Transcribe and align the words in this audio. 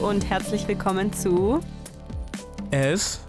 Hallo 0.00 0.10
und 0.10 0.28
herzlich 0.30 0.66
willkommen 0.66 1.12
zu 1.12 1.60
Es 2.70 3.20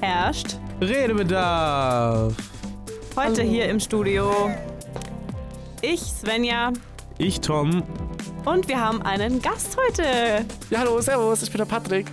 Herrscht. 0.00 0.56
Redebedarf. 0.80 2.34
Heute 3.16 3.42
hier 3.42 3.68
im 3.68 3.78
Studio 3.78 4.50
ich, 5.80 6.00
Svenja, 6.00 6.72
Ich, 7.18 7.40
Tom. 7.40 7.84
und 8.44 8.66
wir 8.68 8.80
haben 8.80 9.00
einen 9.02 9.40
Gast 9.40 9.76
heute. 9.76 10.44
Ja, 10.70 10.80
hallo, 10.80 11.00
servus, 11.00 11.42
ich 11.42 11.50
bin 11.50 11.58
der 11.58 11.66
Patrick. 11.66 12.10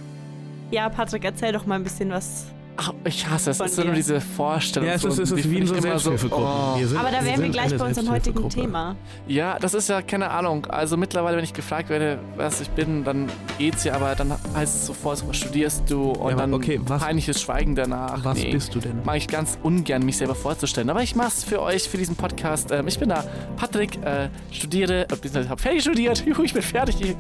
Ja, 0.72 0.90
Patrick, 0.90 1.24
erzähl 1.26 1.52
doch 1.52 1.66
mal 1.66 1.76
ein 1.76 1.84
bisschen 1.84 2.12
was. 2.12 2.46
Ach, 2.88 2.94
ich 3.06 3.28
hasse 3.28 3.50
es. 3.52 3.60
Es 3.60 3.66
ist 3.68 3.76
so 3.76 3.82
dir. 3.82 3.88
nur 3.88 3.96
diese 3.96 4.22
Vorstellung. 4.22 4.88
Ja, 4.90 4.96
es 4.96 5.04
ist, 5.04 5.18
es 5.18 5.32
ist 5.32 5.50
wie 5.50 5.58
in 5.58 5.66
so 5.68 5.80
Selbsthilfegruppen. 5.80 6.46
oh. 6.48 6.78
Wir 6.78 6.88
sind- 6.88 6.98
Aber 7.00 7.10
da 7.10 7.24
wären 7.26 7.42
wir 7.42 7.50
gleich 7.50 7.76
bei 7.78 7.86
unserem 7.86 8.10
heutigen. 8.12 8.50
Thema. 8.50 8.96
Ja, 9.28 9.58
das 9.60 9.74
ist 9.74 9.90
ja 9.90 10.02
keine 10.02 10.30
Ahnung. 10.30 10.66
Also 10.68 10.98
mittlerweile, 10.98 11.38
wenn 11.38 11.44
ich 11.44 11.54
gefragt 11.54 11.90
werde, 11.90 12.20
was 12.36 12.62
ich 12.62 12.70
bin, 12.70 13.04
dann 13.04 13.28
geht's 13.58 13.84
ja, 13.84 13.96
aber 13.96 14.14
dann 14.16 14.32
heißt 14.54 14.76
es 14.76 14.86
sofort, 14.86 15.18
so, 15.18 15.28
was 15.30 15.38
studierst 15.38 15.90
du? 15.90 16.12
Und 16.12 16.32
Ja, 16.32 16.36
dann 16.38 16.54
okay, 16.54 16.80
was- 16.86 17.02
peinliches 17.02 17.42
Schweigen 17.42 17.76
danach. 17.76 18.24
Was 18.24 18.38
Nee. 18.38 18.52
bist 18.52 18.76
du 18.76 18.80
denn? 18.80 19.02
Mag 19.04 19.18
ich 19.18 19.28
ganz 19.28 19.58
ungern, 19.64 20.04
mich 20.06 20.18
selber 20.18 20.36
vorzustellen. 20.36 20.90
Aber 20.90 21.02
ich 21.02 21.16
mach's 21.16 21.44
für 21.44 21.62
euch, 21.62 21.90
für 21.90 21.98
diesen 21.98 22.16
Podcast. 22.16 22.72
Ähm, 22.72 22.88
ich 22.88 23.00
bin 23.00 23.10
da 23.10 23.24
Patrick, 23.58 23.98
äh, 24.04 24.30
studiere, 24.52 25.04
äh, 25.04 25.08
beziehungsweise 25.08 25.50
hab 25.50 25.60
fertig 25.62 25.82
studiert. 25.82 26.20
Juhu, 26.26 26.44
ich 26.44 26.54
bin 26.54 26.62
fertig. 26.62 27.02
Äh, 27.02 27.14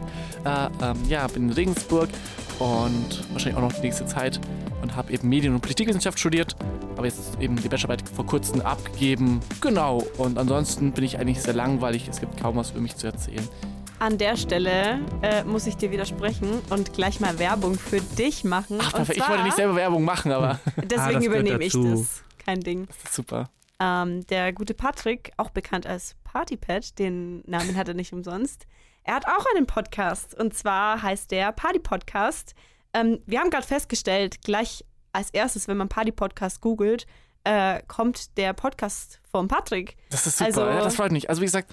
ähm, 0.45 0.97
ja, 1.09 1.25
bin 1.27 1.49
in 1.49 1.53
Regensburg 1.53 2.09
und 2.59 3.31
wahrscheinlich 3.31 3.57
auch 3.57 3.61
noch 3.61 3.73
die 3.73 3.81
nächste 3.81 4.05
Zeit 4.05 4.39
und 4.81 4.95
habe 4.95 5.11
eben 5.11 5.27
Medien- 5.29 5.53
und 5.53 5.61
Politikwissenschaft 5.61 6.19
studiert. 6.19 6.55
Aber 6.95 7.05
jetzt 7.05 7.39
eben 7.39 7.55
die 7.55 7.67
Bachelorarbeit 7.67 8.07
vor 8.07 8.25
kurzem 8.25 8.61
abgegeben. 8.61 9.41
Genau. 9.61 10.03
Und 10.17 10.37
ansonsten 10.37 10.91
bin 10.93 11.03
ich 11.03 11.19
eigentlich 11.19 11.41
sehr 11.41 11.53
langweilig. 11.53 12.07
Es 12.07 12.19
gibt 12.19 12.39
kaum 12.39 12.55
was 12.55 12.71
für 12.71 12.79
mich 12.79 12.95
zu 12.95 13.07
erzählen. 13.07 13.47
An 13.99 14.17
der 14.17 14.35
Stelle 14.37 14.99
äh, 15.21 15.43
muss 15.45 15.67
ich 15.67 15.77
dir 15.77 15.89
widersprechen 15.91 16.61
und 16.69 16.93
gleich 16.93 17.19
mal 17.19 17.39
Werbung 17.39 17.75
für 17.75 18.01
dich 18.01 18.43
machen. 18.43 18.77
Ach, 18.81 18.87
und 18.87 18.93
perfekt. 18.93 19.17
ich 19.17 19.23
zwar, 19.23 19.29
wollte 19.31 19.43
nicht 19.45 19.55
selber 19.55 19.75
Werbung 19.75 20.03
machen, 20.03 20.31
aber 20.31 20.59
Deswegen 20.75 20.99
Ah, 21.01 21.11
das 21.11 21.23
gehört 21.23 21.25
übernehme 21.25 21.63
ich 21.63 21.73
das. 21.73 22.23
Kein 22.45 22.59
Ding. 22.59 22.87
das 22.87 22.97
ist 23.05 23.13
super. 23.13 23.49
Ähm, 23.79 24.25
der 24.27 24.53
gute 24.53 24.73
Patrick, 24.73 25.31
auch 25.37 25.49
bekannt 25.49 25.87
als 25.87 26.15
Partypad, 26.23 26.97
den 26.99 27.41
Namen 27.45 27.75
hat 27.75 27.87
er 27.87 27.93
nicht 27.93 28.13
umsonst. 28.13 28.67
Er 29.07 29.13
hat 29.15 29.27
auch 29.27 29.45
einen 29.55 29.67
Podcast 29.67 30.33
und 30.33 30.55
zwar 30.55 31.01
heißt 31.03 31.29
der 31.29 31.51
Party 31.51 31.77
Podcast. 31.77 32.55
Ähm, 32.91 33.19
wir 33.27 33.39
haben 33.39 33.51
gerade 33.51 33.65
festgestellt, 33.67 34.41
gleich 34.41 34.83
als 35.13 35.29
erstes, 35.29 35.67
wenn 35.67 35.77
man 35.77 35.89
Party 35.89 36.11
Podcast 36.11 36.59
googelt, 36.59 37.05
äh, 37.43 37.83
kommt 37.87 38.35
der 38.37 38.53
Podcast 38.53 39.19
vom 39.31 39.47
Patrick. 39.47 39.95
Das 40.09 40.25
ist 40.25 40.39
super, 40.39 40.47
Also- 40.47 40.61
ja, 40.61 40.79
das 40.81 40.95
freut 40.95 41.11
mich. 41.11 41.29
Also 41.29 41.41
wie 41.41 41.45
gesagt, 41.45 41.71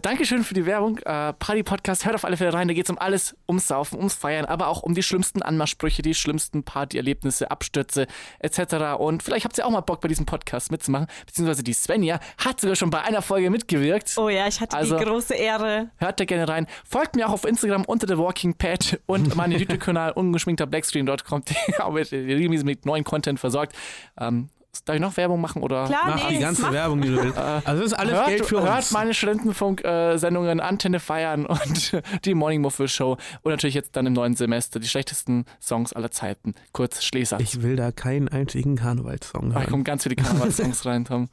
Dankeschön 0.00 0.42
für 0.42 0.54
die 0.54 0.64
Werbung. 0.64 0.96
Äh, 1.00 1.34
Party 1.34 1.62
Podcast, 1.62 2.06
hört 2.06 2.14
auf 2.14 2.24
alle 2.24 2.38
Fälle 2.38 2.54
rein. 2.54 2.66
Da 2.66 2.72
geht 2.72 2.86
es 2.86 2.90
um 2.90 2.98
alles, 2.98 3.36
ums 3.46 3.68
Saufen, 3.68 3.98
ums 3.98 4.14
Feiern, 4.14 4.46
aber 4.46 4.68
auch 4.68 4.82
um 4.82 4.94
die 4.94 5.02
schlimmsten 5.02 5.42
Anmachsprüche, 5.42 6.00
die 6.00 6.14
schlimmsten 6.14 6.62
Partyerlebnisse, 6.64 7.50
Abstürze 7.50 8.06
etc. 8.38 8.96
Und 8.98 9.22
vielleicht 9.22 9.44
habt 9.44 9.58
ihr 9.58 9.66
auch 9.66 9.70
mal 9.70 9.80
Bock 9.82 10.00
bei 10.00 10.08
diesem 10.08 10.24
Podcast 10.24 10.70
mitzumachen. 10.70 11.08
Beziehungsweise 11.26 11.62
die 11.62 11.74
Svenja 11.74 12.20
hat 12.38 12.58
sogar 12.62 12.74
schon 12.74 12.88
bei 12.88 13.02
einer 13.02 13.20
Folge 13.20 13.50
mitgewirkt. 13.50 14.14
Oh 14.16 14.30
ja, 14.30 14.46
ich 14.48 14.62
hatte 14.62 14.78
Also- 14.78 14.96
die 14.98 15.04
große 15.04 15.34
Ehre. 15.34 15.90
Hört 15.98 16.18
da 16.20 16.24
gerne 16.24 16.48
rein. 16.48 16.66
Folgt 16.88 17.14
mir 17.14 17.28
auch 17.28 17.32
auf 17.32 17.44
Instagram 17.44 17.84
unter 17.84 18.08
The 18.08 18.16
Walking 18.16 18.54
Pad 18.56 18.98
und 19.04 19.34
meinen 19.36 19.52
YouTube-Kanal 19.58 20.12
ungeschminkter 20.12 20.66
Blackscreen. 20.66 21.04
Dort 21.04 21.26
kommt 21.26 21.50
ihr 21.68 22.12
regelmäßig 22.12 22.64
mit 22.64 22.86
neuen 22.86 23.04
Content 23.04 23.38
versorgt. 23.38 23.76
Ähm, 24.18 24.48
darf 24.84 24.94
ich 24.96 25.02
noch 25.02 25.16
Werbung 25.18 25.40
machen 25.40 25.62
oder? 25.62 25.84
Klar, 25.84 26.00
Mach 26.06 26.28
nee, 26.30 26.36
die 26.36 26.40
ganze 26.42 26.62
macht- 26.62 26.72
Werbung, 26.72 27.00
die 27.02 27.08
du 27.08 27.22
willst. 27.22 27.36
Also 27.38 27.82
das 27.82 27.92
ist 27.92 27.98
alles 27.98 28.14
hört, 28.14 28.26
Geld 28.28 28.46
für 28.46 28.62
hört 28.62 28.76
uns. 28.78 28.90
meine 28.90 29.12
Studentenfunk-Sendungen 29.14 30.60
Antenne 30.60 30.98
feiern 31.00 31.46
und 31.46 32.02
die 32.24 32.34
Morning 32.34 32.60
Muffle 32.62 32.88
Show 32.88 33.16
und 33.42 33.50
natürlich 33.50 33.74
jetzt 33.74 33.96
dann 33.96 34.06
im 34.06 34.12
neuen 34.14 34.34
Semester 34.34 34.80
die 34.80 34.88
schlechtesten 34.88 35.44
Songs 35.60 35.92
aller 35.92 36.10
Zeiten. 36.10 36.54
Kurz 36.72 37.02
Schlesatz. 37.04 37.40
Ich 37.42 37.62
will 37.62 37.76
da 37.76 37.92
keinen 37.92 38.28
einzigen 38.28 38.76
Karnevalssong 38.76 39.50
Da 39.50 39.60
hören. 39.60 39.70
kommen 39.70 39.84
ganz 39.84 40.04
viele 40.04 40.16
Karnevalssongs 40.16 40.84
rein, 40.86 41.04
Tom. 41.04 41.28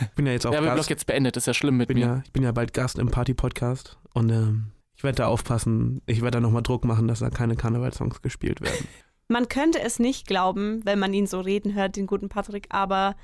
Ich 0.00 0.08
bin 0.14 0.26
ja 0.26 0.32
jetzt 0.32 0.46
auch 0.46 0.50
Der 0.50 0.60
Gast. 0.62 0.90
jetzt 0.90 1.06
beendet, 1.06 1.36
das 1.36 1.42
ist 1.42 1.46
ja 1.46 1.54
schlimm 1.54 1.76
mit 1.76 1.88
bin 1.88 1.98
mir. 1.98 2.06
ja, 2.06 2.22
ich 2.24 2.32
bin 2.32 2.42
ja 2.42 2.52
bald 2.52 2.72
Gast 2.72 2.98
im 2.98 3.10
Party-Podcast 3.10 3.98
und 4.14 4.30
ähm, 4.30 4.66
ich 4.96 5.04
werde 5.04 5.16
da 5.16 5.26
aufpassen. 5.26 6.00
Ich 6.06 6.22
werde 6.22 6.36
da 6.36 6.40
nochmal 6.40 6.62
Druck 6.62 6.84
machen, 6.84 7.08
dass 7.08 7.18
da 7.18 7.28
keine 7.30 7.56
Karnevalssongs 7.56 8.22
gespielt 8.22 8.60
werden. 8.60 8.86
Man 9.34 9.48
könnte 9.48 9.80
es 9.80 9.98
nicht 9.98 10.28
glauben, 10.28 10.80
wenn 10.84 11.00
man 11.00 11.12
ihn 11.12 11.26
so 11.26 11.40
reden 11.40 11.74
hört, 11.74 11.96
den 11.96 12.06
guten 12.06 12.28
Patrick, 12.28 12.68
aber 12.68 13.16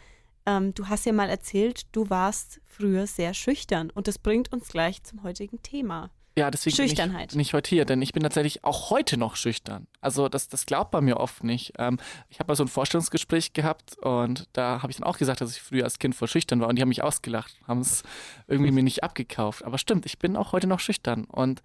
ähm, 0.44 0.74
du 0.74 0.88
hast 0.88 1.06
ja 1.06 1.12
mal 1.12 1.30
erzählt, 1.30 1.82
du 1.92 2.10
warst 2.10 2.60
früher 2.66 3.06
sehr 3.06 3.32
schüchtern 3.32 3.90
und 3.90 4.08
das 4.08 4.18
bringt 4.18 4.52
uns 4.52 4.66
gleich 4.66 5.04
zum 5.04 5.22
heutigen 5.22 5.62
Thema. 5.62 6.10
Ja, 6.36 6.50
deswegen 6.50 6.74
Schüchternheit. 6.74 7.28
bin 7.28 7.34
ich 7.34 7.36
nicht 7.36 7.54
heute 7.54 7.70
hier, 7.70 7.84
denn 7.84 8.02
ich 8.02 8.12
bin 8.12 8.24
tatsächlich 8.24 8.64
auch 8.64 8.90
heute 8.90 9.18
noch 9.18 9.36
schüchtern. 9.36 9.86
Also 10.00 10.28
das, 10.28 10.48
das 10.48 10.66
glaubt 10.66 10.92
man 10.92 11.04
mir 11.04 11.18
oft 11.18 11.44
nicht. 11.44 11.74
Ähm, 11.78 11.98
ich 12.28 12.40
habe 12.40 12.50
mal 12.50 12.56
so 12.56 12.64
ein 12.64 12.68
Vorstellungsgespräch 12.68 13.52
gehabt 13.52 13.96
und 13.98 14.48
da 14.52 14.82
habe 14.82 14.90
ich 14.90 14.98
dann 14.98 15.06
auch 15.06 15.16
gesagt, 15.16 15.40
dass 15.40 15.52
ich 15.52 15.62
früher 15.62 15.84
als 15.84 16.00
Kind 16.00 16.16
voll 16.16 16.26
schüchtern 16.26 16.60
war 16.60 16.66
und 16.66 16.74
die 16.74 16.82
haben 16.82 16.88
mich 16.88 17.04
ausgelacht, 17.04 17.54
haben 17.68 17.82
es 17.82 18.02
irgendwie 18.48 18.72
mir 18.72 18.82
nicht 18.82 19.04
abgekauft. 19.04 19.64
Aber 19.64 19.78
stimmt, 19.78 20.06
ich 20.06 20.18
bin 20.18 20.36
auch 20.36 20.50
heute 20.50 20.66
noch 20.66 20.80
schüchtern 20.80 21.26
und 21.26 21.62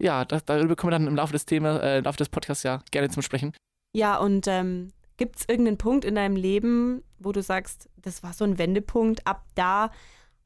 ja, 0.00 0.24
das, 0.24 0.44
darüber 0.44 0.74
kommen 0.74 0.92
wir 0.92 0.98
dann 0.98 1.06
im 1.06 1.14
Laufe 1.14 1.32
des 1.32 1.46
Themas, 1.46 1.80
äh, 1.80 1.98
im 1.98 2.04
Laufe 2.04 2.18
des 2.18 2.28
Podcasts 2.28 2.64
ja 2.64 2.82
gerne 2.90 3.08
zum 3.08 3.22
Sprechen. 3.22 3.52
Ja, 3.92 4.16
und 4.18 4.46
ähm, 4.46 4.92
gibt 5.16 5.36
es 5.36 5.48
irgendeinen 5.48 5.78
Punkt 5.78 6.04
in 6.04 6.14
deinem 6.14 6.36
Leben, 6.36 7.02
wo 7.18 7.32
du 7.32 7.42
sagst, 7.42 7.88
das 7.96 8.22
war 8.22 8.32
so 8.32 8.44
ein 8.44 8.58
Wendepunkt, 8.58 9.26
ab 9.26 9.44
da 9.54 9.90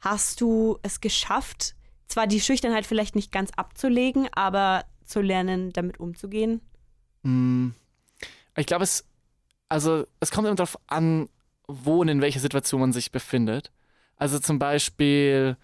hast 0.01 0.41
du 0.41 0.79
es 0.83 1.01
geschafft, 1.01 1.75
zwar 2.09 2.27
die 2.27 2.41
Schüchternheit 2.41 2.87
vielleicht 2.87 3.15
nicht 3.15 3.33
ganz 3.33 3.51
abzulegen, 3.57 4.29
aber 4.33 4.85
zu 5.05 5.21
lernen, 5.21 5.73
damit 5.73 6.01
umzugehen? 6.01 6.61
Hm, 7.25 7.75
Ich 8.57 8.67
glaube, 8.67 8.85
es, 8.85 9.05
also 9.69 10.07
es 10.21 10.31
kommt 10.31 10.47
immer 10.47 10.57
darauf 10.57 10.79
an, 10.87 11.29
wo 11.69 12.01
und 12.01 12.09
in 12.09 12.21
welcher 12.21 12.41
Situation 12.41 12.81
man 12.81 12.93
sich 12.93 13.13
befindet. 13.13 13.73
Also 14.17 14.39
zum 14.39 14.59
Beispiel, 14.59 15.57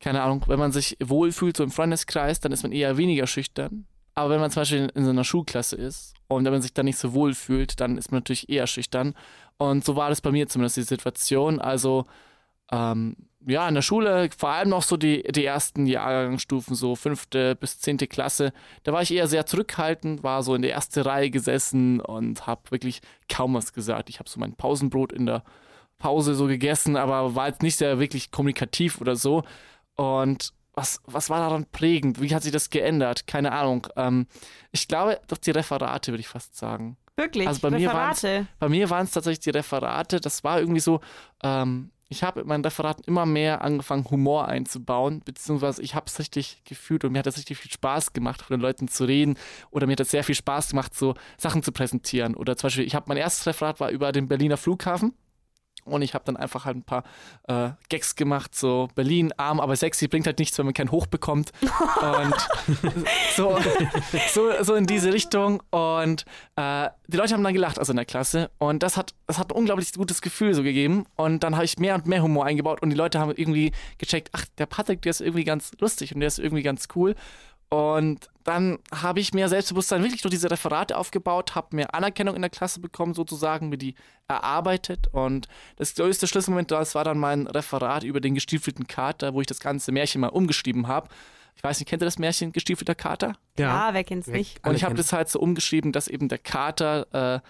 keine 0.00 0.22
Ahnung, 0.22 0.44
wenn 0.46 0.58
man 0.58 0.72
sich 0.72 0.96
wohlfühlt, 1.02 1.56
so 1.56 1.64
im 1.64 1.70
Freundeskreis, 1.70 2.40
dann 2.40 2.52
ist 2.52 2.62
man 2.62 2.72
eher 2.72 2.96
weniger 2.96 3.26
schüchtern. 3.26 3.86
Aber 4.14 4.30
wenn 4.30 4.40
man 4.40 4.50
zum 4.50 4.60
Beispiel 4.60 4.90
in, 4.94 5.04
so 5.04 5.10
einer 5.10 5.24
Schulklasse 5.24 5.76
ist 5.76 6.14
und 6.28 6.44
wenn 6.44 6.52
man 6.52 6.62
sich 6.62 6.74
dann 6.74 6.84
nicht 6.84 6.98
so 6.98 7.14
wohl 7.14 7.34
fühlt, 7.34 7.80
dann 7.80 7.96
ist 7.96 8.10
man 8.10 8.18
natürlich 8.18 8.48
eher 8.48 8.66
schüchtern. 8.66 9.14
Und 9.56 9.84
so 9.84 9.96
war 9.96 10.10
das 10.10 10.20
bei 10.20 10.30
mir 10.30 10.48
zumindest 10.48 10.76
die 10.76 10.82
Situation. 10.82 11.60
Also 11.60 12.04
ähm, 12.70 13.16
ja, 13.46 13.68
in 13.68 13.74
der 13.74 13.82
Schule, 13.82 14.28
vor 14.36 14.50
allem 14.50 14.68
noch 14.68 14.82
so 14.82 14.96
die, 14.96 15.22
die 15.24 15.44
ersten 15.44 15.86
Jahrgangsstufen, 15.86 16.76
so 16.76 16.94
fünfte 16.94 17.56
bis 17.56 17.80
zehnte 17.80 18.06
Klasse, 18.06 18.52
da 18.84 18.92
war 18.92 19.02
ich 19.02 19.12
eher 19.12 19.26
sehr 19.26 19.46
zurückhaltend, 19.46 20.22
war 20.22 20.42
so 20.42 20.54
in 20.54 20.62
der 20.62 20.72
ersten 20.72 21.00
Reihe 21.00 21.30
gesessen 21.30 22.00
und 22.00 22.46
habe 22.46 22.70
wirklich 22.70 23.00
kaum 23.28 23.54
was 23.54 23.72
gesagt. 23.72 24.10
Ich 24.10 24.18
habe 24.18 24.28
so 24.28 24.38
mein 24.38 24.54
Pausenbrot 24.54 25.12
in 25.12 25.26
der 25.26 25.42
Pause 25.98 26.34
so 26.34 26.46
gegessen, 26.46 26.96
aber 26.96 27.34
war 27.34 27.48
jetzt 27.48 27.62
nicht 27.62 27.76
sehr 27.76 27.98
wirklich 27.98 28.30
kommunikativ 28.30 29.00
oder 29.00 29.16
so. 29.16 29.44
Und 29.96 30.52
was, 30.74 31.00
was 31.04 31.30
war 31.30 31.40
daran 31.40 31.66
prägend? 31.66 32.20
Wie 32.20 32.34
hat 32.34 32.42
sich 32.42 32.52
das 32.52 32.70
geändert? 32.70 33.26
Keine 33.26 33.52
Ahnung. 33.52 33.86
Ähm, 33.96 34.26
ich 34.70 34.88
glaube, 34.88 35.20
doch 35.28 35.38
die 35.38 35.50
Referate, 35.50 36.12
würde 36.12 36.20
ich 36.20 36.28
fast 36.28 36.56
sagen. 36.56 36.96
Wirklich? 37.16 37.46
Also 37.46 37.60
bei 37.60 37.68
Referate? 37.68 38.46
Bei 38.58 38.68
mir 38.68 38.88
waren 38.88 39.04
es 39.04 39.10
tatsächlich 39.10 39.40
die 39.40 39.50
Referate. 39.50 40.20
Das 40.20 40.44
war 40.44 40.60
irgendwie 40.60 40.80
so, 40.80 41.00
ähm, 41.42 41.90
ich 42.08 42.22
habe 42.22 42.42
in 42.42 42.46
meinen 42.46 42.64
Referaten 42.64 43.04
immer 43.06 43.26
mehr 43.26 43.62
angefangen, 43.62 44.08
Humor 44.10 44.46
einzubauen, 44.46 45.22
beziehungsweise 45.24 45.82
ich 45.82 45.94
habe 45.94 46.06
es 46.06 46.18
richtig 46.18 46.62
gefühlt 46.64 47.04
und 47.04 47.12
mir 47.12 47.20
hat 47.20 47.26
es 47.26 47.38
richtig 47.38 47.58
viel 47.58 47.70
Spaß 47.70 48.12
gemacht, 48.12 48.42
von 48.42 48.56
den 48.56 48.60
Leuten 48.60 48.86
zu 48.88 49.04
reden 49.04 49.36
oder 49.70 49.86
mir 49.86 49.92
hat 49.92 50.00
es 50.00 50.10
sehr 50.10 50.24
viel 50.24 50.34
Spaß 50.34 50.70
gemacht, 50.70 50.94
so 50.94 51.14
Sachen 51.38 51.62
zu 51.62 51.72
präsentieren. 51.72 52.34
Oder 52.34 52.56
zum 52.56 52.68
Beispiel, 52.68 52.84
ich 52.84 52.94
habe 52.94 53.06
mein 53.08 53.16
erstes 53.16 53.46
Referat 53.46 53.80
war 53.80 53.90
über 53.90 54.12
den 54.12 54.28
Berliner 54.28 54.56
Flughafen. 54.56 55.14
Und 55.84 56.02
ich 56.02 56.14
habe 56.14 56.24
dann 56.24 56.36
einfach 56.36 56.64
halt 56.64 56.76
ein 56.76 56.82
paar 56.84 57.02
äh, 57.48 57.70
Gags 57.88 58.14
gemacht, 58.14 58.54
so 58.54 58.88
Berlin, 58.94 59.32
arm, 59.36 59.58
aber 59.58 59.74
sexy, 59.74 60.06
bringt 60.06 60.26
halt 60.26 60.38
nichts, 60.38 60.56
wenn 60.58 60.66
man 60.66 60.74
kein 60.74 60.90
Hoch 60.90 61.06
bekommt. 61.06 61.52
Und 61.60 62.34
so, 63.36 63.58
so, 64.32 64.50
so 64.62 64.74
in 64.74 64.86
diese 64.86 65.12
Richtung. 65.12 65.62
Und 65.70 66.24
äh, 66.56 66.88
die 67.08 67.16
Leute 67.16 67.34
haben 67.34 67.42
dann 67.42 67.52
gelacht, 67.52 67.78
also 67.78 67.92
in 67.92 67.96
der 67.96 68.04
Klasse. 68.04 68.50
Und 68.58 68.82
das 68.82 68.96
hat, 68.96 69.14
das 69.26 69.38
hat 69.38 69.50
ein 69.50 69.56
unglaublich 69.56 69.92
gutes 69.92 70.22
Gefühl 70.22 70.54
so 70.54 70.62
gegeben. 70.62 71.04
Und 71.16 71.42
dann 71.42 71.56
habe 71.56 71.64
ich 71.64 71.78
mehr 71.78 71.96
und 71.96 72.06
mehr 72.06 72.22
Humor 72.22 72.46
eingebaut 72.46 72.80
und 72.82 72.90
die 72.90 72.96
Leute 72.96 73.18
haben 73.18 73.32
irgendwie 73.34 73.72
gecheckt, 73.98 74.30
ach, 74.32 74.44
der 74.58 74.66
Patrick, 74.66 75.02
der 75.02 75.10
ist 75.10 75.20
irgendwie 75.20 75.44
ganz 75.44 75.72
lustig 75.80 76.14
und 76.14 76.20
der 76.20 76.28
ist 76.28 76.38
irgendwie 76.38 76.62
ganz 76.62 76.88
cool. 76.94 77.14
Und 77.72 78.28
dann 78.44 78.80
habe 78.94 79.20
ich 79.20 79.32
mir 79.32 79.48
Selbstbewusstsein 79.48 80.02
wirklich 80.02 80.20
durch 80.20 80.32
diese 80.34 80.50
Referate 80.50 80.94
aufgebaut, 80.94 81.54
habe 81.54 81.74
mir 81.74 81.94
Anerkennung 81.94 82.36
in 82.36 82.42
der 82.42 82.50
Klasse 82.50 82.80
bekommen, 82.80 83.14
sozusagen, 83.14 83.70
mir 83.70 83.78
die 83.78 83.94
erarbeitet. 84.28 85.08
Und 85.10 85.48
das 85.76 85.94
größte 85.94 86.26
Schlüsselmoment, 86.26 86.70
das 86.70 86.94
war 86.94 87.04
dann 87.04 87.16
mein 87.16 87.46
Referat 87.46 88.04
über 88.04 88.20
den 88.20 88.34
gestiefelten 88.34 88.86
Kater, 88.88 89.32
wo 89.32 89.40
ich 89.40 89.46
das 89.46 89.58
ganze 89.58 89.90
Märchen 89.90 90.20
mal 90.20 90.28
umgeschrieben 90.28 90.86
habe. 90.86 91.08
Ich 91.56 91.64
weiß 91.64 91.80
nicht, 91.80 91.88
kennt 91.88 92.02
ihr 92.02 92.06
das 92.06 92.18
Märchen 92.18 92.52
Gestiefelter 92.52 92.94
Kater? 92.94 93.36
Ja, 93.58 93.94
wer 93.94 94.04
kennt's 94.04 94.26
nicht? 94.26 94.66
Und 94.66 94.74
ich 94.74 94.84
habe 94.84 94.94
das 94.94 95.14
halt 95.14 95.30
so 95.30 95.40
umgeschrieben, 95.40 95.92
dass 95.92 96.08
eben 96.08 96.28
der 96.28 96.38
Kater 96.38 97.06
äh, 97.36 97.40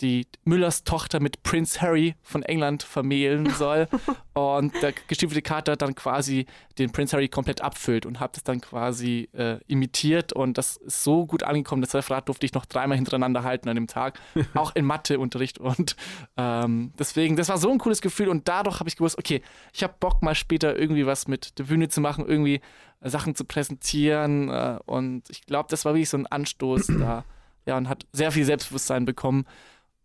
die 0.00 0.26
Müllers 0.44 0.84
Tochter 0.84 1.20
mit 1.20 1.42
Prince 1.42 1.80
Harry 1.80 2.16
von 2.22 2.42
England 2.42 2.82
vermählen 2.82 3.48
soll. 3.58 3.88
und 4.32 4.74
der 4.82 4.92
gestiefelte 5.08 5.42
Kater 5.42 5.76
dann 5.76 5.94
quasi 5.94 6.46
den 6.78 6.90
Prince 6.90 7.14
Harry 7.14 7.28
komplett 7.28 7.60
abfüllt 7.60 8.04
und 8.04 8.20
habe 8.20 8.32
das 8.34 8.42
dann 8.42 8.60
quasi 8.60 9.28
äh, 9.32 9.58
imitiert. 9.66 10.32
Und 10.32 10.58
das 10.58 10.76
ist 10.78 11.04
so 11.04 11.26
gut 11.26 11.42
angekommen, 11.44 11.82
das 11.82 11.94
Referat 11.94 12.28
durfte 12.28 12.46
ich 12.46 12.54
noch 12.54 12.66
dreimal 12.66 12.96
hintereinander 12.96 13.44
halten 13.44 13.68
an 13.68 13.76
dem 13.76 13.86
Tag. 13.86 14.18
auch 14.54 14.74
in 14.74 14.84
Matheunterricht. 14.84 15.58
Und 15.58 15.96
ähm, 16.36 16.92
deswegen, 16.98 17.36
das 17.36 17.48
war 17.48 17.58
so 17.58 17.70
ein 17.70 17.78
cooles 17.78 18.00
Gefühl. 18.00 18.28
Und 18.28 18.48
dadurch 18.48 18.80
habe 18.80 18.88
ich 18.88 18.96
gewusst, 18.96 19.18
okay, 19.18 19.42
ich 19.72 19.82
habe 19.82 19.94
Bock 20.00 20.22
mal 20.22 20.34
später 20.34 20.76
irgendwie 20.76 21.06
was 21.06 21.28
mit 21.28 21.58
der 21.58 21.64
Bühne 21.64 21.88
zu 21.88 22.00
machen, 22.00 22.26
irgendwie 22.26 22.60
äh, 23.00 23.08
Sachen 23.08 23.36
zu 23.36 23.44
präsentieren. 23.44 24.48
Äh, 24.48 24.78
und 24.86 25.30
ich 25.30 25.46
glaube, 25.46 25.68
das 25.70 25.84
war 25.84 25.94
wirklich 25.94 26.10
so 26.10 26.16
ein 26.16 26.26
Anstoß 26.26 26.88
da. 26.98 27.24
Ja, 27.66 27.78
und 27.78 27.88
hat 27.88 28.06
sehr 28.12 28.30
viel 28.30 28.44
Selbstbewusstsein 28.44 29.06
bekommen. 29.06 29.46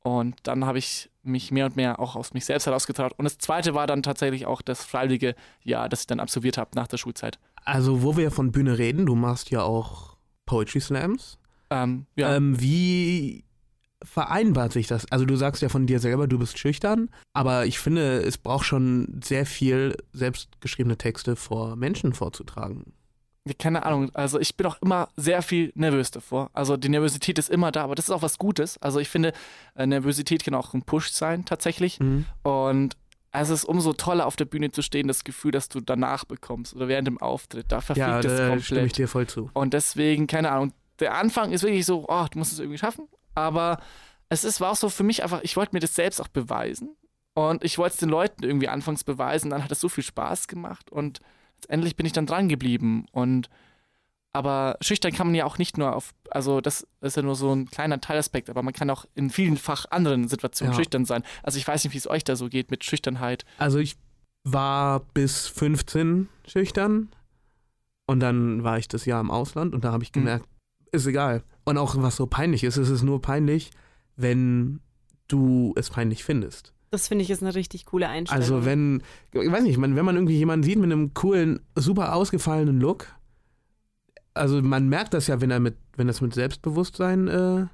Und 0.01 0.35
dann 0.43 0.65
habe 0.65 0.77
ich 0.77 1.09
mich 1.23 1.51
mehr 1.51 1.65
und 1.65 1.75
mehr 1.75 1.99
auch 1.99 2.15
aus 2.15 2.33
mich 2.33 2.45
selbst 2.45 2.65
herausgetraut. 2.65 3.13
Und 3.17 3.25
das 3.25 3.37
zweite 3.37 3.73
war 3.73 3.87
dann 3.87 4.03
tatsächlich 4.03 4.45
auch 4.45 4.61
das 4.61 4.83
freiwillige 4.83 5.35
Jahr, 5.63 5.89
das 5.89 6.01
ich 6.01 6.07
dann 6.07 6.19
absolviert 6.19 6.57
habe 6.57 6.71
nach 6.75 6.87
der 6.87 6.97
Schulzeit. 6.97 7.39
Also, 7.65 8.01
wo 8.01 8.17
wir 8.17 8.31
von 8.31 8.51
Bühne 8.51 8.77
reden, 8.77 9.05
du 9.05 9.15
machst 9.15 9.51
ja 9.51 9.61
auch 9.61 10.17
Poetry 10.45 10.79
Slams. 10.79 11.37
Ähm, 11.69 12.05
ja. 12.15 12.35
Ähm, 12.35 12.59
wie 12.59 13.43
vereinbart 14.01 14.71
sich 14.71 14.87
das? 14.87 15.11
Also, 15.11 15.25
du 15.25 15.35
sagst 15.35 15.61
ja 15.61 15.69
von 15.69 15.85
dir 15.85 15.99
selber, 15.99 16.27
du 16.27 16.39
bist 16.39 16.57
schüchtern, 16.57 17.09
aber 17.33 17.65
ich 17.65 17.79
finde, 17.79 18.21
es 18.21 18.37
braucht 18.37 18.65
schon 18.65 19.19
sehr 19.23 19.45
viel 19.45 19.95
selbstgeschriebene 20.13 20.97
Texte 20.97 21.35
vor 21.35 21.75
Menschen 21.75 22.13
vorzutragen 22.13 22.93
keine 23.57 23.86
Ahnung, 23.86 24.12
also 24.13 24.39
ich 24.39 24.56
bin 24.57 24.68
auch 24.68 24.81
immer 24.81 25.09
sehr 25.15 25.41
viel 25.41 25.71
nervös 25.75 26.12
davor. 26.12 26.50
Also 26.53 26.77
die 26.77 26.89
Nervosität 26.89 27.39
ist 27.39 27.50
immer 27.50 27.71
da, 27.71 27.83
aber 27.83 27.95
das 27.95 28.06
ist 28.06 28.12
auch 28.12 28.21
was 28.21 28.38
Gutes. 28.38 28.77
Also 28.80 29.00
ich 29.00 29.09
finde, 29.09 29.33
äh, 29.75 29.88
Nervosität 29.88 30.44
kann 30.44 30.53
auch 30.53 30.74
ein 30.74 30.83
Push 30.83 31.12
sein, 31.12 31.45
tatsächlich. 31.45 32.00
Mhm. 32.00 32.25
Und 32.44 32.97
es 33.31 33.50
ist 33.50 33.65
umso 33.65 33.94
toller, 33.94 34.25
auf 34.25 34.36
der 34.36 34.45
Bühne 34.45 34.71
zu 34.71 34.81
stehen, 34.81 35.07
das 35.07 35.24
Gefühl, 35.24 35.51
dass 35.51 35.69
du 35.69 35.80
danach 35.80 36.25
bekommst 36.25 36.75
oder 36.75 36.88
während 36.88 37.07
dem 37.07 37.19
Auftritt. 37.19 37.71
Da 37.71 37.81
verfliegt 37.81 38.07
ja, 38.07 38.19
es 38.19 38.25
komplett. 38.25 38.63
stimme 38.63 38.86
ich 38.86 38.94
dir 38.94 39.07
voll 39.07 39.27
zu. 39.27 39.50
Und 39.53 39.74
deswegen, 39.74 40.27
keine 40.27 40.51
Ahnung, 40.51 40.74
der 41.00 41.15
Anfang 41.15 41.51
ist 41.51 41.63
wirklich 41.63 41.85
so, 41.85 42.06
oh, 42.07 42.25
du 42.31 42.39
musst 42.39 42.53
es 42.53 42.59
irgendwie 42.59 42.77
schaffen. 42.77 43.07
Aber 43.35 43.80
es 44.30 44.44
ist, 44.44 44.62
war 44.62 44.71
auch 44.71 44.75
so 44.75 44.89
für 44.89 45.03
mich 45.03 45.24
einfach, 45.24 45.42
ich 45.44 45.56
wollte 45.56 45.75
mir 45.75 45.80
das 45.80 45.95
selbst 45.95 46.19
auch 46.19 46.27
beweisen. 46.27 46.95
Und 47.35 47.63
ich 47.63 47.77
wollte 47.77 47.94
es 47.94 48.00
den 48.00 48.09
Leuten 48.09 48.44
irgendwie 48.44 48.68
anfangs 48.68 49.03
beweisen. 49.03 49.50
Dann 49.50 49.63
hat 49.63 49.71
es 49.71 49.80
so 49.80 49.89
viel 49.89 50.03
Spaß 50.03 50.47
gemacht 50.47 50.92
und 50.92 51.19
letztendlich 51.59 51.95
bin 51.95 52.06
ich 52.06 52.13
dann 52.13 52.25
dran 52.25 52.50
geblieben. 52.50 53.06
Und 53.11 53.50
aber 54.31 54.77
schüchtern 54.81 55.11
kann 55.11 55.27
man 55.27 55.35
ja 55.35 55.45
auch 55.45 55.57
nicht 55.57 55.77
nur 55.77 55.95
auf, 55.95 56.13
also 56.29 56.61
das 56.61 56.88
ist 57.01 57.17
ja 57.17 57.23
nur 57.23 57.35
so 57.35 57.53
ein 57.53 57.65
kleiner 57.69 58.00
Teilaspekt, 58.00 58.50
aber 58.50 58.61
man 58.61 58.73
kann 58.73 58.89
auch 58.89 59.06
in 59.15 59.29
vielfach 59.29 59.85
anderen 59.89 60.27
Situationen 60.27 60.73
ja. 60.73 60.77
schüchtern 60.77 61.06
sein. 61.06 61.23
Also 61.41 61.57
ich 61.57 61.67
weiß 61.67 61.83
nicht, 61.83 61.94
wie 61.94 61.97
es 61.97 62.07
euch 62.07 62.23
da 62.23 62.35
so 62.35 62.47
geht 62.47 62.69
mit 62.69 62.83
Schüchternheit. 62.83 63.44
Also 63.57 63.79
ich 63.79 63.97
war 64.44 65.00
bis 65.13 65.47
15 65.47 66.29
schüchtern 66.47 67.09
und 68.06 68.19
dann 68.19 68.63
war 68.63 68.77
ich 68.77 68.88
das 68.88 69.06
Jahr 69.06 69.19
im 69.19 69.31
Ausland 69.31 69.73
und 69.73 69.83
da 69.83 69.91
habe 69.91 70.03
ich 70.03 70.11
mhm. 70.11 70.21
gemerkt, 70.21 70.45
mhm. 70.45 70.88
ist 70.91 71.07
egal. 71.07 71.44
Und 71.65 71.77
auch 71.77 71.95
was 71.97 72.15
so 72.15 72.27
peinlich 72.27 72.63
ist, 72.63 72.77
ist 72.77 72.89
es 72.89 73.01
nur 73.01 73.21
peinlich, 73.21 73.71
wenn 74.15 74.79
du 75.27 75.73
es 75.75 75.89
peinlich 75.89 76.23
findest. 76.23 76.73
Das 76.91 77.07
finde 77.07 77.24
ich 77.24 77.30
ist 77.30 77.44
eine 77.44 77.56
richtig 77.56 77.86
coole 77.86 78.07
Einstellung. 78.07 78.44
Also 78.44 78.65
wenn, 78.65 79.03
ich 79.31 79.51
weiß 79.51 79.63
nicht, 79.63 79.80
wenn 79.80 79.94
man 79.94 80.15
irgendwie 80.15 80.38
jemanden 80.38 80.63
sieht 80.63 80.77
mit 80.80 80.91
einem 80.91 81.13
coolen, 81.13 81.59
super 81.75 82.15
ausgefallenen 82.15 82.80
Look, 82.80 83.07
also 84.33 84.62
man 84.62 84.89
merkt 84.89 85.13
das 85.13 85.27
ja, 85.27 85.41
wenn 85.41 85.51
er 85.51 85.59
mit, 85.59 85.75
wenn 85.95 86.07
das 86.07 86.21
mit 86.21 86.33
Selbstbewusstsein 86.33 87.27
äh, 87.27 87.65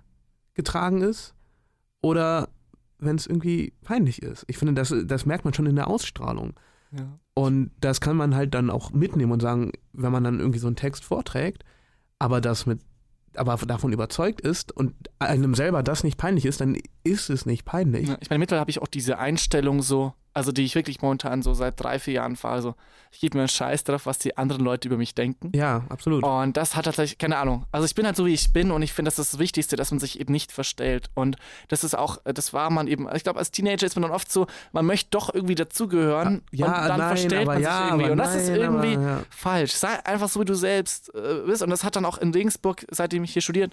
getragen 0.53 1.01
ist, 1.01 1.35
oder 2.05 2.49
wenn 2.99 3.15
es 3.15 3.25
irgendwie 3.25 3.73
peinlich 3.83 4.21
ist. 4.21 4.45
Ich 4.47 4.59
finde, 4.59 4.75
das, 4.75 4.93
das 5.05 5.25
merkt 5.25 5.43
man 5.43 5.55
schon 5.55 5.65
in 5.65 5.75
der 5.75 5.87
Ausstrahlung. 5.87 6.53
Ja. 6.91 7.19
Und 7.33 7.71
das 7.81 7.99
kann 7.99 8.15
man 8.15 8.35
halt 8.35 8.53
dann 8.53 8.69
auch 8.69 8.91
mitnehmen 8.91 9.31
und 9.31 9.41
sagen, 9.41 9.71
wenn 9.91 10.11
man 10.11 10.23
dann 10.23 10.39
irgendwie 10.39 10.59
so 10.59 10.67
einen 10.67 10.75
Text 10.75 11.03
vorträgt, 11.03 11.63
aber 12.19 12.41
das 12.41 12.67
mit 12.67 12.79
aber 13.37 13.57
davon 13.57 13.93
überzeugt 13.93 14.41
ist 14.41 14.71
und 14.71 14.93
einem 15.19 15.55
selber 15.55 15.83
das 15.83 16.03
nicht 16.03 16.17
peinlich 16.17 16.45
ist, 16.45 16.61
dann 16.61 16.77
ist 17.03 17.29
es 17.29 17.45
nicht 17.45 17.65
peinlich. 17.65 18.09
Ich 18.21 18.29
meine, 18.29 18.39
mittlerweile 18.39 18.61
habe 18.61 18.71
ich 18.71 18.81
auch 18.81 18.87
diese 18.87 19.17
Einstellung 19.17 19.81
so, 19.81 20.13
also 20.35 20.51
die 20.51 20.65
ich 20.65 20.75
wirklich 20.75 21.01
momentan 21.01 21.41
so 21.41 21.53
seit 21.53 21.81
drei, 21.81 21.97
vier 21.97 22.15
Jahren 22.15 22.35
fahre. 22.35 22.55
Also 22.55 22.75
ich 23.09 23.21
gebe 23.21 23.37
mir 23.37 23.43
einen 23.43 23.47
Scheiß 23.47 23.85
drauf, 23.85 24.05
was 24.05 24.19
die 24.19 24.37
anderen 24.37 24.63
Leute 24.65 24.89
über 24.89 24.97
mich 24.97 25.15
denken. 25.15 25.53
Ja, 25.55 25.85
absolut. 25.87 26.25
Und 26.25 26.57
das 26.57 26.75
hat 26.75 26.83
tatsächlich, 26.83 27.17
keine 27.17 27.37
Ahnung. 27.37 27.65
Also 27.71 27.85
ich 27.85 27.95
bin 27.95 28.05
halt 28.05 28.17
so, 28.17 28.25
wie 28.25 28.33
ich 28.33 28.51
bin 28.51 28.71
und 28.71 28.81
ich 28.81 28.91
finde, 28.91 29.07
das 29.07 29.17
ist 29.17 29.33
das 29.33 29.39
Wichtigste, 29.39 29.77
dass 29.77 29.91
man 29.91 30.01
sich 30.01 30.19
eben 30.19 30.33
nicht 30.33 30.51
verstellt. 30.51 31.09
Und 31.13 31.37
das 31.69 31.85
ist 31.85 31.97
auch, 31.97 32.17
das 32.25 32.51
war 32.51 32.69
man 32.69 32.87
eben, 32.87 33.07
ich 33.15 33.23
glaube, 33.23 33.39
als 33.39 33.51
Teenager 33.51 33.85
ist 33.85 33.95
man 33.95 34.03
dann 34.03 34.11
oft 34.11 34.29
so, 34.29 34.45
man 34.73 34.85
möchte 34.85 35.11
doch 35.11 35.33
irgendwie 35.33 35.55
dazugehören 35.55 36.41
ja, 36.51 36.65
und 36.65 36.89
dann 36.89 36.99
nein, 36.99 37.17
verstellt 37.17 37.47
man 37.47 37.61
ja, 37.61 37.77
sich 37.77 37.91
irgendwie. 37.91 38.11
Und 38.11 38.17
das 38.17 38.29
nein, 38.31 38.39
ist 38.39 38.49
irgendwie 38.49 38.95
aber, 38.95 39.03
ja. 39.03 39.23
falsch. 39.29 39.71
Sei 39.71 40.05
einfach 40.05 40.27
so, 40.27 40.41
wie 40.41 40.45
du 40.45 40.53
selbst 40.53 41.15
äh, 41.15 41.43
bist. 41.45 41.63
Und 41.63 41.69
das 41.69 41.85
hat 41.85 41.95
dann 41.95 42.03
auch 42.03 42.17
in 42.17 42.33
Regensburg, 42.33 42.85
seitdem 42.91 43.23
ich 43.23 43.31
hier 43.31 43.41
studiere, 43.41 43.69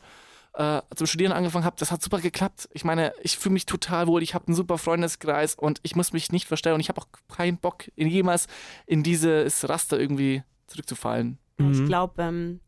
äh, 0.55 0.83
zum 0.95 1.07
Studieren 1.07 1.33
angefangen 1.33 1.65
habe, 1.65 1.77
das 1.79 1.91
hat 1.91 2.03
super 2.03 2.21
geklappt. 2.21 2.69
Ich 2.73 2.85
meine, 2.85 3.13
ich 3.23 3.39
fühle 3.39 3.55
mich 3.55 3.67
total 3.67 4.07
wohl, 4.07 4.23
ich 4.23 4.35
habe 4.35 4.47
einen 4.49 4.57
super 4.57 4.79
Freundeskreis 4.79 5.55
und 5.55 5.81
ich 5.83 5.97
muss 5.97 6.13
mich 6.13 6.31
nicht 6.33 6.47
verstellen 6.47 6.75
und 6.75 6.81
ich 6.81 6.89
habe 6.89 7.01
auch 7.01 7.09
keinen 7.35 7.59
Bock, 7.59 7.91
in 7.97 8.09
jemals 8.09 8.47
in 8.87 9.03
dieses 9.03 9.69
Raster 9.69 9.99
irgendwie 9.99 10.43
zurückzufallen. 10.67 11.39
Mhm. 11.59 11.73
Ich 11.73 11.87
glaube, 11.87 12.23
ähm, 12.23 12.61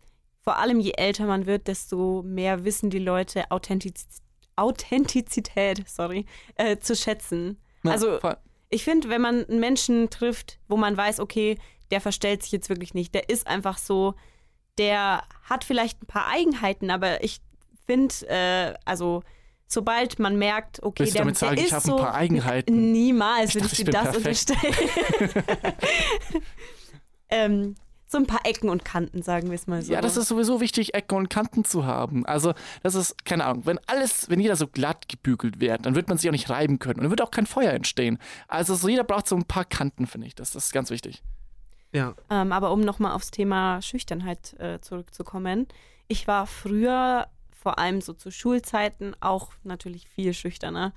vor 0.42 0.58
allem 0.58 0.80
je 0.80 0.92
älter 0.92 1.26
man 1.26 1.46
wird, 1.46 1.68
desto 1.68 2.22
mehr 2.22 2.64
wissen 2.64 2.90
die 2.90 2.98
Leute 2.98 3.50
Authentiz 3.50 4.06
Authentizität 4.56 5.82
sorry, 5.88 6.26
äh, 6.54 6.78
zu 6.78 6.94
schätzen. 6.94 7.58
Ja, 7.82 7.90
also 7.90 8.20
voll. 8.20 8.36
ich 8.70 8.84
finde, 8.84 9.08
wenn 9.08 9.20
man 9.20 9.44
einen 9.44 9.58
Menschen 9.58 10.10
trifft, 10.10 10.60
wo 10.68 10.76
man 10.76 10.96
weiß, 10.96 11.18
okay, 11.18 11.58
der 11.90 12.00
verstellt 12.00 12.42
sich 12.42 12.52
jetzt 12.52 12.68
wirklich 12.68 12.94
nicht, 12.94 13.14
der 13.14 13.28
ist 13.28 13.48
einfach 13.48 13.78
so, 13.78 14.14
der 14.78 15.24
hat 15.42 15.64
vielleicht 15.64 16.02
ein 16.02 16.06
paar 16.06 16.28
Eigenheiten, 16.28 16.90
aber 16.90 17.24
ich 17.24 17.40
finde, 17.86 18.14
äh, 18.28 18.74
also 18.84 19.22
sobald 19.66 20.18
man 20.18 20.38
merkt, 20.38 20.82
okay, 20.82 21.00
Willst 21.00 21.14
der, 21.14 21.22
damit 21.22 21.38
sagen, 21.38 21.56
der 21.56 21.64
ich 21.64 21.70
ist 21.70 21.74
habe 21.74 21.86
so, 21.86 21.96
ein 21.96 22.02
paar 22.02 22.14
Eigenheiten. 22.14 22.92
Niemals 22.92 23.54
würde 23.54 23.66
ich, 23.66 23.78
ich 23.78 23.84
dir 23.84 23.90
das 23.90 24.22
perfekt. 24.22 24.50
unterstellen. 24.50 25.30
ähm, 27.28 27.74
so 28.06 28.18
ein 28.18 28.26
paar 28.26 28.46
Ecken 28.46 28.68
und 28.68 28.84
Kanten, 28.84 29.22
sagen 29.22 29.48
wir 29.48 29.56
es 29.56 29.66
mal 29.66 29.82
so. 29.82 29.92
Ja, 29.92 30.00
das 30.00 30.16
ist 30.16 30.28
sowieso 30.28 30.60
wichtig, 30.60 30.94
Ecken 30.94 31.16
und 31.16 31.30
Kanten 31.30 31.64
zu 31.64 31.84
haben. 31.84 32.24
Also, 32.26 32.54
das 32.82 32.94
ist, 32.94 33.24
keine 33.24 33.44
Ahnung, 33.44 33.66
wenn 33.66 33.80
alles, 33.86 34.30
wenn 34.30 34.38
jeder 34.38 34.54
so 34.54 34.68
glatt 34.68 35.08
gebügelt 35.08 35.58
wird, 35.60 35.84
dann 35.84 35.96
wird 35.96 36.08
man 36.08 36.16
sich 36.16 36.28
auch 36.28 36.32
nicht 36.32 36.48
reiben 36.48 36.78
können 36.78 37.00
und 37.00 37.04
dann 37.04 37.10
wird 37.10 37.22
auch 37.22 37.32
kein 37.32 37.46
Feuer 37.46 37.72
entstehen. 37.72 38.18
Also, 38.46 38.76
so 38.76 38.88
jeder 38.88 39.02
braucht 39.02 39.26
so 39.26 39.34
ein 39.34 39.44
paar 39.44 39.64
Kanten, 39.64 40.06
finde 40.06 40.28
ich. 40.28 40.34
Das, 40.36 40.52
das 40.52 40.66
ist 40.66 40.72
ganz 40.72 40.90
wichtig. 40.90 41.22
Ja. 41.92 42.14
Ähm, 42.30 42.52
aber 42.52 42.70
um 42.72 42.80
nochmal 42.80 43.12
aufs 43.12 43.30
Thema 43.30 43.82
Schüchternheit 43.82 44.54
äh, 44.60 44.80
zurückzukommen. 44.80 45.66
Ich 46.06 46.28
war 46.28 46.46
früher 46.46 47.26
vor 47.64 47.78
allem 47.78 48.02
so 48.02 48.12
zu 48.12 48.30
Schulzeiten 48.30 49.16
auch 49.20 49.52
natürlich 49.64 50.06
viel 50.06 50.34
schüchterner. 50.34 50.92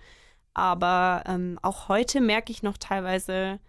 Aber 0.53 1.23
ähm, 1.25 1.57
auch 1.61 1.87
heute 1.87 2.19
merke 2.19 2.51
ich 2.51 2.61
noch 2.61 2.77
teilweise 2.77 3.59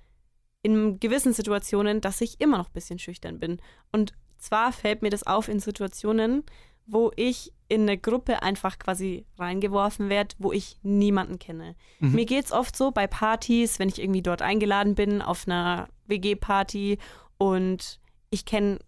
in 0.63 0.99
gewissen 0.99 1.33
Situationen, 1.33 2.01
dass 2.01 2.21
ich 2.21 2.41
immer 2.41 2.59
noch 2.59 2.67
ein 2.67 2.73
bisschen 2.73 2.99
schüchtern 2.99 3.39
bin. 3.39 3.63
Und 3.93 4.15
zwar 4.37 4.73
fällt 4.73 5.03
mir 5.03 5.11
das 5.11 5.25
auf 5.25 5.47
in 5.47 5.61
Situationen, 5.61 6.43
wo 6.87 7.13
ich 7.15 7.53
in 7.69 7.83
eine 7.83 7.99
Gruppe 7.99 8.43
einfach 8.43 8.81
quasi 8.81 9.27
reingeworfen 9.39 10.09
werde, 10.09 10.35
wo 10.39 10.51
ich 10.53 10.81
niemanden 10.83 11.39
kenne. 11.39 11.77
Mhm. 12.01 12.13
Mir 12.13 12.27
geht 12.27 12.47
es 12.47 12.53
oft 12.53 12.75
so 12.75 12.91
bei 12.91 13.07
Partys, 13.07 13.79
wenn 13.79 13.91
ich 13.91 14.03
irgendwie 14.03 14.23
dort 14.23 14.43
eingeladen 14.43 14.97
bin 14.97 15.23
auf 15.23 15.47
einer 15.47 15.89
WG-Party 16.07 16.99
und 17.37 18.01
ich 18.31 18.45
kenne 18.45 18.81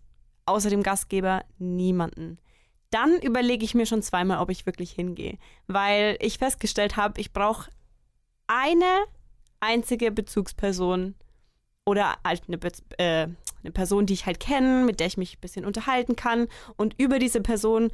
außer 0.47 0.69
dem 0.69 0.83
Gastgeber 0.83 1.45
niemanden 1.59 2.39
dann 2.91 3.19
überlege 3.21 3.65
ich 3.65 3.75
mir 3.75 3.87
schon 3.87 4.03
zweimal, 4.03 4.39
ob 4.39 4.51
ich 4.51 4.67
wirklich 4.67 4.91
hingehe. 4.93 5.39
Weil 5.67 6.17
ich 6.21 6.39
festgestellt 6.39 6.97
habe, 6.97 7.21
ich 7.21 7.33
brauche 7.33 7.71
eine 8.47 9.05
einzige 9.61 10.11
Bezugsperson 10.11 11.15
oder 11.85 12.17
halt 12.25 12.43
eine, 12.49 12.59
Be 12.59 12.71
äh, 12.99 13.29
eine 13.63 13.73
Person, 13.73 14.07
die 14.07 14.15
ich 14.15 14.27
halt 14.27 14.41
kenne, 14.41 14.85
mit 14.85 15.01
der 15.01 15.07
ich 15.07 15.17
mich 15.17 15.37
ein 15.37 15.41
bisschen 15.41 15.65
unterhalten 15.65 16.17
kann. 16.17 16.49
Und 16.77 16.95
über 16.99 17.19
diese 17.19 17.41
Person 17.41 17.91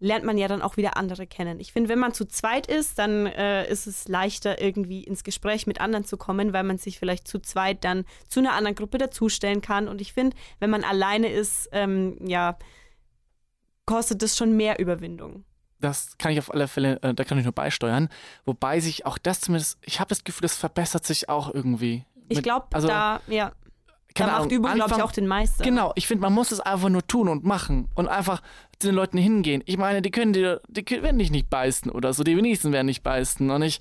lernt 0.00 0.24
man 0.24 0.36
ja 0.36 0.48
dann 0.48 0.60
auch 0.60 0.76
wieder 0.76 0.96
andere 0.98 1.26
kennen. 1.26 1.60
Ich 1.60 1.72
finde, 1.72 1.88
wenn 1.88 1.98
man 1.98 2.12
zu 2.12 2.26
zweit 2.26 2.66
ist, 2.66 2.98
dann 2.98 3.26
äh, 3.26 3.66
ist 3.70 3.86
es 3.86 4.08
leichter, 4.08 4.60
irgendwie 4.60 5.04
ins 5.04 5.24
Gespräch 5.24 5.66
mit 5.66 5.80
anderen 5.80 6.04
zu 6.04 6.18
kommen, 6.18 6.52
weil 6.52 6.64
man 6.64 6.76
sich 6.76 6.98
vielleicht 6.98 7.26
zu 7.26 7.38
zweit 7.38 7.84
dann 7.84 8.04
zu 8.28 8.40
einer 8.40 8.52
anderen 8.52 8.74
Gruppe 8.74 8.98
dazustellen 8.98 9.62
kann. 9.62 9.88
Und 9.88 10.02
ich 10.02 10.12
finde, 10.12 10.36
wenn 10.58 10.68
man 10.68 10.84
alleine 10.84 11.28
ist, 11.28 11.70
ähm, 11.72 12.18
ja, 12.26 12.58
kostet 13.86 14.22
es 14.22 14.36
schon 14.36 14.56
mehr 14.56 14.78
Überwindung. 14.78 15.44
Das 15.80 16.16
kann 16.18 16.32
ich 16.32 16.38
auf 16.38 16.52
alle 16.52 16.66
Fälle, 16.68 17.02
äh, 17.02 17.14
da 17.14 17.24
kann 17.24 17.38
ich 17.38 17.44
nur 17.44 17.52
beisteuern. 17.52 18.08
Wobei 18.46 18.80
sich 18.80 19.04
auch 19.06 19.18
das 19.18 19.40
zumindest, 19.40 19.78
ich 19.82 20.00
habe 20.00 20.08
das 20.08 20.24
Gefühl, 20.24 20.42
das 20.42 20.56
verbessert 20.56 21.04
sich 21.04 21.28
auch 21.28 21.52
irgendwie. 21.52 22.04
Ich 22.28 22.42
glaube, 22.42 22.66
also, 22.72 22.88
da, 22.88 23.20
ja. 23.26 23.52
Da 24.14 24.26
macht 24.26 24.36
Ahnung, 24.36 24.50
Übung, 24.50 24.74
glaube 24.74 24.94
ich, 24.96 25.02
auch 25.02 25.12
den 25.12 25.26
Meister. 25.26 25.64
Genau, 25.64 25.92
ich 25.96 26.06
finde, 26.06 26.22
man 26.22 26.32
muss 26.32 26.52
es 26.52 26.60
einfach 26.60 26.88
nur 26.88 27.04
tun 27.04 27.28
und 27.28 27.44
machen 27.44 27.88
und 27.96 28.06
einfach 28.06 28.42
zu 28.78 28.86
den 28.86 28.94
Leuten 28.94 29.18
hingehen. 29.18 29.62
Ich 29.66 29.76
meine, 29.76 30.02
die 30.02 30.12
können 30.12 30.32
dir, 30.32 30.60
die 30.68 30.88
werden 30.88 31.18
dich 31.18 31.32
nicht 31.32 31.50
beißen 31.50 31.90
oder 31.90 32.12
so, 32.12 32.22
die 32.22 32.36
wenigsten 32.36 32.70
werden 32.72 32.86
nicht 32.86 33.02
beißen. 33.02 33.50
Und 33.50 33.62
ich, 33.62 33.80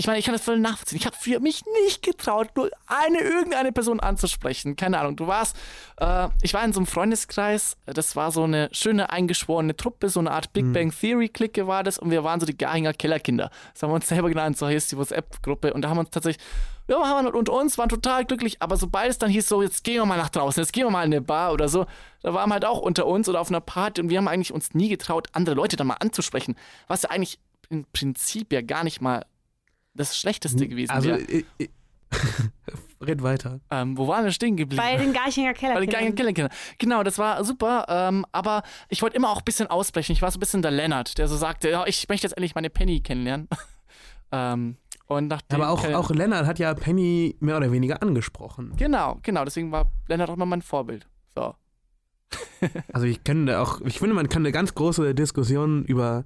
ich 0.00 0.06
meine, 0.06 0.18
ich 0.18 0.24
kann 0.24 0.32
das 0.32 0.40
voll 0.40 0.58
nachvollziehen. 0.58 0.96
Ich 0.98 1.04
habe 1.04 1.14
für 1.14 1.40
mich 1.40 1.62
nicht 1.84 2.02
getraut, 2.02 2.56
nur 2.56 2.70
eine, 2.86 3.18
irgendeine 3.18 3.70
Person 3.70 4.00
anzusprechen. 4.00 4.74
Keine 4.74 4.98
Ahnung, 4.98 5.14
du 5.14 5.26
warst, 5.26 5.54
äh, 5.98 6.28
ich 6.40 6.54
war 6.54 6.64
in 6.64 6.72
so 6.72 6.80
einem 6.80 6.86
Freundeskreis, 6.86 7.76
das 7.84 8.16
war 8.16 8.32
so 8.32 8.44
eine 8.44 8.70
schöne 8.72 9.10
eingeschworene 9.10 9.76
Truppe, 9.76 10.08
so 10.08 10.18
eine 10.18 10.30
Art 10.30 10.54
Big 10.54 10.72
Bang 10.72 10.90
Theory-Clique 10.90 11.66
war 11.66 11.82
das 11.82 11.98
und 11.98 12.10
wir 12.10 12.24
waren 12.24 12.40
so 12.40 12.46
die 12.46 12.56
Gahinger 12.56 12.94
Kellerkinder. 12.94 13.50
Das 13.74 13.82
haben 13.82 13.90
wir 13.90 13.96
uns 13.96 14.08
selber 14.08 14.30
genannt, 14.30 14.56
so 14.56 14.70
hieß 14.70 14.88
die 14.88 14.96
WhatsApp-Gruppe 14.96 15.74
und 15.74 15.82
da 15.82 15.90
haben 15.90 15.98
wir 15.98 16.00
uns 16.00 16.10
tatsächlich 16.10 16.42
ja, 16.88 17.06
haben 17.06 17.26
wir 17.26 17.34
unter 17.34 17.52
uns, 17.52 17.76
waren 17.76 17.90
total 17.90 18.24
glücklich, 18.24 18.56
aber 18.62 18.78
sobald 18.78 19.10
es 19.10 19.18
dann 19.18 19.30
hieß, 19.30 19.46
so, 19.46 19.62
jetzt 19.62 19.84
gehen 19.84 19.96
wir 19.96 20.06
mal 20.06 20.16
nach 20.16 20.30
draußen, 20.30 20.62
jetzt 20.62 20.72
gehen 20.72 20.86
wir 20.86 20.90
mal 20.90 21.04
in 21.04 21.12
eine 21.12 21.20
Bar 21.20 21.52
oder 21.52 21.68
so, 21.68 21.84
da 22.22 22.32
waren 22.32 22.48
wir 22.48 22.54
halt 22.54 22.64
auch 22.64 22.80
unter 22.80 23.06
uns 23.06 23.28
oder 23.28 23.38
auf 23.38 23.50
einer 23.50 23.60
Party 23.60 24.00
und 24.00 24.08
wir 24.08 24.16
haben 24.16 24.28
eigentlich 24.28 24.52
uns 24.52 24.72
nie 24.72 24.88
getraut, 24.88 25.28
andere 25.32 25.54
Leute 25.54 25.76
dann 25.76 25.86
mal 25.88 25.98
anzusprechen, 26.00 26.56
was 26.88 27.02
ja 27.02 27.10
eigentlich 27.10 27.38
im 27.68 27.84
Prinzip 27.92 28.52
ja 28.52 28.62
gar 28.62 28.82
nicht 28.82 29.02
mal 29.02 29.24
das 30.00 30.16
Schlechteste 30.18 30.66
gewesen 30.66 30.90
Also, 30.90 31.10
wäre. 31.10 31.20
äh, 31.20 31.44
äh, 31.58 31.68
red 33.00 33.22
weiter. 33.22 33.60
Ähm, 33.70 33.96
wo 33.96 34.08
waren 34.08 34.24
wir 34.24 34.32
stehen 34.32 34.56
geblieben? 34.56 34.82
Bei 34.82 34.96
den 34.96 35.12
Garchinger 35.12 35.54
Keller. 35.54 35.74
Bei 35.74 35.80
den 35.80 35.90
geilen 35.90 36.14
Killerkindern. 36.14 36.52
Genau, 36.78 37.02
das 37.02 37.18
war 37.18 37.44
super. 37.44 37.86
Ähm, 37.88 38.26
aber 38.32 38.62
ich 38.88 39.00
wollte 39.02 39.16
immer 39.16 39.30
auch 39.30 39.38
ein 39.38 39.44
bisschen 39.44 39.68
ausbrechen. 39.68 40.12
Ich 40.12 40.22
war 40.22 40.30
so 40.30 40.36
ein 40.38 40.40
bisschen 40.40 40.62
der 40.62 40.70
Lennart, 40.72 41.18
der 41.18 41.28
so 41.28 41.36
sagte, 41.36 41.70
ja, 41.70 41.86
ich 41.86 42.08
möchte 42.08 42.26
jetzt 42.26 42.36
endlich 42.36 42.54
meine 42.54 42.68
Penny 42.70 43.00
kennenlernen. 43.00 43.48
ähm, 44.32 44.76
und 45.06 45.28
nachdem 45.28 45.60
Aber 45.60 45.70
auch, 45.70 45.82
Ken- 45.82 45.94
auch 45.94 46.10
Lennart 46.10 46.46
hat 46.46 46.58
ja 46.58 46.72
Penny 46.74 47.36
mehr 47.40 47.56
oder 47.56 47.72
weniger 47.72 48.02
angesprochen. 48.02 48.72
Genau, 48.76 49.18
genau. 49.22 49.44
Deswegen 49.44 49.72
war 49.72 49.90
Lennart 50.08 50.30
auch 50.30 50.34
immer 50.34 50.46
mein 50.46 50.62
Vorbild. 50.62 51.06
So. 51.34 51.54
Also 52.92 53.06
ich 53.06 53.24
kenne 53.24 53.58
auch, 53.58 53.80
ich 53.80 53.98
finde, 53.98 54.14
man 54.14 54.28
kann 54.28 54.42
eine 54.42 54.52
ganz 54.52 54.74
große 54.74 55.14
Diskussion 55.14 55.84
über 55.84 56.24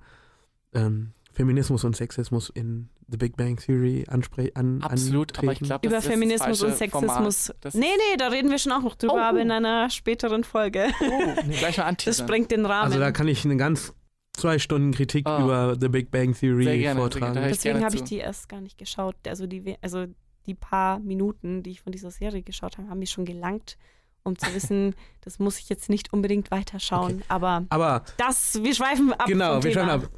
ähm, 0.74 1.12
Feminismus 1.32 1.84
und 1.84 1.94
Sexismus 1.96 2.50
in 2.50 2.90
The 3.08 3.16
Big 3.16 3.36
Bang 3.36 3.56
Theory 3.56 4.04
ansprechen. 4.08 4.52
An, 4.56 4.82
Absolut, 4.82 5.32
aber 5.38 5.44
ich 5.52 5.60
antreten. 5.60 5.66
glaube, 5.66 5.86
Über 5.86 5.96
das 5.96 6.04
ist 6.04 6.10
Feminismus 6.10 6.58
das 6.58 6.62
und 6.70 6.76
Sexismus. 6.76 7.52
Nee, 7.74 7.80
nee, 7.80 8.16
da 8.18 8.28
reden 8.28 8.50
wir 8.50 8.58
schon 8.58 8.72
auch 8.72 8.82
noch 8.82 8.94
drüber, 8.96 9.14
Oh. 9.14 9.18
aber 9.18 9.40
in 9.40 9.50
einer 9.50 9.90
späteren 9.90 10.44
Folge. 10.44 10.86
Oh, 11.00 11.22
nee, 11.46 11.56
gleich 11.56 11.76
mal 11.78 11.94
Das 12.04 12.18
sprengt 12.18 12.50
den 12.50 12.66
Rahmen. 12.66 12.86
Also 12.86 12.98
da 12.98 13.10
kann 13.12 13.28
ich 13.28 13.44
eine 13.44 13.56
ganz 13.56 13.92
zwei 14.32 14.58
Stunden 14.58 14.92
Kritik 14.92 15.26
Ah. 15.26 15.42
über 15.42 15.76
The 15.80 15.88
Big 15.88 16.10
Bang 16.10 16.34
Theory 16.34 16.64
Sehr 16.64 16.78
gerne, 16.78 16.94
sehr 17.00 17.10
vortragen. 17.10 17.32
gerne. 17.34 17.48
Deswegen 17.48 17.84
habe 17.84 17.94
ich 17.96 18.02
die 18.04 18.16
erst 18.18 18.48
gar 18.48 18.60
nicht 18.60 18.78
geschaut. 18.78 19.16
Also 19.28 19.46
die, 19.46 19.76
also 19.82 20.06
die 20.46 20.54
paar 20.54 20.98
Minuten, 20.98 21.62
die 21.62 21.70
ich 21.70 21.80
von 21.82 21.92
dieser 21.92 22.10
Serie 22.10 22.42
geschaut 22.42 22.76
habe, 22.78 22.88
haben 22.88 22.98
mir 22.98 23.06
schon 23.06 23.24
gelangt, 23.24 23.76
um 24.24 24.36
zu 24.38 24.52
wissen, 24.54 24.94
das 25.20 25.38
muss 25.38 25.58
ich 25.58 25.68
jetzt 25.68 25.88
nicht 25.90 26.12
unbedingt 26.12 26.50
weiterschauen. 26.50 27.22
Aber 27.28 27.64
Aber 27.68 28.04
das, 28.16 28.62
wir 28.62 28.74
schweifen 28.74 29.12
ab. 29.12 29.26
genau, 29.26 29.54
vom 29.54 29.64
wir 29.64 29.72
Thema. 29.72 29.84
schauen 29.90 30.02
ab. 30.04 30.10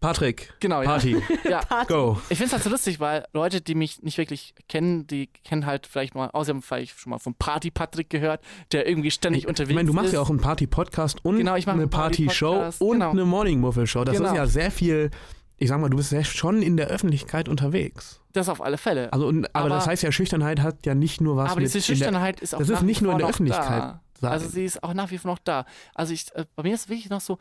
Patrick, 0.00 0.52
Genau, 0.60 0.80
ja. 0.82 0.88
Party, 0.88 1.16
ja. 1.48 1.60
go. 1.86 2.18
Ich 2.30 2.38
finde 2.38 2.46
es 2.46 2.52
halt 2.54 2.62
so 2.62 2.70
lustig, 2.70 3.00
weil 3.00 3.26
Leute, 3.34 3.60
die 3.60 3.74
mich 3.74 4.02
nicht 4.02 4.16
wirklich 4.18 4.54
kennen, 4.68 5.06
die 5.06 5.26
kennen 5.44 5.66
halt 5.66 5.86
vielleicht 5.86 6.14
mal, 6.14 6.30
außer 6.30 6.50
haben 6.50 6.62
vielleicht 6.62 6.98
schon 6.98 7.10
mal 7.10 7.18
von 7.18 7.34
Party 7.34 7.70
Patrick 7.70 8.08
gehört, 8.08 8.40
der 8.72 8.88
irgendwie 8.88 9.10
ständig 9.10 9.42
Ich 9.42 9.48
unterwegs 9.48 9.74
meine, 9.74 9.86
du 9.88 9.92
machst 9.92 10.08
ist. 10.08 10.12
ja 10.14 10.20
auch 10.20 10.30
einen 10.30 10.40
Party-Podcast 10.40 11.22
und 11.24 11.36
Genau, 11.36 11.54
ich 11.56 11.68
eine 11.68 11.86
Party-Show 11.86 12.70
und 12.78 12.92
genau. 12.94 13.10
eine 13.10 13.24
Morning-Muffel-Show. 13.26 14.04
Das 14.04 14.16
Genau. 14.16 14.30
ist 14.30 14.36
ja 14.36 14.46
sehr 14.46 14.70
viel, 14.70 15.10
ich 15.58 15.68
sag 15.68 15.78
mal, 15.80 15.90
du 15.90 15.96
bist 15.98 16.12
ja 16.12 16.24
schon 16.24 16.62
in 16.62 16.76
der 16.78 16.86
Öffentlichkeit 16.88 17.48
unterwegs. 17.48 18.20
Das 18.32 18.48
auf 18.48 18.62
alle 18.62 18.78
Fälle. 18.78 19.12
Also, 19.12 19.26
und, 19.26 19.46
aber, 19.54 19.66
Aber- 19.66 19.68
das 19.74 19.86
heißt 19.86 20.02
ja, 20.02 20.12
Schüchternheit 20.12 20.60
hat 20.60 20.86
ja 20.86 20.94
nicht 20.94 21.20
nur 21.20 21.36
was 21.36 21.50
aber 21.50 21.60
mit 21.60 21.68
diese 21.74 21.78
in 21.78 21.82
der, 21.82 21.86
Schüchternheit 22.06 22.40
ist 22.40 22.54
auch 22.54 22.58
das 22.60 22.70
ist 22.70 22.82
nicht 22.82 23.02
nur 23.02 23.12
in 23.12 23.18
der 23.18 23.28
Öffentlichkeit 23.28 23.96
Da. 24.20 24.30
Also 24.30 24.48
sie 24.48 24.64
ist 24.64 24.82
auch 24.82 24.94
nach 24.94 25.10
wie 25.10 25.18
vor 25.18 25.30
noch 25.32 25.38
da. 25.38 25.66
Also 25.94 26.12
ich, 26.14 26.26
äh, 26.34 26.44
bei 26.56 26.62
mir 26.62 26.74
ist 26.74 26.82
es 26.82 26.88
wirklich 26.88 27.10
noch 27.10 27.20
so, 27.20 27.38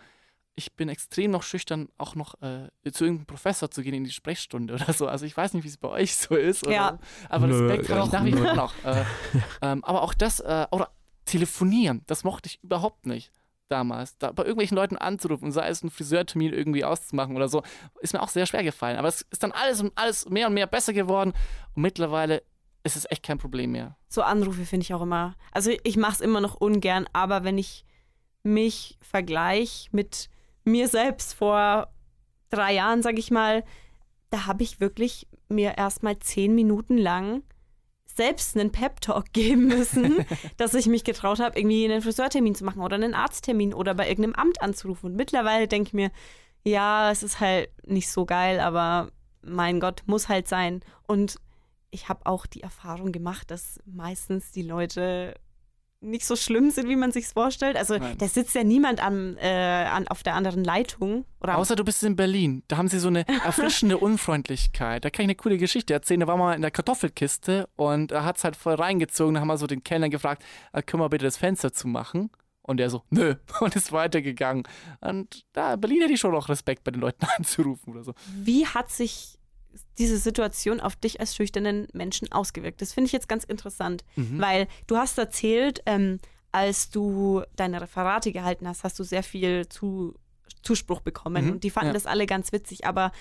ich 0.59 0.75
bin 0.75 0.89
extrem 0.89 1.31
noch 1.31 1.43
schüchtern, 1.43 1.87
auch 1.97 2.15
noch 2.15 2.35
äh, 2.41 2.69
zu 2.91 3.05
irgendeinem 3.05 3.25
Professor 3.25 3.71
zu 3.71 3.81
gehen 3.81 3.93
in 3.93 4.03
die 4.03 4.11
Sprechstunde 4.11 4.73
oder 4.75 4.93
so. 4.93 5.07
Also 5.07 5.25
ich 5.25 5.35
weiß 5.35 5.53
nicht, 5.53 5.63
wie 5.63 5.69
es 5.69 5.77
bei 5.77 5.89
euch 5.89 6.15
so 6.15 6.35
ist. 6.35 6.67
Oder 6.67 6.75
Ja. 6.75 6.99
Aber 7.29 7.47
Nö, 7.47 7.67
Respekt 7.67 7.89
habe 7.89 7.99
ich 7.99 8.07
auch 8.07 8.11
nach 8.11 8.25
wie 8.25 8.33
vor 8.33 8.53
noch. 8.55 8.73
Äh, 8.83 9.03
ähm, 9.61 9.83
aber 9.83 10.03
auch 10.03 10.13
das, 10.13 10.39
äh, 10.41 10.67
oder 10.71 10.91
telefonieren, 11.25 12.03
das 12.07 12.23
mochte 12.23 12.47
ich 12.47 12.61
überhaupt 12.63 13.05
nicht 13.05 13.31
damals. 13.69 14.17
Da, 14.17 14.31
bei 14.31 14.43
irgendwelchen 14.43 14.75
Leuten 14.75 14.97
anzurufen, 14.97 15.51
sei 15.51 15.69
es 15.69 15.81
einen 15.81 15.91
Friseurtermin 15.91 16.53
irgendwie 16.53 16.83
auszumachen 16.83 17.35
oder 17.35 17.47
so, 17.47 17.63
ist 18.01 18.13
mir 18.13 18.21
auch 18.21 18.29
sehr 18.29 18.45
schwer 18.45 18.63
gefallen. 18.63 18.97
Aber 18.97 19.07
es 19.07 19.21
ist 19.31 19.43
dann 19.43 19.51
alles 19.51 19.81
und 19.81 19.93
alles 19.95 20.27
mehr 20.29 20.47
und 20.47 20.53
mehr 20.53 20.67
besser 20.67 20.91
geworden. 20.91 21.33
Und 21.75 21.81
mittlerweile 21.81 22.43
ist 22.83 22.95
es 22.95 23.09
echt 23.09 23.23
kein 23.23 23.37
Problem 23.37 23.71
mehr. 23.71 23.95
So 24.09 24.23
Anrufe 24.23 24.65
finde 24.65 24.83
ich 24.83 24.93
auch 24.93 25.01
immer. 25.01 25.35
Also 25.51 25.71
ich 25.83 25.97
mache 25.97 26.13
es 26.13 26.21
immer 26.21 26.41
noch 26.41 26.55
ungern, 26.55 27.07
aber 27.13 27.43
wenn 27.43 27.57
ich 27.57 27.85
mich 28.43 28.97
vergleiche 29.01 29.89
mit 29.91 30.29
mir 30.71 30.87
selbst 30.87 31.33
vor 31.33 31.87
drei 32.49 32.73
Jahren, 32.73 33.01
sage 33.01 33.19
ich 33.19 33.31
mal, 33.31 33.63
da 34.29 34.45
habe 34.45 34.63
ich 34.63 34.79
wirklich 34.79 35.27
mir 35.47 35.77
erstmal 35.77 36.19
zehn 36.19 36.53
Minuten 36.55 36.97
lang 36.97 37.43
selbst 38.05 38.57
einen 38.57 38.71
Pep-Talk 38.71 39.25
geben 39.33 39.67
müssen, 39.67 40.25
dass 40.57 40.73
ich 40.73 40.87
mich 40.87 41.03
getraut 41.03 41.39
habe, 41.39 41.57
irgendwie 41.57 41.85
einen 41.85 42.01
Friseurtermin 42.01 42.55
zu 42.55 42.65
machen 42.65 42.81
oder 42.81 42.95
einen 42.95 43.13
Arzttermin 43.13 43.73
oder 43.73 43.93
bei 43.93 44.09
irgendeinem 44.09 44.35
Amt 44.35 44.61
anzurufen. 44.61 45.11
Und 45.11 45.15
mittlerweile 45.15 45.67
denke 45.67 45.87
ich 45.87 45.93
mir, 45.93 46.11
ja, 46.63 47.11
es 47.11 47.23
ist 47.23 47.39
halt 47.39 47.69
nicht 47.85 48.09
so 48.09 48.25
geil, 48.25 48.59
aber 48.59 49.09
mein 49.41 49.79
Gott, 49.79 50.03
muss 50.05 50.27
halt 50.27 50.47
sein. 50.47 50.81
Und 51.07 51.39
ich 51.91 52.09
habe 52.09 52.25
auch 52.25 52.45
die 52.45 52.61
Erfahrung 52.61 53.11
gemacht, 53.11 53.49
dass 53.51 53.79
meistens 53.85 54.51
die 54.51 54.63
Leute 54.63 55.33
nicht 56.01 56.25
so 56.25 56.35
schlimm 56.35 56.71
sind, 56.71 56.87
wie 56.87 56.95
man 56.95 57.11
sich 57.11 57.27
vorstellt. 57.27 57.75
Also 57.75 57.97
Nein. 57.97 58.17
da 58.17 58.27
sitzt 58.27 58.55
ja 58.55 58.63
niemand 58.63 59.03
am, 59.03 59.37
äh, 59.37 59.49
an, 59.49 60.07
auf 60.07 60.23
der 60.23 60.35
anderen 60.35 60.63
Leitung. 60.63 61.25
Außer 61.39 61.75
du 61.75 61.83
bist 61.83 62.03
in 62.03 62.15
Berlin. 62.15 62.63
Da 62.67 62.77
haben 62.77 62.87
sie 62.87 62.99
so 62.99 63.09
eine 63.09 63.27
erfrischende 63.45 63.97
Unfreundlichkeit. 63.97 65.03
Da 65.03 65.09
kann 65.09 65.23
ich 65.23 65.27
eine 65.27 65.35
coole 65.35 65.57
Geschichte 65.57 65.93
erzählen. 65.93 66.21
Da 66.21 66.27
waren 66.27 66.39
wir 66.39 66.45
mal 66.45 66.55
in 66.55 66.61
der 66.61 66.71
Kartoffelkiste 66.71 67.67
und 67.75 68.11
da 68.11 68.23
hat 68.23 68.37
es 68.37 68.43
halt 68.43 68.55
voll 68.55 68.75
reingezogen. 68.75 69.35
Da 69.35 69.41
haben 69.41 69.47
wir 69.47 69.57
so 69.57 69.67
den 69.67 69.83
Kellner 69.83 70.09
gefragt, 70.09 70.43
äh, 70.73 70.81
können 70.81 71.03
wir 71.03 71.09
bitte 71.09 71.25
das 71.25 71.37
Fenster 71.37 71.73
zumachen? 71.73 72.29
Und 72.61 72.77
der 72.77 72.89
so, 72.91 73.03
nö, 73.09 73.35
und 73.61 73.75
ist 73.75 73.91
weitergegangen. 73.91 74.63
Und 75.01 75.43
da, 75.53 75.75
Berlin 75.75 76.01
hätte 76.01 76.13
ich 76.13 76.19
schon 76.19 76.31
noch 76.31 76.49
Respekt 76.49 76.83
bei 76.83 76.91
den 76.91 77.01
Leuten 77.01 77.25
anzurufen 77.37 77.93
oder 77.93 78.03
so. 78.03 78.13
Wie 78.35 78.65
hat 78.65 78.91
sich 78.91 79.38
diese 79.97 80.17
Situation 80.17 80.79
auf 80.79 80.95
dich 80.95 81.19
als 81.19 81.35
schüchternen 81.35 81.87
Menschen 81.93 82.31
ausgewirkt? 82.31 82.81
Das 82.81 82.93
finde 82.93 83.07
ich 83.07 83.11
jetzt 83.11 83.29
ganz 83.29 83.43
interessant, 83.43 84.03
Mhm. 84.15 84.39
weil 84.39 84.67
du 84.87 84.97
hast 84.97 85.17
erzählt, 85.17 85.81
ähm, 85.85 86.19
als 86.51 86.89
du 86.89 87.43
deine 87.55 87.79
Referate 87.81 88.31
gehalten 88.31 88.67
hast, 88.67 88.83
hast 88.83 88.97
du 88.97 89.03
sehr 89.03 89.23
viel 89.23 89.67
zu, 89.69 90.15
Zuspruch 90.63 91.01
bekommen 91.01 91.45
Mhm, 91.45 91.51
und 91.51 91.63
die 91.63 91.69
fanden 91.69 91.89
ja. 91.89 91.93
das 91.93 92.05
alle 92.07 92.25
ganz 92.25 92.51
witzig. 92.51 92.85
Aber 92.85 93.11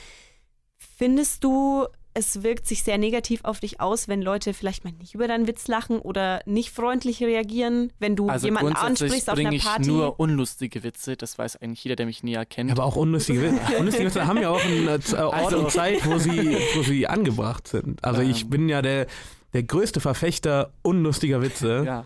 findest 0.78 1.44
du, 1.44 1.86
es 2.18 2.42
wirkt 2.42 2.66
sich 2.66 2.82
sehr 2.82 2.98
negativ 2.98 3.44
auf 3.44 3.60
dich 3.60 3.80
aus, 3.80 4.08
wenn 4.08 4.20
Leute 4.20 4.52
vielleicht 4.52 4.82
mal 4.84 4.92
nicht 4.92 5.14
über 5.14 5.28
deinen 5.28 5.46
Witz 5.46 5.68
lachen 5.68 6.00
oder 6.00 6.40
nicht 6.46 6.70
freundlich 6.70 7.22
reagieren, 7.22 7.92
wenn 8.00 8.16
du 8.16 8.28
Also 8.28 8.46
jemanden 8.48 8.74
ansprichst 8.74 9.28
auf 9.30 9.36
bringe 9.36 9.48
einer 9.50 9.56
ich 9.56 9.64
Party? 9.64 9.86
nur 9.88 10.18
unlustige 10.18 10.82
Witze. 10.82 11.16
Das 11.16 11.38
weiß 11.38 11.56
eigentlich 11.56 11.84
jeder, 11.84 11.94
der 11.94 12.06
mich 12.06 12.24
näher 12.24 12.44
kennt. 12.44 12.72
Aber 12.72 12.84
auch 12.84 12.96
unlustige 12.96 13.40
Witze. 13.42 13.60
Unlustige 13.78 14.06
Witze 14.06 14.26
haben 14.26 14.42
ja 14.42 14.50
auch 14.50 14.64
einen 14.64 14.88
äh, 14.88 14.98
Ort 15.22 15.34
Also- 15.34 15.58
und 15.60 15.70
Zeit, 15.70 16.04
wo 16.04 16.18
sie, 16.18 16.56
wo 16.74 16.82
sie 16.82 17.06
angebracht 17.06 17.68
sind. 17.68 18.02
Also 18.04 18.20
ich 18.22 18.42
Ähm. 18.42 18.50
bin 18.50 18.68
ja 18.68 18.82
der, 18.82 19.06
der 19.52 19.62
größte 19.62 20.00
Verfechter 20.00 20.72
unlustiger 20.82 21.40
Witze. 21.40 21.84
Ja. 21.86 22.04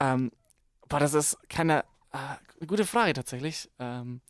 Ähm, 0.00 0.30
boah, 0.88 1.00
das 1.00 1.12
ist 1.14 1.36
keine 1.48 1.84
äh, 2.12 2.64
gute 2.66 2.84
Frage 2.86 3.12
tatsächlich. 3.14 3.68
Ähm, 3.80 4.20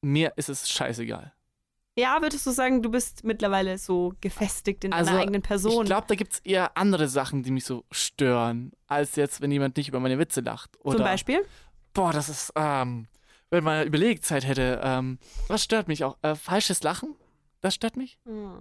mir 0.00 0.32
ist 0.36 0.48
es 0.48 0.70
scheißegal. 0.70 1.32
Ja, 1.96 2.20
würdest 2.20 2.46
du 2.46 2.50
sagen, 2.50 2.82
du 2.82 2.90
bist 2.90 3.24
mittlerweile 3.24 3.78
so 3.78 4.12
gefestigt 4.20 4.84
in 4.84 4.92
Also, 4.92 5.10
deiner 5.10 5.22
eigenen 5.22 5.42
Person? 5.42 5.82
Ich 5.84 5.86
glaube, 5.90 6.06
da 6.08 6.14
gibt 6.14 6.34
es 6.34 6.38
eher 6.40 6.76
andere 6.76 7.08
Sachen, 7.08 7.42
die 7.42 7.50
mich 7.50 7.64
so 7.64 7.84
stören, 7.90 8.72
als 8.86 9.16
jetzt, 9.16 9.40
wenn 9.40 9.50
jemand 9.50 9.76
nicht 9.76 9.88
über 9.88 10.00
meine 10.00 10.18
Witze 10.18 10.40
lacht. 10.40 10.70
Oder, 10.84 10.96
Zum 10.98 11.04
Beispiel? 11.04 11.44
Boah, 11.94 12.12
das 12.12 12.28
ist, 12.28 12.52
ähm, 12.56 13.06
wenn 13.50 13.64
man 13.64 13.86
Überlegzeit 13.86 14.46
hätte, 14.46 14.80
ähm, 14.82 15.18
was 15.48 15.62
stört 15.64 15.88
mich 15.88 16.04
auch? 16.04 16.16
Äh, 16.22 16.34
falsches 16.34 16.82
Lachen? 16.82 17.14
Das 17.62 17.74
stört 17.74 17.96
mich. 17.96 18.18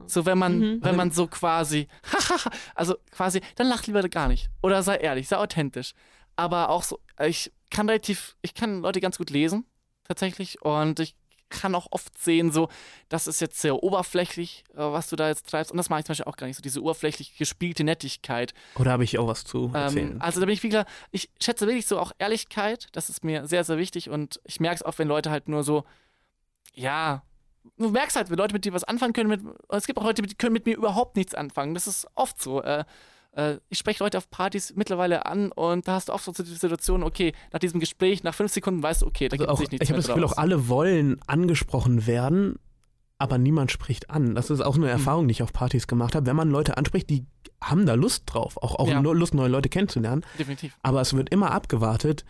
So, 0.08 0.26
wenn 0.26 0.38
man, 0.38 0.60
Mhm. 0.60 0.78
wenn 0.82 0.96
man 0.96 1.12
so 1.12 1.28
quasi, 1.28 1.88
also 2.76 2.96
quasi, 3.12 3.42
dann 3.56 3.68
lach 3.68 3.86
lieber 3.86 4.02
gar 4.08 4.28
nicht. 4.30 4.50
Oder 4.64 4.82
sei 4.84 4.96
ehrlich, 4.96 5.28
sei 5.28 5.38
authentisch. 5.38 5.94
Aber 6.38 6.70
auch 6.70 6.84
so, 6.84 7.00
ich 7.24 7.52
kann 7.70 7.88
relativ, 7.90 8.36
ich 8.42 8.54
kann 8.54 8.82
Leute 8.82 9.02
ganz 9.02 9.18
gut 9.18 9.30
lesen, 9.30 9.66
tatsächlich. 10.06 10.62
Und 10.62 11.00
ich 11.02 11.16
kann 11.50 11.76
auch 11.76 11.88
oft 11.92 12.18
sehen, 12.18 12.52
so, 12.52 12.70
das 13.10 13.28
ist 13.28 13.42
jetzt 13.42 13.62
sehr 13.62 13.84
oberflächlich, 13.84 14.64
äh, 14.74 14.78
was 14.78 15.10
du 15.10 15.16
da 15.16 15.28
jetzt 15.28 15.50
treibst. 15.50 15.72
Und 15.72 15.78
das 15.78 15.90
mache 15.90 16.00
ich 16.00 16.06
zum 16.06 16.14
Beispiel 16.14 16.26
auch 16.26 16.38
gar 16.38 16.48
nicht, 16.48 16.58
so 16.58 16.62
diese 16.62 16.82
oberflächlich 16.82 17.38
gespielte 17.38 17.84
Nettigkeit. 17.84 18.54
Oder 18.80 18.92
habe 18.92 19.04
ich 19.04 19.18
auch 19.18 19.28
was 19.28 19.44
zu 19.44 19.72
erzählen? 19.74 20.14
Ähm, 20.14 20.22
also 20.22 20.40
da 20.40 20.46
bin 20.46 20.54
ich 20.54 20.64
wieder, 20.64 20.86
ich 21.12 21.30
schätze 21.42 21.68
wirklich 21.68 21.88
so 21.88 22.00
auch 22.00 22.12
Ehrlichkeit, 22.18 22.88
das 22.94 23.10
ist 23.10 23.24
mir 23.24 23.48
sehr, 23.48 23.64
sehr 23.64 23.78
wichtig 23.78 24.10
und 24.10 24.40
ich 24.44 24.60
merke 24.60 24.76
es 24.76 24.84
auch, 24.84 24.98
wenn 24.98 25.08
Leute 25.08 25.32
halt 25.32 25.48
nur 25.48 25.64
so, 25.64 25.86
ja, 26.74 27.24
du 27.78 27.90
merkst 27.90 28.16
halt, 28.16 28.30
wenn 28.30 28.38
Leute 28.38 28.54
mit 28.54 28.66
dir 28.66 28.74
was 28.74 28.84
anfangen 28.84 29.14
können, 29.14 29.30
mit, 29.30 29.42
es 29.70 29.88
gibt 29.88 30.00
auch 30.00 30.04
Leute, 30.04 30.22
die 30.22 30.36
können 30.36 30.54
mit 30.54 30.66
mir 30.66 30.76
überhaupt 30.76 31.16
nichts 31.16 31.36
anfangen, 31.36 31.74
das 31.74 31.88
ist 31.88 32.08
oft 32.16 32.42
so. 32.42 32.62
Äh, 32.62 32.86
äh, 33.36 33.58
ich 33.70 33.78
spreche 33.78 34.04
Leute 34.04 34.18
auf 34.18 34.30
Partys 34.30 34.74
mittlerweile 34.76 35.26
an 35.26 35.52
und 35.52 35.88
da 35.88 35.94
hast 35.94 36.10
du 36.10 36.14
oft 36.14 36.26
so 36.26 36.32
die 36.32 36.44
Situation, 36.44 37.04
okay, 37.04 37.34
nach 37.54 37.60
diesem 37.60 37.80
Gespräch, 37.80 38.24
nach 38.24 38.34
fünf 38.34 38.52
Sekunden 38.52 38.82
weißt 38.84 39.04
du, 39.04 39.08
okay, 39.08 39.28
da 39.30 39.36
Also 39.38 39.46
gibt 39.46 39.60
sich 39.60 39.72
nichts 39.72 39.84
ich 39.84 39.90
habe 39.92 39.98
das 40.00 40.08
Gefühl, 40.08 40.22
draus. 40.24 40.34
auch 40.34 40.38
alle 40.38 40.68
wollen 40.68 41.20
angesprochen 41.28 42.08
werden, 42.08 42.56
aber 43.18 43.38
niemand 43.38 43.72
spricht 43.72 44.10
an. 44.10 44.36
Das 44.36 44.50
ist 44.50 44.62
auch 44.62 44.76
Hm. 44.76 44.84
eine 44.84 44.92
Erfahrung, 44.92 45.28
die 45.28 45.32
ich 45.34 45.44
auf 45.44 45.54
Partys 45.54 45.88
gemacht 45.88 46.16
habe. 46.16 46.26
Wenn 46.26 46.36
man 46.36 46.50
Leute 46.50 46.78
anspricht, 46.78 47.10
die 47.10 47.26
haben 47.64 47.86
da 47.86 47.94
Lust 47.94 48.24
drauf, 48.28 48.58
auch, 48.58 48.76
auch 48.76 48.88
Ja. 48.90 49.02
nur 49.02 49.16
Lust, 49.16 49.34
neue 49.34 49.48
Leute 49.50 49.70
kennenzulernen. 49.70 50.26
Definitiv. 50.38 50.78
Aber 50.84 51.02
es 51.02 51.14
wird 51.14 51.30
immer 51.30 51.52
abgewartet, 51.52 52.26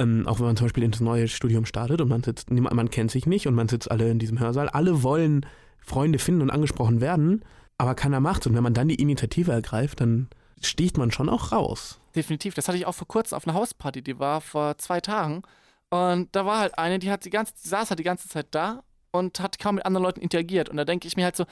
ähm, 0.00 0.26
auch 0.26 0.38
wenn 0.40 0.46
man 0.46 0.56
zum 0.56 0.66
Beispiel 0.66 0.84
ins 0.84 1.00
neue 1.00 1.26
Studium 1.28 1.64
startet 1.64 2.00
und 2.00 2.08
man 2.08 2.22
sitzt, 2.22 2.50
man 2.50 2.90
kennt 2.90 3.10
sich 3.10 3.26
nicht 3.26 3.46
und 3.46 3.54
man 3.54 3.68
sitzt 3.68 3.90
alle 3.90 4.10
in 4.10 4.18
diesem 4.18 4.38
Hörsaal. 4.38 4.68
Alle 4.68 5.02
wollen 5.02 5.46
Freunde 5.78 6.18
finden 6.18 6.42
und 6.42 6.50
angesprochen 6.50 7.00
werden, 7.00 7.44
aber 7.78 7.94
keiner 7.94 8.20
macht's. 8.20 8.46
Und 8.46 8.54
wenn 8.54 8.62
man 8.62 8.74
dann 8.74 8.88
die 8.88 8.96
Initiative 9.00 9.52
ergreift, 9.52 10.00
dann 10.00 10.28
sticht 10.60 10.98
man 10.98 11.10
schon 11.10 11.28
auch 11.28 11.52
raus. 11.52 11.98
Definitiv. 12.14 12.54
Das 12.54 12.68
hatte 12.68 12.76
ich 12.78 12.86
auch 12.86 12.94
vor 12.94 13.08
kurzem 13.08 13.36
auf 13.36 13.46
einer 13.46 13.54
Hausparty, 13.54 14.02
die 14.02 14.18
war 14.18 14.40
vor 14.40 14.76
zwei 14.78 15.00
Tagen. 15.00 15.42
Und 15.90 16.28
da 16.34 16.44
war 16.44 16.58
halt 16.58 16.76
eine, 16.78 16.98
die 16.98 17.10
hat 17.10 17.24
die 17.24 17.30
ganze, 17.30 17.54
die 17.62 17.68
saß 17.68 17.90
halt 17.90 17.98
die 18.00 18.04
ganze 18.04 18.28
Zeit 18.28 18.48
da 18.50 18.82
und 19.12 19.40
hat 19.40 19.58
kaum 19.58 19.76
mit 19.76 19.86
anderen 19.86 20.02
Leuten 20.04 20.20
interagiert. 20.20 20.68
Und 20.68 20.76
da 20.76 20.84
denke 20.84 21.06
ich 21.08 21.16
mir 21.16 21.24
halt 21.24 21.36
so, 21.36 21.46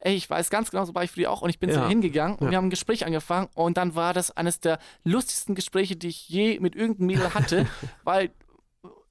ey, 0.00 0.14
ich 0.14 0.28
weiß 0.28 0.50
ganz 0.50 0.70
genau, 0.70 0.84
so 0.84 0.94
war 0.94 1.04
ich 1.04 1.10
früher 1.10 1.30
auch 1.30 1.42
und 1.42 1.50
ich 1.50 1.58
bin 1.58 1.70
zu 1.70 1.76
Ja. 1.76 1.82
ihr 1.84 1.88
hingegangen 1.88 2.36
und 2.36 2.46
Ja. 2.46 2.50
wir 2.50 2.56
haben 2.58 2.66
ein 2.66 2.70
Gespräch 2.70 3.06
angefangen 3.06 3.48
und 3.54 3.76
dann 3.76 3.94
war 3.94 4.12
das 4.14 4.30
eines 4.36 4.60
der 4.60 4.78
lustigsten 5.04 5.54
Gespräche, 5.54 5.96
die 5.96 6.08
ich 6.08 6.28
je 6.28 6.60
mit 6.60 6.76
irgendeinem 6.76 7.06
Mädel 7.06 7.34
hatte, 7.34 7.66
weil 8.04 8.30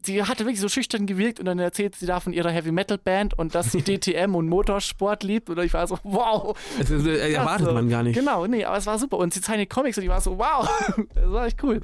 sie 0.03 0.23
hatte 0.23 0.45
wirklich 0.45 0.59
so 0.61 0.69
schüchtern 0.69 1.05
gewirkt 1.05 1.39
und 1.39 1.45
dann 1.45 1.59
erzählt 1.59 1.95
sie 1.95 2.05
da 2.05 2.19
von 2.19 2.31
ihrer 2.33 2.49
Heavy 2.51 2.71
Metal 2.71 2.97
Band 2.97 3.37
und 3.37 3.55
dass 3.55 3.71
sie 3.71 3.81
DTM 3.83 4.35
und 4.35 4.47
Motorsport 4.47 5.23
liebt 5.23 5.49
und 5.49 5.57
ich 5.59 5.73
war 5.73 5.85
so, 5.87 5.97
wow, 6.03 6.57
Das 6.77 6.89
ist, 6.89 7.05
äh, 7.05 7.33
erwartet 7.33 7.73
man 7.73 7.89
gar 7.89 8.03
nicht. 8.03 8.17
Genau, 8.17 8.45
nee, 8.47 8.63
aber 8.63 8.77
es 8.77 8.85
war 8.85 8.97
super. 8.99 9.17
Und 9.17 9.33
sie 9.33 9.41
zeichnet 9.41 9.69
Comics 9.69 9.97
und 9.97 10.03
ich 10.03 10.09
war 10.09 10.21
so, 10.21 10.37
wow, 10.37 10.69
das 11.15 11.31
war 11.31 11.45
echt 11.47 11.61
cool. 11.63 11.81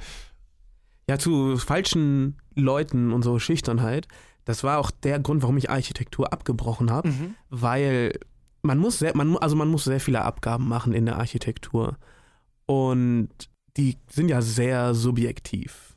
Ja, 1.08 1.18
zu 1.18 1.58
falschen 1.58 2.38
Leuten 2.54 3.12
und 3.12 3.22
so 3.22 3.38
Schüchternheit. 3.38 4.08
Das 4.46 4.62
war 4.64 4.78
auch 4.78 4.90
der 4.90 5.18
Grund, 5.20 5.42
warum 5.42 5.56
ich 5.58 5.68
Architektur 5.70 6.32
abgebrochen 6.32 6.90
habe, 6.90 7.08
Mhm. 7.08 7.34
weil 7.50 8.12
man 8.62 8.78
muss 8.78 8.98
sehr, 8.98 9.14
man, 9.16 9.36
also 9.38 9.56
man 9.56 9.68
muss 9.68 9.84
sehr 9.84 10.00
viele 10.00 10.22
Abgaben 10.22 10.66
machen 10.68 10.94
in 10.94 11.04
der 11.04 11.16
Architektur. 11.18 11.98
Und 12.66 13.28
die 13.76 13.96
sind 14.10 14.28
ja 14.28 14.40
sehr 14.40 14.94
subjektiv 14.94 15.93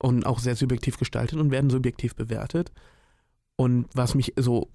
und 0.00 0.26
auch 0.26 0.38
sehr 0.38 0.56
subjektiv 0.56 0.98
gestaltet 0.98 1.38
und 1.38 1.50
werden 1.50 1.70
subjektiv 1.70 2.14
bewertet. 2.14 2.72
Und 3.56 3.86
was 3.94 4.14
mich 4.14 4.32
so, 4.36 4.68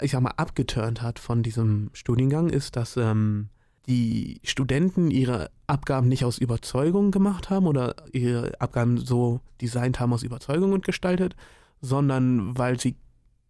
ich 0.00 0.12
sag 0.12 0.22
mal, 0.22 0.30
abgeturnt 0.36 1.02
hat 1.02 1.18
von 1.18 1.42
diesem 1.42 1.90
Studiengang, 1.92 2.48
ist, 2.48 2.76
dass 2.76 2.96
ähm, 2.96 3.48
die 3.86 4.40
Studenten 4.44 5.10
ihre 5.10 5.50
Abgaben 5.66 6.08
nicht 6.08 6.24
aus 6.24 6.38
Überzeugung 6.38 7.10
gemacht 7.10 7.50
haben 7.50 7.66
oder 7.66 7.96
ihre 8.12 8.60
Abgaben 8.60 8.98
so 8.98 9.40
designt 9.60 9.98
haben 9.98 10.12
aus 10.12 10.22
Überzeugung 10.22 10.72
und 10.72 10.84
gestaltet, 10.84 11.34
sondern 11.80 12.56
weil 12.56 12.78
sie 12.78 12.96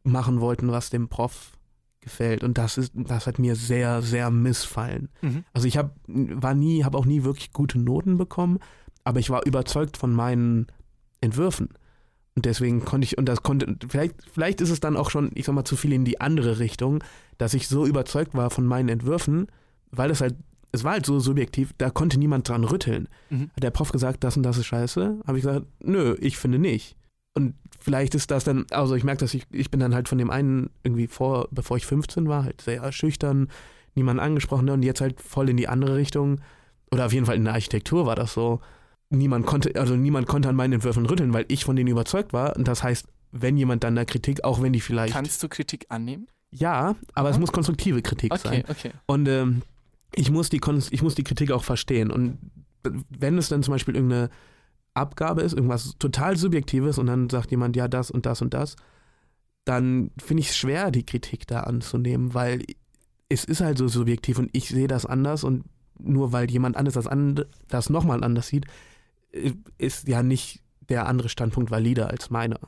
machen 0.02 0.40
wollten, 0.40 0.72
was 0.72 0.88
dem 0.88 1.08
Prof 1.08 1.52
gefällt. 2.00 2.42
Und 2.42 2.56
das 2.56 2.78
ist, 2.78 2.92
das 2.94 3.26
hat 3.26 3.38
mir 3.38 3.56
sehr, 3.56 4.00
sehr 4.00 4.30
missfallen. 4.30 5.10
Mhm. 5.20 5.44
Also 5.52 5.68
ich 5.68 5.76
habe 5.76 5.90
war 6.06 6.54
nie, 6.54 6.84
habe 6.84 6.96
auch 6.96 7.04
nie 7.04 7.24
wirklich 7.24 7.52
gute 7.52 7.78
Noten 7.78 8.16
bekommen, 8.16 8.58
aber 9.04 9.20
ich 9.20 9.28
war 9.28 9.44
überzeugt 9.44 9.98
von 9.98 10.14
meinen 10.14 10.66
Entwürfen. 11.20 11.68
Und 12.36 12.46
deswegen 12.46 12.84
konnte 12.84 13.04
ich, 13.04 13.18
und 13.18 13.26
das 13.26 13.42
konnte, 13.42 13.76
vielleicht, 13.88 14.14
vielleicht 14.32 14.60
ist 14.60 14.70
es 14.70 14.80
dann 14.80 14.96
auch 14.96 15.10
schon, 15.10 15.30
ich 15.34 15.46
sag 15.46 15.54
mal, 15.54 15.64
zu 15.64 15.76
viel 15.76 15.92
in 15.92 16.04
die 16.04 16.20
andere 16.20 16.58
Richtung, 16.58 17.02
dass 17.38 17.54
ich 17.54 17.68
so 17.68 17.86
überzeugt 17.86 18.34
war 18.34 18.50
von 18.50 18.66
meinen 18.66 18.88
Entwürfen, 18.88 19.46
weil 19.90 20.08
das 20.08 20.20
halt, 20.20 20.36
es 20.72 20.84
war 20.84 20.92
halt 20.92 21.06
so 21.06 21.18
subjektiv, 21.18 21.72
da 21.78 21.90
konnte 21.90 22.18
niemand 22.18 22.48
dran 22.48 22.64
rütteln. 22.64 23.08
Mhm. 23.30 23.50
Hat 23.54 23.62
der 23.62 23.70
Prof 23.70 23.90
gesagt, 23.90 24.22
das 24.22 24.36
und 24.36 24.44
das 24.44 24.58
ist 24.58 24.66
scheiße? 24.66 25.20
Habe 25.26 25.38
ich 25.38 25.44
gesagt, 25.44 25.66
nö, 25.80 26.16
ich 26.20 26.38
finde 26.38 26.58
nicht. 26.58 26.96
Und 27.34 27.54
vielleicht 27.80 28.14
ist 28.14 28.30
das 28.30 28.44
dann, 28.44 28.66
also 28.70 28.94
ich 28.94 29.04
merke, 29.04 29.20
dass 29.20 29.34
ich, 29.34 29.44
ich 29.50 29.70
bin 29.70 29.80
dann 29.80 29.94
halt 29.94 30.08
von 30.08 30.18
dem 30.18 30.30
einen 30.30 30.70
irgendwie 30.82 31.06
vor, 31.06 31.48
bevor 31.50 31.76
ich 31.76 31.86
15 31.86 32.28
war, 32.28 32.44
halt 32.44 32.60
sehr 32.60 32.90
schüchtern, 32.92 33.48
niemanden 33.94 34.20
angesprochen 34.20 34.66
ne, 34.66 34.72
und 34.72 34.82
jetzt 34.82 35.00
halt 35.00 35.20
voll 35.20 35.48
in 35.48 35.56
die 35.56 35.68
andere 35.68 35.96
Richtung. 35.96 36.40
Oder 36.92 37.06
auf 37.06 37.12
jeden 37.12 37.26
Fall 37.26 37.36
in 37.36 37.44
der 37.44 37.54
Architektur 37.54 38.06
war 38.06 38.16
das 38.16 38.32
so. 38.32 38.60
Niemand 39.10 39.44
konnte, 39.44 39.78
also 39.80 39.96
niemand 39.96 40.28
konnte 40.28 40.48
an 40.48 40.56
meinen 40.56 40.74
Entwürfen 40.74 41.04
rütteln, 41.04 41.32
weil 41.32 41.44
ich 41.48 41.64
von 41.64 41.74
denen 41.74 41.88
überzeugt 41.88 42.32
war. 42.32 42.56
Und 42.56 42.68
das 42.68 42.82
heißt, 42.82 43.06
wenn 43.32 43.56
jemand 43.56 43.84
dann 43.84 43.96
da 43.96 44.04
Kritik, 44.04 44.44
auch 44.44 44.62
wenn 44.62 44.72
die 44.72 44.80
vielleicht. 44.80 45.12
Kannst 45.12 45.42
du 45.42 45.48
Kritik 45.48 45.86
annehmen? 45.88 46.28
Ja, 46.50 46.96
aber 47.14 47.28
es 47.28 47.34
Aha. 47.34 47.40
muss 47.40 47.52
konstruktive 47.52 48.02
Kritik 48.02 48.36
sein. 48.36 48.62
Okay, 48.62 48.70
okay. 48.70 48.90
Und 49.06 49.28
ähm, 49.28 49.62
ich, 50.14 50.30
muss 50.30 50.48
die 50.48 50.60
ich 50.90 51.02
muss 51.02 51.14
die 51.14 51.24
Kritik 51.24 51.52
auch 51.52 51.64
verstehen. 51.64 52.10
Und 52.10 52.38
wenn 53.08 53.38
es 53.38 53.48
dann 53.48 53.62
zum 53.62 53.72
Beispiel 53.72 53.94
irgendeine 53.94 54.30
Abgabe 54.94 55.42
ist, 55.42 55.52
irgendwas 55.52 55.96
total 55.98 56.36
Subjektives 56.36 56.98
und 56.98 57.06
dann 57.06 57.30
sagt 57.30 57.50
jemand, 57.50 57.76
ja, 57.76 57.88
das 57.88 58.10
und 58.10 58.26
das 58.26 58.42
und 58.42 58.54
das, 58.54 58.76
dann 59.64 60.10
finde 60.18 60.42
ich 60.42 60.50
es 60.50 60.56
schwer, 60.56 60.90
die 60.90 61.06
Kritik 61.06 61.46
da 61.46 61.60
anzunehmen, 61.60 62.34
weil 62.34 62.64
es 63.28 63.44
ist 63.44 63.60
halt 63.60 63.78
so 63.78 63.86
subjektiv 63.86 64.38
und 64.38 64.50
ich 64.52 64.68
sehe 64.68 64.88
das 64.88 65.06
anders 65.06 65.44
und 65.44 65.64
nur 65.98 66.32
weil 66.32 66.50
jemand 66.50 66.76
anders 66.76 66.94
das, 66.94 67.06
an, 67.06 67.44
das 67.68 67.90
nochmal 67.90 68.24
anders 68.24 68.48
sieht, 68.48 68.66
ist 69.78 70.08
ja 70.08 70.22
nicht 70.22 70.62
der 70.80 71.06
andere 71.06 71.28
Standpunkt 71.28 71.70
valider 71.70 72.08
als 72.10 72.30
meiner. 72.30 72.58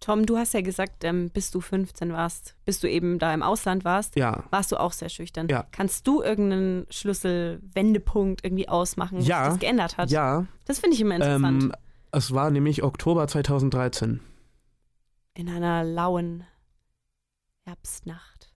Tom, 0.00 0.26
du 0.26 0.36
hast 0.36 0.52
ja 0.52 0.60
gesagt, 0.60 1.02
ähm, 1.02 1.30
bis 1.30 1.50
du 1.50 1.60
15 1.62 2.12
warst, 2.12 2.54
bis 2.66 2.78
du 2.80 2.88
eben 2.90 3.18
da 3.18 3.32
im 3.32 3.42
Ausland 3.42 3.84
warst, 3.84 4.14
Ja. 4.14 4.44
warst 4.50 4.70
du 4.70 4.76
auch 4.76 4.92
sehr 4.92 5.08
schüchtern. 5.08 5.48
Ja. 5.48 5.66
Kannst 5.72 6.06
du 6.06 6.22
irgendeinen 6.22 6.86
Schlüsselwendepunkt 6.90 8.44
irgendwie 8.44 8.68
ausmachen, 8.68 9.18
was 9.18 9.26
Ja. 9.26 9.48
das 9.48 9.58
geändert 9.58 9.96
hat? 9.96 10.10
Ja, 10.10 10.46
Das 10.66 10.78
finde 10.80 10.94
ich 10.94 11.00
immer 11.00 11.16
interessant. 11.16 11.62
ähm, 11.64 11.72
es 12.12 12.32
war 12.34 12.50
nämlich 12.50 12.82
Oktober 12.82 13.26
2013. 13.26 14.20
In 15.34 15.48
einer 15.48 15.82
lauen 15.82 16.44
Herbstnacht. 17.64 18.52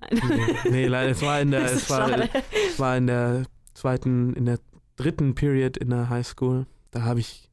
Nein. 0.00 0.20
Nee, 0.28 0.70
nee, 0.70 0.86
leider, 0.86 1.10
es 1.10 1.22
war 1.22 1.40
in 1.40 1.50
der, 1.50 1.64
es 1.72 1.90
war, 1.90 2.08
es 2.10 2.78
war 2.78 2.96
in 2.96 3.06
der 3.06 3.44
zweiten, 3.74 4.32
in 4.34 4.46
der 4.46 4.58
dritten 4.96 5.34
Period 5.34 5.76
in 5.76 5.90
der 5.90 6.08
Highschool. 6.08 6.66
Da 6.94 7.02
habe 7.02 7.18
ich 7.18 7.50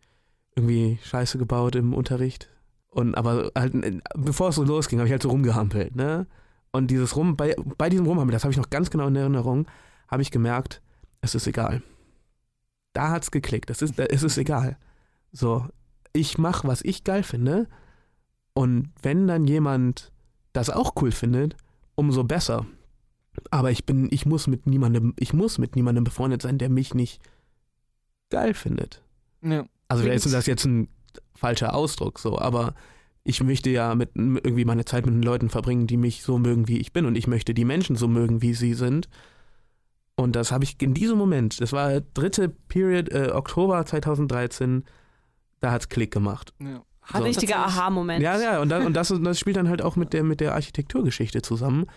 irgendwie 0.56 1.00
Scheiße 1.04 1.40
gebaut 1.40 1.76
im 1.76 1.96
Unterricht. 1.96 2.48
Und 2.90 3.16
aber 3.16 3.52
halt, 3.58 3.74
äh, 3.74 4.00
bevor 4.16 4.50
es 4.50 4.56
so 4.56 4.64
losging, 4.64 5.00
habe 5.00 5.08
ich 5.08 5.12
halt 5.12 5.24
so 5.24 5.30
rumgehampelt, 5.30 5.96
ne? 5.96 6.28
Und 6.72 6.92
dieses 6.92 7.16
Rum, 7.16 7.36
bei, 7.36 7.56
bei 7.78 7.90
diesem 7.90 8.06
Rumhampeln, 8.06 8.34
das 8.34 8.44
habe 8.44 8.52
ich 8.52 8.58
noch 8.58 8.70
ganz 8.70 8.92
genau 8.92 9.08
in 9.08 9.16
Erinnerung, 9.16 9.68
habe 10.08 10.22
ich 10.22 10.30
gemerkt, 10.30 10.82
es 11.22 11.34
ist 11.34 11.48
egal. 11.48 11.82
Da 12.94 13.10
hat's 13.10 13.32
geklickt. 13.32 13.72
Es 13.72 13.82
ist, 13.82 13.98
es 13.98 14.22
ist 14.22 14.38
egal. 14.38 14.78
So, 15.32 15.66
ich 16.14 16.38
mache, 16.38 16.68
was 16.68 16.84
ich 16.84 17.04
geil 17.04 17.24
finde. 17.24 17.68
Und 18.54 18.92
wenn 19.02 19.28
dann 19.28 19.46
jemand 19.46 20.12
das 20.54 20.70
auch 20.70 20.94
cool 21.02 21.12
findet, 21.12 21.58
umso 21.96 22.24
besser. 22.24 22.68
Aber 23.50 23.72
ich 23.72 23.86
bin, 23.86 24.08
ich 24.12 24.28
muss 24.28 24.46
mit 24.46 24.68
niemandem, 24.68 25.14
ich 25.18 25.34
muss 25.34 25.58
mit 25.58 25.76
niemandem 25.76 26.04
befreundet 26.04 26.44
sein, 26.44 26.60
der 26.60 26.70
mich 26.70 26.94
nicht 26.94 27.22
geil 28.30 28.54
findet. 28.54 29.02
Ja. 29.42 29.66
Also 29.88 30.04
vielleicht 30.04 30.26
ist 30.26 30.34
das 30.34 30.46
jetzt 30.46 30.66
ein 30.66 30.88
falscher 31.36 31.74
Ausdruck, 31.74 32.20
so, 32.20 32.40
aber 32.40 32.76
ich 33.24 33.44
möchte 33.44 33.70
ja 33.70 33.94
mit 33.96 34.12
irgendwie 34.16 34.66
meine 34.66 34.86
Zeit 34.86 35.06
mit 35.06 35.14
den 35.14 35.24
Leuten 35.24 35.50
verbringen, 35.50 35.88
die 35.88 35.98
mich 35.98 36.24
so 36.24 36.38
mögen, 36.38 36.68
wie 36.68 36.80
ich 36.80 36.94
bin, 36.94 37.06
und 37.06 37.16
ich 37.16 37.28
möchte 37.28 37.54
die 37.54 37.66
Menschen 37.66 37.96
so 37.96 38.08
mögen, 38.08 38.42
wie 38.42 38.54
sie 38.54 38.74
sind. 38.74 39.10
Und 40.16 40.36
das 40.36 40.52
habe 40.52 40.64
ich 40.64 40.82
in 40.82 40.94
diesem 40.94 41.18
Moment, 41.18 41.62
das 41.62 41.74
war 41.74 42.02
dritte 42.02 42.50
Period, 42.50 43.12
äh, 43.12 43.32
Oktober 43.34 43.86
2013, 43.86 44.84
da 45.60 45.72
hat's 45.72 45.90
Klick 45.90 46.12
gemacht. 46.12 46.54
ja. 46.60 46.82
So. 47.12 47.18
ich 47.20 47.26
Richtiger 47.26 47.58
Aha-Moment. 47.58 48.22
Ja, 48.22 48.40
ja, 48.40 48.62
und, 48.62 48.70
das, 48.70 48.86
und 48.86 48.94
das, 48.94 49.14
das 49.24 49.40
spielt 49.40 49.58
dann 49.58 49.70
halt 49.70 49.82
auch 49.82 49.96
mit 49.96 50.14
der, 50.14 50.24
mit 50.24 50.40
der 50.40 50.54
Architekturgeschichte 50.54 51.42
zusammen. 51.42 51.88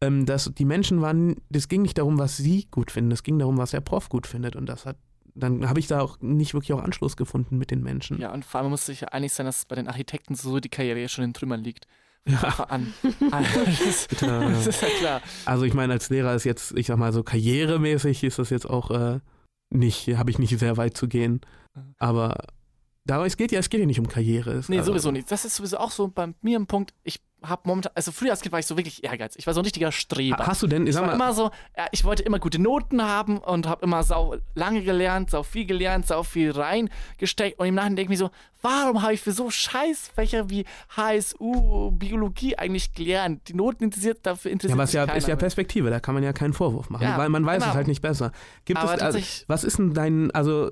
Ähm, 0.00 0.26
dass 0.26 0.52
die 0.54 0.64
Menschen 0.64 1.00
waren, 1.00 1.36
das 1.48 1.68
ging 1.68 1.82
nicht 1.82 1.96
darum, 1.96 2.18
was 2.18 2.36
sie 2.36 2.66
gut 2.70 2.90
finden, 2.90 3.12
es 3.12 3.22
ging 3.22 3.38
darum, 3.38 3.56
was 3.56 3.70
der 3.70 3.80
Prof 3.80 4.08
gut 4.08 4.26
findet. 4.26 4.54
Und 4.56 4.66
das 4.66 4.84
hat, 4.84 4.96
dann 5.36 5.68
habe 5.68 5.78
ich 5.78 5.86
da 5.86 6.00
auch 6.00 6.18
nicht 6.20 6.54
wirklich 6.54 6.72
auch 6.72 6.82
Anschluss 6.82 7.16
gefunden 7.16 7.58
mit 7.58 7.70
den 7.70 7.82
Menschen. 7.82 8.20
Ja, 8.20 8.32
und 8.32 8.44
vor 8.44 8.60
allem 8.60 8.70
muss 8.70 8.86
sich 8.86 9.02
ja 9.02 9.08
einig 9.08 9.32
sein, 9.32 9.46
dass 9.46 9.66
bei 9.66 9.76
den 9.76 9.86
Architekten 9.86 10.34
so 10.34 10.58
die 10.60 10.68
Karriere 10.68 11.00
ja 11.00 11.08
schon 11.08 11.24
in 11.24 11.34
Trümmern 11.34 11.62
liegt. 11.62 11.86
Ja. 12.26 12.42
Einfach 12.42 12.70
an. 12.70 12.92
Also, 13.30 13.64
das, 13.64 14.08
das 14.08 14.66
ist 14.66 14.82
ja 14.82 14.88
klar. 14.98 15.22
Also 15.44 15.64
ich 15.64 15.74
meine, 15.74 15.92
als 15.92 16.10
Lehrer 16.10 16.34
ist 16.34 16.44
jetzt, 16.44 16.76
ich 16.76 16.86
sag 16.86 16.96
mal 16.98 17.12
so 17.12 17.22
karrieremäßig 17.22 18.24
ist 18.24 18.38
das 18.38 18.50
jetzt 18.50 18.68
auch 18.68 18.90
äh, 18.90 19.20
nicht, 19.70 20.08
habe 20.16 20.30
ich 20.30 20.38
nicht 20.38 20.58
sehr 20.58 20.76
weit 20.76 20.96
zu 20.96 21.06
gehen. 21.06 21.40
Aber 21.98 22.36
da, 23.04 23.24
es 23.24 23.36
geht 23.36 23.52
ja, 23.52 23.60
es 23.60 23.70
geht 23.70 23.80
ja 23.80 23.86
nicht 23.86 24.00
um 24.00 24.08
Karriere. 24.08 24.52
Es, 24.52 24.68
Nee, 24.68 24.78
also, 24.78 24.92
sowieso 24.92 25.12
nicht. 25.12 25.30
Das 25.30 25.44
ist 25.44 25.56
sowieso 25.56 25.78
auch 25.78 25.92
so 25.92 26.08
bei 26.08 26.34
mir 26.40 26.58
ein 26.58 26.66
Punkt. 26.66 26.92
Ich 27.04 27.20
habe 27.42 27.62
momentan, 27.64 27.92
also 27.94 28.12
früher 28.12 28.30
als 28.30 28.40
Kind 28.40 28.52
war 28.52 28.58
ich 28.58 28.66
so 28.66 28.76
wirklich 28.76 29.04
ehrgeizig. 29.04 29.40
Ich 29.40 29.46
war 29.46 29.54
so 29.54 29.60
ein 29.60 29.64
richtiger 29.64 29.92
Streber. 29.92 30.46
Hast 30.46 30.62
du 30.62 30.66
denn, 30.66 30.86
ich 30.86 30.94
sag 30.94 31.06
mal, 31.06 31.14
immer 31.14 31.32
so, 31.32 31.50
ja, 31.76 31.86
ich 31.92 32.04
wollte 32.04 32.22
immer 32.22 32.38
gute 32.38 32.58
Noten 32.58 33.02
haben 33.02 33.38
und 33.38 33.66
habe 33.66 33.84
immer 33.84 34.02
sau 34.02 34.36
lange 34.54 34.82
gelernt, 34.82 35.30
sau 35.30 35.42
viel 35.42 35.66
gelernt, 35.66 36.06
sau 36.06 36.22
viel 36.22 36.50
reingesteckt. 36.50 37.58
Und 37.58 37.66
im 37.66 37.74
Nachhinein 37.74 37.96
denke 37.96 38.12
ich 38.12 38.18
mir 38.18 38.26
so, 38.26 38.30
warum 38.62 39.02
habe 39.02 39.14
ich 39.14 39.20
für 39.20 39.32
so 39.32 39.50
Scheißfächer 39.50 40.50
wie 40.50 40.64
HSU, 40.96 41.90
Biologie 41.92 42.56
eigentlich 42.56 42.92
gelernt? 42.92 43.48
Die 43.48 43.54
Noten 43.54 43.84
interessiert, 43.84 44.20
dafür 44.22 44.50
ja, 44.50 44.52
interessiert 44.54 44.72
aber 44.76 44.84
es 44.84 44.90
ist 44.90 44.94
ja, 44.94 45.04
ist 45.04 45.28
ja. 45.28 45.36
Perspektive, 45.36 45.90
da 45.90 46.00
kann 46.00 46.14
man 46.14 46.24
ja 46.24 46.32
keinen 46.32 46.54
Vorwurf 46.54 46.90
machen, 46.90 47.02
Ja, 47.02 47.18
weil 47.18 47.28
man 47.28 47.44
weiß 47.44 47.60
genau. 47.60 47.70
es 47.70 47.76
halt 47.76 47.86
nicht 47.86 48.00
besser. 48.02 48.32
Gibt 48.64 48.80
Aber 48.80 48.94
es, 48.94 49.02
also, 49.02 49.18
was 49.46 49.64
ist 49.64 49.78
denn 49.78 49.92
dein, 49.92 50.30
also 50.30 50.70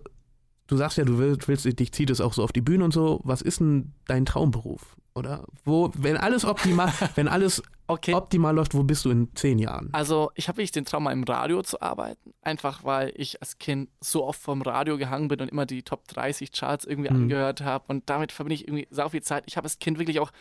du 0.67 0.77
sagst 0.77 0.99
ja, 0.99 1.05
du 1.05 1.19
willst, 1.19 1.47
willst, 1.47 1.79
dich 1.79 1.93
zieht 1.93 2.11
es 2.11 2.21
auch 2.21 2.33
so 2.33 2.43
auf 2.43 2.53
die 2.53 2.63
Bühne 2.63 2.85
und 2.85 2.93
so, 2.93 3.21
was 3.25 3.43
ist 3.43 3.61
denn 3.61 3.93
dein 4.07 4.25
Traumberuf? 4.25 4.97
Oder 5.15 5.45
wo, 5.65 5.91
wenn 5.97 6.17
alles 6.17 6.45
optimal, 6.45 6.93
wenn 7.15 7.29
alles 7.29 7.63
okay. 7.87 8.15
optimal 8.15 8.55
läuft, 8.55 8.75
wo 8.75 8.83
bist 8.83 9.05
du 9.05 9.11
in 9.11 9.35
zehn 9.37 9.59
Jahren? 9.61 9.89
Also, 9.93 10.33
ich 10.35 10.49
habe 10.49 10.59
wirklich 10.59 10.73
den 10.73 10.85
Traum, 10.85 11.05
mal 11.05 11.13
im 11.13 11.23
Radio 11.23 11.63
zu 11.63 11.81
arbeiten. 11.81 12.35
Einfach, 12.43 12.83
weil 12.83 13.13
ich 13.15 13.41
als 13.41 13.59
Kind 13.59 13.91
so 14.01 14.25
oft 14.25 14.41
vom 14.41 14.63
Radio 14.63 14.99
gehangen 14.99 15.29
bin 15.29 15.41
und 15.41 15.49
immer 15.51 15.67
die 15.67 15.83
Top 15.85 16.09
30 16.09 16.51
Charts 16.53 16.85
irgendwie 16.85 17.11
Mhm. 17.11 17.17
angehört 17.23 17.61
habe. 17.61 17.85
Und 17.89 18.11
damit 18.11 18.33
verbinde 18.33 18.57
ich 18.57 18.67
irgendwie 18.67 18.89
sau 18.91 19.09
viel 19.09 19.23
Zeit. 19.23 19.45
Ich 19.47 19.57
habe 19.57 19.67
als 19.67 19.79
Kind 19.79 19.99
wirklich 20.01 20.19
auch 20.19 20.33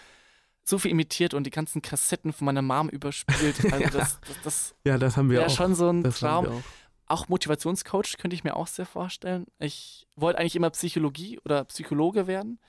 so 0.63 0.79
viel 0.79 0.91
imitiert 0.91 1.33
und 1.36 1.43
die 1.45 1.51
ganzen 1.51 1.81
Kassetten 1.81 2.33
von 2.33 2.45
meiner 2.45 2.62
Mom 2.63 2.89
überspielt. 2.89 3.57
Also, 3.71 3.97
das, 3.97 4.19
das, 4.21 4.41
das 4.43 4.75
Ja, 4.86 4.97
das 4.97 5.17
haben 5.17 5.29
wir 5.29 5.45
auch. 5.45 5.49
schon 5.49 5.75
so 5.75 5.89
ein 5.89 6.01
das 6.01 6.19
Traum. 6.19 6.63
Auch 7.05 7.27
Motivationscoach 7.27 8.17
könnte 8.17 8.33
ich 8.33 8.43
mir 8.43 8.55
auch 8.55 8.65
sehr 8.65 8.86
vorstellen. 8.88 9.45
Ich 9.59 10.07
wollte 10.15 10.39
eigentlich 10.39 10.55
immer 10.55 10.71
Psychologie 10.71 11.39
oder 11.45 11.65
Psychologe 11.65 12.25
werden, 12.25 12.59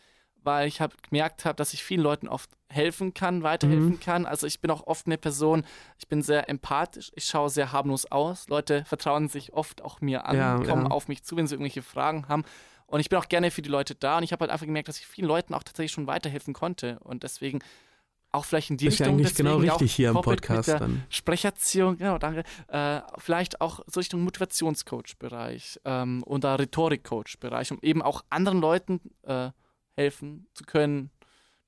weil 0.45 0.69
ich 0.69 0.81
hab, 0.81 1.03
gemerkt 1.03 1.45
habe, 1.45 1.57
dass 1.57 1.73
ich 1.75 1.83
vielen 1.83 2.01
Leuten 2.03 2.29
oft 2.29 2.51
helfen 2.69 3.15
kann, 3.15 3.43
weiterhelfen 3.43 3.89
Mhm. 3.91 4.01
kann. 4.01 4.27
Also 4.27 4.47
ich 4.47 4.61
bin 4.61 4.71
auch 4.71 4.87
oft 4.87 5.07
eine 5.07 5.17
Person, 5.19 5.65
ich 5.99 6.09
bin 6.09 6.23
sehr 6.23 6.49
empathisch, 6.49 7.11
ich 7.15 7.25
schaue 7.25 7.51
sehr 7.51 7.73
harmlos 7.73 8.07
aus. 8.11 8.49
Leute 8.49 8.85
vertrauen 8.85 9.29
sich 9.29 9.53
oft 9.53 9.83
auch 9.83 10.01
mir 10.01 10.27
an, 10.27 10.37
Ja, 10.37 10.57
kommen 10.59 10.87
ja. 10.87 10.91
auf 10.91 11.09
mich 11.09 11.23
zu, 11.25 11.37
wenn 11.37 11.47
sie 11.47 11.55
irgendwelche 11.55 11.83
Fragen 11.83 12.29
haben. 12.29 12.45
Und 12.87 13.01
ich 13.01 13.09
bin 13.09 13.19
auch 13.19 13.29
gerne 13.29 13.51
für 13.51 13.63
die 13.63 13.71
Leute 13.71 13.95
da. 13.95 14.19
Und 14.19 14.25
ich 14.25 14.33
habe 14.33 14.43
halt 14.43 14.51
einfach 14.51 14.67
gemerkt, 14.67 14.89
dass 14.89 14.99
ich 14.99 15.07
vielen 15.07 15.27
Leuten 15.27 15.55
auch 15.55 15.63
tatsächlich 15.63 15.93
schon 15.93 16.07
weiterhelfen 16.07 16.53
konnte. 16.55 16.99
Und 17.01 17.23
deswegen 17.23 17.61
auch 18.31 18.45
vielleicht 18.45 18.71
in 18.71 18.77
die 18.77 18.87
Ist 18.89 18.95
Richtung. 19.01 19.15
eigentlich 19.15 19.35
genau 19.37 19.57
richtig 19.59 19.95
hier 19.95 20.11
im 20.11 20.21
Podcast 20.21 20.69
dann. 20.69 21.05
Sprecherziehung, 21.09 21.97
genau, 21.97 22.19
danke. 22.19 22.43
Äh, 22.67 23.01
vielleicht 23.19 23.61
auch 23.61 23.81
so 23.87 24.01
Richtung 24.01 24.23
Motivationscoach-Bereich 24.25 25.81
ähm, 25.85 26.23
oder 26.27 26.59
Rhetorik-Coach-Bereich, 26.59 27.71
um 27.73 27.79
eben 27.83 28.03
auch 28.03 28.25
anderen 28.31 28.61
Leuten 28.61 29.01
äh, 29.23 29.51
helfen 29.97 30.47
zu 30.55 30.65
können. 30.65 31.11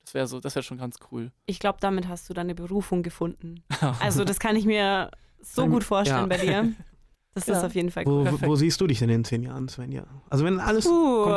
Das 0.01 0.13
wäre 0.13 0.27
so, 0.27 0.39
das 0.39 0.55
wäre 0.55 0.63
schon 0.63 0.77
ganz 0.77 0.97
cool. 1.11 1.31
Ich 1.45 1.59
glaube, 1.59 1.79
damit 1.81 2.07
hast 2.07 2.29
du 2.29 2.33
deine 2.33 2.55
Berufung 2.55 3.03
gefunden. 3.03 3.63
Also, 3.99 4.23
das 4.23 4.39
kann 4.39 4.55
ich 4.55 4.65
mir 4.65 5.11
so 5.41 5.67
gut 5.67 5.83
vorstellen 5.83 6.21
ja. 6.21 6.25
bei 6.25 6.37
dir. 6.37 6.73
Das 7.39 7.47
Ja. 7.47 7.57
ist 7.59 7.63
auf 7.65 7.75
jeden 7.75 7.91
Fall 7.91 8.05
Wo, 8.05 8.21
cool. 8.21 8.37
wo, 8.41 8.55
siehst 8.55 8.81
du 8.81 8.87
dich 8.87 8.99
denn 8.99 9.09
in 9.09 9.23
zehn 9.23 9.43
Jahren, 9.43 9.67
Svenja? 9.69 10.03
Also 10.29 10.43
wenn 10.45 10.59
alles 10.59 10.85
Puh, 10.85 11.31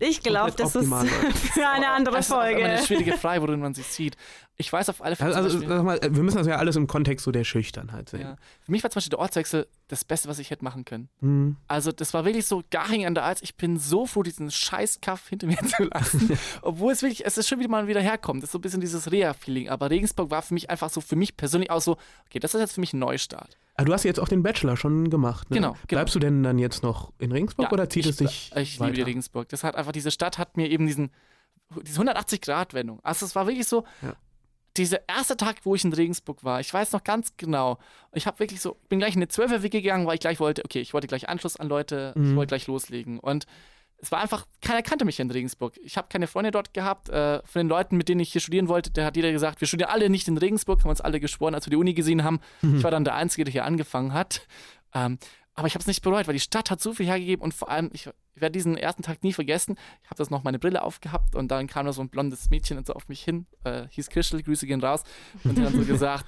ich 0.00 0.22
glaube, 0.22 0.52
das 0.52 0.74
ist 0.74 0.88
für 1.54 1.68
eine 1.68 1.88
andere 1.90 2.16
Das 2.16 2.26
ist 2.26 2.30
immer 2.32 2.40
Folge. 2.42 2.64
eine 2.64 2.78
schwierige 2.84 3.12
Frage, 3.12 3.42
worin 3.42 3.60
man 3.60 3.74
sich 3.74 3.86
sieht. 3.86 4.16
Ich 4.56 4.72
weiß 4.72 4.88
auf 4.88 5.02
alle 5.02 5.16
Fälle. 5.16 5.34
Also, 5.34 5.58
also 5.58 5.82
mal, 5.82 5.98
wir 6.00 6.22
müssen 6.22 6.36
das 6.38 6.46
ja 6.46 6.56
alles 6.56 6.76
im 6.76 6.86
Kontext 6.86 7.24
so 7.24 7.32
der 7.32 7.42
Schüchternheit 7.42 8.08
sehen. 8.08 8.20
ja. 8.20 8.36
Für 8.64 8.70
mich 8.70 8.84
war 8.84 8.90
zum 8.90 8.98
Beispiel 8.98 9.10
der 9.10 9.18
Ortswechsel 9.18 9.66
das 9.88 10.04
Beste, 10.04 10.28
was 10.28 10.38
ich 10.38 10.50
hätte 10.50 10.62
machen 10.62 10.84
können. 10.84 11.08
Hm. 11.20 11.56
Also 11.66 11.90
das 11.90 12.14
war 12.14 12.24
wirklich 12.24 12.46
so 12.46 12.62
Garching 12.70 13.04
an 13.04 13.14
der 13.14 13.24
Alz. 13.24 13.42
Ich 13.42 13.56
bin 13.56 13.78
so 13.80 14.06
froh, 14.06 14.22
diesen 14.22 14.52
Scheißkaff 14.52 15.28
hinter 15.28 15.48
mir 15.48 15.56
zu 15.76 15.84
lassen. 15.84 16.38
Obwohl 16.62 16.92
es 16.92 17.02
wirklich, 17.02 17.26
es 17.26 17.36
ist 17.36 17.48
schon 17.48 17.58
wieder 17.58 17.68
mal 17.68 17.88
wieder 17.88 18.00
herkommt. 18.00 18.42
Das 18.44 18.48
ist 18.48 18.52
so 18.52 18.58
ein 18.58 18.62
bisschen 18.62 18.80
dieses 18.80 19.10
Reha-Feeling. 19.10 19.68
Aber 19.70 19.90
Regensburg 19.90 20.30
war 20.30 20.42
für 20.42 20.54
mich 20.54 20.70
einfach 20.70 20.88
so, 20.90 21.00
für 21.00 21.16
mich 21.16 21.36
persönlich 21.36 21.70
auch 21.72 21.80
so, 21.80 21.96
okay, 22.28 22.38
das 22.38 22.54
ist 22.54 22.60
jetzt 22.60 22.74
für 22.74 22.80
mich 22.80 22.92
ein 22.92 23.00
Neustart. 23.00 23.56
Ah, 23.76 23.84
du 23.84 23.92
hast 23.92 24.04
jetzt 24.04 24.20
auch 24.20 24.28
den 24.28 24.42
Bachelor 24.42 24.76
schon 24.76 25.10
gemacht. 25.10 25.50
Ne? 25.50 25.56
Genau, 25.56 25.72
genau. 25.72 25.80
Bleibst 25.88 26.14
du 26.14 26.18
denn 26.20 26.42
dann 26.44 26.58
jetzt 26.58 26.82
noch 26.82 27.12
in 27.18 27.32
Regensburg 27.32 27.66
Ja, 27.66 27.72
oder 27.72 27.88
zieht 27.90 28.04
ich, 28.04 28.10
es 28.10 28.16
dich 28.18 28.52
Ich 28.56 28.78
weiter? 28.78 28.86
liebe 28.90 28.96
die 28.98 29.02
Regensburg. 29.10 29.48
Das 29.48 29.64
hat 29.64 29.74
einfach, 29.74 29.90
diese 29.92 30.10
Stadt 30.12 30.38
hat 30.38 30.56
mir 30.56 30.70
eben 30.70 30.86
diesen, 30.86 31.10
diese 31.82 32.00
180-Grad-Wendung. 32.00 33.00
Also 33.02 33.26
es 33.26 33.34
war 33.34 33.46
wirklich 33.48 33.66
so, 33.66 33.84
Ja. 34.02 34.14
dieser 34.76 35.08
erste 35.08 35.36
Tag, 35.36 35.56
wo 35.64 35.74
ich 35.74 35.84
in 35.84 35.92
Regensburg 35.92 36.44
war, 36.44 36.60
ich 36.60 36.72
weiß 36.72 36.92
noch 36.92 37.02
ganz 37.04 37.32
genau, 37.36 37.78
ich 38.12 38.26
habe 38.28 38.38
wirklich 38.38 38.60
so, 38.60 38.76
bin 38.88 38.98
gleich 39.00 39.14
in 39.16 39.22
eine 39.22 39.26
12er-Wicke 39.30 39.82
gegangen, 39.82 40.06
weil 40.06 40.14
ich 40.14 40.20
gleich 40.20 40.38
wollte, 40.40 40.64
okay, 40.64 40.80
ich 40.80 40.94
wollte 40.94 41.06
gleich 41.08 41.28
Anschluss 41.28 41.56
an 41.56 41.68
Leute, 41.68 42.12
ich 42.16 42.22
Mhm. 42.22 42.36
wollte 42.36 42.50
gleich 42.50 42.66
loslegen. 42.68 43.18
Und 43.18 43.46
es 44.04 44.12
war 44.12 44.20
einfach, 44.20 44.46
keiner 44.60 44.82
kannte 44.82 45.06
mich 45.06 45.18
in 45.18 45.30
Regensburg. 45.30 45.78
Ich 45.82 45.96
habe 45.96 46.08
keine 46.10 46.26
Freunde 46.26 46.50
dort 46.50 46.74
gehabt. 46.74 47.08
Äh, 47.08 47.40
von 47.46 47.60
den 47.60 47.68
Leuten, 47.68 47.96
mit 47.96 48.10
denen 48.10 48.20
ich 48.20 48.32
hier 48.32 48.40
studieren 48.42 48.68
wollte, 48.68 48.90
der 48.90 49.06
hat 49.06 49.16
jeder 49.16 49.32
gesagt, 49.32 49.62
wir 49.62 49.66
studieren 49.66 49.90
alle 49.90 50.10
nicht 50.10 50.28
in 50.28 50.36
Regensburg, 50.36 50.82
haben 50.82 50.90
uns 50.90 51.00
alle 51.00 51.20
geschworen, 51.20 51.54
als 51.54 51.66
wir 51.66 51.70
die 51.70 51.76
Uni 51.76 51.94
gesehen 51.94 52.22
haben. 52.22 52.40
Mhm. 52.60 52.76
Ich 52.76 52.84
war 52.84 52.90
dann 52.90 53.04
der 53.04 53.14
Einzige, 53.14 53.44
der 53.44 53.52
hier 53.52 53.64
angefangen 53.64 54.12
hat. 54.12 54.46
Ähm, 54.94 55.18
aber 55.54 55.68
ich 55.68 55.74
habe 55.74 55.80
es 55.80 55.86
nicht 55.86 56.02
bereut, 56.02 56.26
weil 56.26 56.34
die 56.34 56.40
Stadt 56.40 56.70
hat 56.70 56.82
so 56.82 56.92
viel 56.92 57.06
hergegeben 57.06 57.42
und 57.42 57.54
vor 57.54 57.70
allem, 57.70 57.88
ich, 57.94 58.10
ich 58.34 58.42
werde 58.42 58.52
diesen 58.52 58.76
ersten 58.76 59.02
Tag 59.02 59.22
nie 59.22 59.32
vergessen. 59.32 59.76
Ich 60.02 60.10
habe 60.10 60.18
das 60.18 60.28
noch 60.28 60.44
meine 60.44 60.58
Brille 60.58 60.82
aufgehabt 60.82 61.34
und 61.34 61.48
dann 61.50 61.66
kam 61.66 61.86
da 61.86 61.92
so 61.94 62.02
ein 62.02 62.10
blondes 62.10 62.50
Mädchen 62.50 62.84
so 62.84 62.92
auf 62.92 63.08
mich 63.08 63.22
hin, 63.22 63.46
äh, 63.64 63.86
hieß 63.88 64.10
Christel, 64.10 64.42
Grüße 64.42 64.66
gehen 64.66 64.82
raus, 64.82 65.02
und 65.44 65.56
die 65.56 65.62
hat 65.62 65.72
so 65.72 65.84
gesagt, 65.84 66.26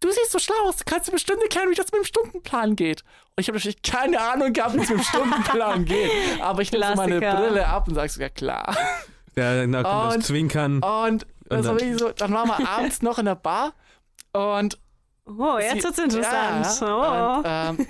du 0.00 0.10
siehst 0.10 0.32
so 0.32 0.38
schlau 0.38 0.54
aus, 0.68 0.76
du 0.76 0.84
kannst 0.86 1.08
dir 1.08 1.12
bestimmt 1.12 1.42
erklären, 1.42 1.70
wie 1.70 1.74
das 1.74 1.86
mit 1.86 2.00
dem 2.00 2.04
Stundenplan 2.04 2.76
geht. 2.76 3.02
Und 3.02 3.40
ich 3.40 3.48
habe 3.48 3.58
natürlich 3.58 3.82
keine 3.82 4.20
Ahnung 4.20 4.52
gehabt, 4.52 4.74
wie 4.74 4.80
es 4.80 4.88
mit 4.88 4.98
dem 4.98 5.02
Stundenplan 5.04 5.84
geht. 5.86 6.10
Aber 6.40 6.62
ich 6.62 6.72
nehme 6.72 6.86
so 6.88 6.94
meine. 6.94 7.18
Brille 7.20 7.66
ab 7.66 7.88
und 7.88 7.94
sage 7.94 8.08
so, 8.08 8.20
ja 8.20 8.28
klar. 8.28 8.76
Ja, 9.36 9.66
da 9.66 9.82
kommt 9.82 10.04
Und- 10.14 10.16
das 10.20 10.26
Zwinkern. 10.26 10.82
Und 10.82 11.26
das 11.48 11.66
war 11.66 11.76
dann- 11.76 11.98
so, 11.98 12.10
dann 12.10 12.32
waren 12.32 12.48
wir 12.48 12.68
abends 12.68 13.02
noch 13.02 13.18
in 13.18 13.26
der 13.26 13.34
Bar 13.36 13.72
und 14.32 14.78
Oh, 15.28 15.58
jetzt 15.58 15.78
Sie- 15.78 15.82
wird's 15.84 15.98
interessant. 15.98 16.80
Ja, 16.80 17.34
oh. 17.34 17.38
und, 17.38 17.78
ähm, 17.82 17.86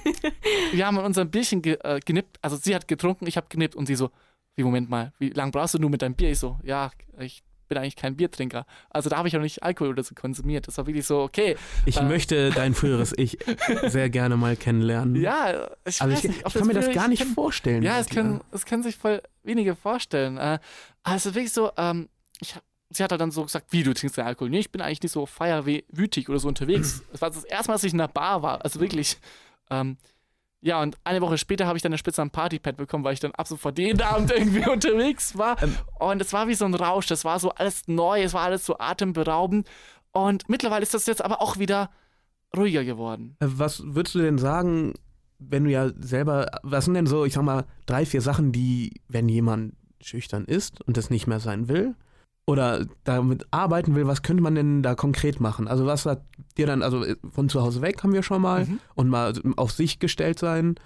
wir 0.72 0.86
haben 0.86 0.96
unser 0.96 1.26
Bierchen 1.26 1.60
ge 1.60 1.76
äh, 1.84 2.00
genippt. 2.00 2.38
Also 2.40 2.56
sie 2.56 2.74
hat 2.74 2.88
getrunken, 2.88 3.26
ich 3.26 3.36
habe 3.36 3.46
genippt 3.50 3.76
und 3.76 3.84
sie 3.84 3.94
so, 3.94 4.10
wie 4.54 4.62
Moment 4.64 4.88
mal, 4.88 5.12
wie 5.18 5.28
lange 5.28 5.50
brauchst 5.52 5.74
du 5.74 5.78
nur 5.78 5.90
mit 5.90 6.00
deinem 6.00 6.14
Bier? 6.14 6.30
Ich 6.30 6.38
so, 6.38 6.58
ja, 6.62 6.90
ich 7.18 7.42
bin 7.68 7.78
eigentlich 7.78 7.96
kein 7.96 8.16
Biertrinker. 8.16 8.66
Also 8.90 9.10
da 9.10 9.16
habe 9.18 9.28
ich 9.28 9.36
auch 9.36 9.40
nicht 9.40 9.62
Alkohol 9.62 9.90
oder 9.90 10.02
so 10.02 10.14
konsumiert. 10.14 10.66
Das 10.68 10.78
war 10.78 10.86
wirklich 10.86 11.06
so, 11.06 11.20
okay. 11.22 11.56
Ich 11.84 11.96
äh, 11.96 12.02
möchte 12.04 12.50
dein 12.50 12.74
früheres 12.74 13.12
Ich 13.16 13.38
sehr 13.86 14.10
gerne 14.10 14.36
mal 14.36 14.56
kennenlernen. 14.56 15.16
Ja, 15.16 15.68
ich 15.84 16.00
also 16.00 16.14
ich, 16.16 16.22
nicht, 16.24 16.46
ich 16.46 16.54
kann 16.54 16.66
mir 16.66 16.74
das 16.74 16.90
gar 16.92 17.04
ich 17.04 17.10
nicht 17.10 17.22
kenn- 17.22 17.34
vorstellen. 17.34 17.82
Ja, 17.82 17.98
es 17.98 18.08
können, 18.08 18.40
es 18.52 18.64
können 18.66 18.82
sich 18.82 18.96
voll 18.96 19.22
wenige 19.42 19.74
vorstellen. 19.76 20.36
Äh, 20.38 20.58
also 21.02 21.34
wirklich 21.34 21.52
so, 21.52 21.70
ähm, 21.76 22.08
ich, 22.40 22.54
sie 22.90 23.02
hat 23.02 23.10
halt 23.10 23.20
dann 23.20 23.30
so 23.30 23.44
gesagt, 23.44 23.66
wie, 23.72 23.82
du 23.82 23.92
trinkst 23.94 24.16
keinen 24.16 24.26
Alkohol? 24.26 24.50
Nee, 24.50 24.60
ich 24.60 24.70
bin 24.70 24.80
eigentlich 24.80 25.02
nicht 25.02 25.12
so 25.12 25.26
feierwütig 25.26 26.28
oder 26.28 26.38
so 26.38 26.48
unterwegs. 26.48 27.02
Das 27.12 27.20
war 27.20 27.30
das 27.30 27.44
erste 27.44 27.68
Mal, 27.68 27.74
dass 27.74 27.84
ich 27.84 27.92
in 27.92 28.00
einer 28.00 28.08
Bar 28.08 28.42
war. 28.42 28.64
Also 28.64 28.80
wirklich. 28.80 29.18
Ähm, 29.70 29.96
ja, 30.60 30.82
und 30.82 30.96
eine 31.04 31.20
Woche 31.20 31.38
später 31.38 31.66
habe 31.66 31.76
ich 31.76 31.82
dann 31.82 31.90
eine 31.92 31.98
Spitze 31.98 32.22
am 32.22 32.30
Partypad 32.30 32.76
bekommen, 32.76 33.04
weil 33.04 33.14
ich 33.14 33.20
dann 33.20 33.32
ab 33.32 33.46
sofort 33.46 33.78
jeden 33.78 34.00
Abend 34.02 34.30
irgendwie 34.36 34.68
unterwegs 34.68 35.36
war. 35.36 35.62
Ähm. 35.62 35.76
Und 35.98 36.20
es 36.20 36.32
war 36.32 36.48
wie 36.48 36.54
so 36.54 36.64
ein 36.64 36.74
Rausch. 36.74 37.06
Das 37.06 37.24
war 37.24 37.38
so 37.38 37.50
alles 37.50 37.82
neu, 37.86 38.22
es 38.22 38.34
war 38.34 38.42
alles 38.42 38.66
so 38.66 38.78
atemberaubend. 38.78 39.68
Und 40.12 40.48
mittlerweile 40.48 40.82
ist 40.82 40.94
das 40.94 41.06
jetzt 41.06 41.24
aber 41.24 41.42
auch 41.42 41.58
wieder 41.58 41.90
ruhiger 42.56 42.84
geworden. 42.84 43.36
Äh, 43.40 43.46
Was 43.48 43.82
würdest 43.84 44.14
du 44.14 44.20
denn 44.20 44.38
sagen, 44.38 44.94
wenn 45.38 45.64
du 45.64 45.70
ja 45.70 45.90
selber, 45.98 46.46
was 46.62 46.86
sind 46.86 46.94
denn 46.94 47.06
so, 47.06 47.24
ich 47.24 47.34
sag 47.34 47.42
mal, 47.42 47.64
drei, 47.84 48.06
vier 48.06 48.22
Sachen, 48.22 48.52
die, 48.52 49.00
wenn 49.08 49.28
jemand 49.28 49.74
schüchtern 50.00 50.46
ist 50.46 50.80
und 50.82 50.96
das 50.96 51.10
nicht 51.10 51.26
mehr 51.26 51.40
sein 51.40 51.68
will 51.68 51.94
oder 52.46 52.86
damit 53.04 53.46
arbeiten 53.50 53.94
will, 53.96 54.06
was 54.06 54.22
könnte 54.22 54.42
man 54.42 54.54
denn 54.54 54.82
da 54.82 54.94
konkret 54.94 55.40
machen? 55.40 55.66
Also 55.66 55.84
was 55.84 56.06
hat 56.06 56.22
dir 56.56 56.66
dann, 56.66 56.82
also 56.82 57.04
äh, 57.04 57.16
von 57.30 57.48
zu 57.48 57.60
Hause 57.60 57.82
weg 57.82 58.02
haben 58.02 58.12
wir 58.12 58.22
schon 58.22 58.40
mal 58.40 58.64
Mhm. 58.64 58.80
und 58.94 59.08
mal 59.08 59.32
auf 59.56 59.72
sich 59.72 59.98
gestellt 59.98 60.38
sein. 60.38 60.76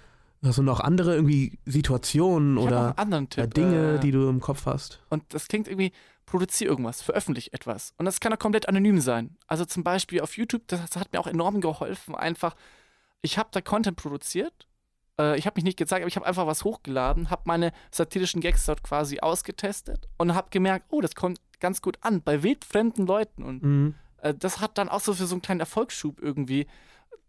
Hast 0.43 0.57
du 0.57 0.63
noch 0.63 0.79
andere 0.79 1.13
irgendwie 1.13 1.59
Situationen 1.67 2.57
Ich 2.57 2.63
oder 2.63 2.95
Tipp. 3.29 3.53
Dinge, 3.53 3.95
äh, 3.95 3.99
die 3.99 4.11
du 4.11 4.27
im 4.27 4.39
Kopf 4.39 4.65
hast? 4.65 4.99
Und 5.09 5.23
das 5.29 5.47
klingt 5.47 5.67
irgendwie, 5.67 5.91
produziere 6.25 6.71
irgendwas, 6.71 7.03
veröffentliche 7.03 7.53
etwas. 7.53 7.93
Und 7.99 8.05
das 8.05 8.19
kann 8.19 8.33
auch 8.33 8.39
komplett 8.39 8.67
anonym 8.67 8.99
sein. 8.99 9.37
Also 9.45 9.65
zum 9.65 9.83
Beispiel 9.83 10.19
auf 10.21 10.35
YouTube, 10.37 10.63
das, 10.65 10.81
das 10.89 10.99
hat 10.99 11.13
mir 11.13 11.19
auch 11.19 11.27
enorm 11.27 11.61
geholfen. 11.61 12.15
Einfach, 12.15 12.55
ich 13.21 13.37
habe 13.37 13.49
da 13.51 13.61
Content 13.61 13.97
produziert. 13.97 14.67
Äh, 15.19 15.37
ich 15.37 15.45
habe 15.45 15.57
mich 15.57 15.63
nicht 15.63 15.77
gezeigt, 15.77 16.01
aber 16.01 16.07
ich 16.07 16.15
habe 16.15 16.25
einfach 16.25 16.47
was 16.47 16.63
hochgeladen, 16.63 17.29
habe 17.29 17.43
meine 17.45 17.71
satirischen 17.91 18.41
Gags 18.41 18.65
dort 18.65 18.81
quasi 18.81 19.19
ausgetestet 19.19 20.07
und 20.17 20.33
habe 20.33 20.47
gemerkt, 20.49 20.87
oh, 20.89 21.01
das 21.01 21.13
kommt 21.13 21.39
ganz 21.61 21.81
gut 21.81 21.97
an 22.01 22.21
bei 22.21 22.43
wildfremden 22.43 23.05
Leuten. 23.07 23.43
Und 23.43 23.63
Mhm. 23.63 23.95
äh, 24.17 24.33
das 24.33 24.59
hat 24.59 24.77
dann 24.77 24.89
auch 24.89 24.99
so 24.99 25.13
für 25.13 25.25
so 25.25 25.35
einen 25.35 25.41
kleinen 25.41 25.61
Erfolgsschub 25.61 26.19
irgendwie 26.21 26.67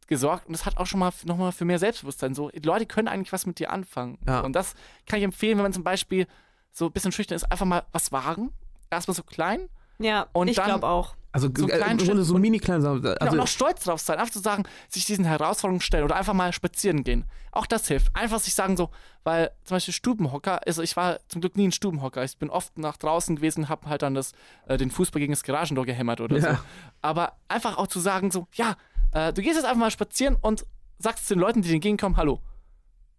gesorgt 0.09 0.47
und 0.47 0.53
das 0.53 0.67
hat 0.67 0.77
auch 0.77 0.87
schon 0.87 0.99
mal 1.01 1.13
nochmal 1.25 1.53
für 1.53 1.65
mehr 1.65 1.79
Selbstbewusstsein. 1.79 2.35
So, 2.35 2.51
die 2.51 2.59
Leute 2.67 2.85
können 2.87 3.09
eigentlich 3.09 3.33
was 3.33 3.47
mit 3.47 3.59
dir 3.61 3.71
anfangen. 3.71 4.19
Ja. 4.27 4.41
Und 4.41 4.53
das 4.55 4.75
kann 5.07 5.19
ich 5.21 5.25
empfehlen, 5.25 5.57
wenn 5.59 5.63
man 5.63 5.73
zum 5.73 5.85
Beispiel 5.85 6.27
so 6.73 6.87
ein 6.87 6.93
bisschen 6.93 7.13
schüchtern 7.13 7.37
ist, 7.37 7.45
einfach 7.51 7.65
mal 7.67 7.85
was 7.93 8.11
wagen. 8.13 8.51
Erstmal 8.91 9.15
so 9.15 9.23
klein 9.23 9.69
Ja, 9.99 10.27
Und 10.33 10.49
ich 10.49 10.57
dann- 10.57 10.67
glaube 10.67 10.87
auch. 10.89 11.15
Also 11.35 11.49
So 11.57 11.67
äh, 11.69 11.73
einen 11.73 11.83
kleinen 11.97 12.01
Schritt 12.01 12.25
so 12.27 12.35
und- 12.35 12.41
mini 12.43 12.59
klein. 12.59 12.85
Also, 12.85 13.01
Genau, 13.01 13.33
und 13.33 13.41
auch 13.41 13.47
stolz 13.49 13.85
drauf 13.85 14.01
sein, 14.01 14.19
einfach 14.19 14.33
zu 14.33 14.41
sagen, 14.41 14.65
sich 14.91 15.07
diesen 15.07 15.25
Herausforderungen 15.25 15.81
stellen 15.81 16.05
oder 16.05 16.17
einfach 16.17 16.35
mal 16.35 16.53
spazieren 16.53 17.05
gehen. 17.05 17.25
Auch 17.53 17.65
das 17.67 17.89
hilft. 17.89 18.15
Einfach 18.15 18.39
sich 18.39 18.55
sagen 18.55 18.77
so, 18.77 18.91
weil 19.25 19.51
zum 19.65 19.77
Beispiel 19.77 19.95
Stubenhocker, 19.95 20.61
also 20.67 20.83
ich 20.83 20.95
war 20.97 21.19
zum 21.29 21.41
Glück 21.41 21.57
nie 21.57 21.69
ein 21.69 21.73
Stubenhocker. 21.73 22.23
Ich 22.23 22.37
bin 22.37 22.51
oft 22.51 22.77
nach 22.79 22.97
draußen 22.99 23.37
gewesen, 23.37 23.69
habe 23.71 23.89
halt 23.89 24.03
dann 24.03 24.15
das, 24.15 24.33
äh, 24.67 24.77
den 24.77 24.91
Fußball 24.91 25.21
gegen 25.21 25.33
das 25.33 25.43
Garagentor 25.43 25.87
gehämmert 25.87 26.21
oder 26.21 26.37
Ja. 26.39 26.55
so. 26.57 26.61
Aber 27.01 27.33
einfach 27.49 27.79
auch 27.79 27.87
zu 27.87 27.99
sagen 28.01 28.31
so, 28.31 28.47
ja, 28.55 28.77
äh, 29.13 29.33
du 29.33 29.41
gehst 29.41 29.57
jetzt 29.57 29.65
einfach 29.65 29.79
mal 29.81 29.91
spazieren 29.91 30.37
und 30.41 30.67
sagst 30.99 31.31
den 31.31 31.39
Leuten, 31.39 31.63
die 31.63 31.69
dir 31.69 31.75
entgegenkommen, 31.77 32.17
hallo. 32.19 32.41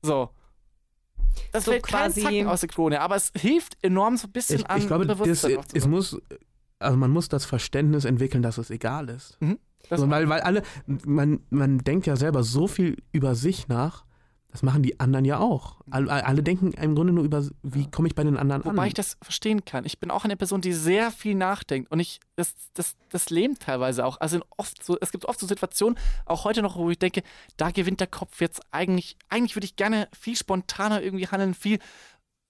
So. 0.03 0.29
Das 1.51 1.65
So 1.65 1.71
fällt 1.71 1.83
quasi 1.83 2.21
quasi- 2.21 2.35
Zacken 2.37 2.47
aus 2.47 2.59
der 2.59 2.69
Krone, 2.69 3.01
aber 3.01 3.15
es 3.15 3.31
hilft 3.35 3.77
enorm 3.83 4.17
so 4.17 4.27
ein 4.27 4.31
bisschen 4.31 4.59
ich, 4.59 4.69
an 4.69 4.77
ich 4.79 4.87
glaube, 4.87 5.07
das, 5.07 5.19
es 5.73 5.87
muss, 5.87 6.17
also 6.83 6.97
man 6.97 7.11
muss 7.11 7.29
das 7.29 7.45
Verständnis 7.45 8.05
entwickeln, 8.05 8.43
dass 8.43 8.57
es 8.57 8.69
egal 8.69 9.09
ist. 9.09 9.37
Das 9.89 9.99
So, 9.99 10.09
weil, 10.09 10.29
weil 10.29 10.41
alle, 10.41 10.63
man, 10.85 11.41
man 11.49 11.79
denkt 11.79 12.05
ja 12.05 12.15
selber 12.15 12.43
so 12.43 12.67
viel 12.67 12.97
über 13.11 13.35
sich 13.35 13.67
nach, 13.67 14.05
das 14.53 14.61
machen 14.61 14.83
die 14.83 14.99
anderen 14.99 15.25
ja 15.25 15.39
auch. 15.39 15.81
Alle, 15.89 16.11
alle 16.11 16.43
denken 16.43 16.73
im 16.73 16.93
Grunde 16.93 17.11
nur 17.11 17.23
über, 17.23 17.43
wie 17.63 17.89
komme 17.89 18.07
ich 18.07 18.13
bei 18.13 18.23
den 18.23 18.37
anderen 18.37 18.63
Wobei 18.63 18.83
an. 18.83 18.87
ich 18.87 18.93
das 18.93 19.17
verstehen 19.23 19.65
kann. 19.65 19.83
Ich 19.83 19.99
bin 19.99 20.11
auch 20.11 20.25
eine 20.25 20.37
Person, 20.37 20.61
die 20.61 20.73
sehr 20.73 21.09
viel 21.09 21.33
nachdenkt 21.33 21.91
und 21.91 21.99
ich, 21.99 22.19
das, 22.35 22.53
das, 22.75 22.95
das 23.09 23.31
lähmt 23.31 23.61
teilweise 23.61 24.05
auch. 24.05 24.21
Also 24.21 24.41
oft 24.55 24.83
so, 24.83 24.95
es 25.01 25.11
gibt 25.11 25.25
oft 25.25 25.39
so 25.39 25.47
Situationen, 25.47 25.97
auch 26.27 26.45
heute 26.45 26.61
noch, 26.61 26.77
wo 26.77 26.87
ich 26.91 26.99
denke, 26.99 27.23
da 27.57 27.71
gewinnt 27.71 27.99
der 27.99 28.05
Kopf 28.05 28.41
jetzt 28.41 28.61
eigentlich, 28.69 29.17
eigentlich 29.27 29.55
würde 29.55 29.65
ich 29.65 29.75
gerne 29.75 30.07
viel 30.15 30.35
spontaner 30.35 31.01
irgendwie 31.01 31.27
handeln, 31.27 31.55
viel 31.55 31.79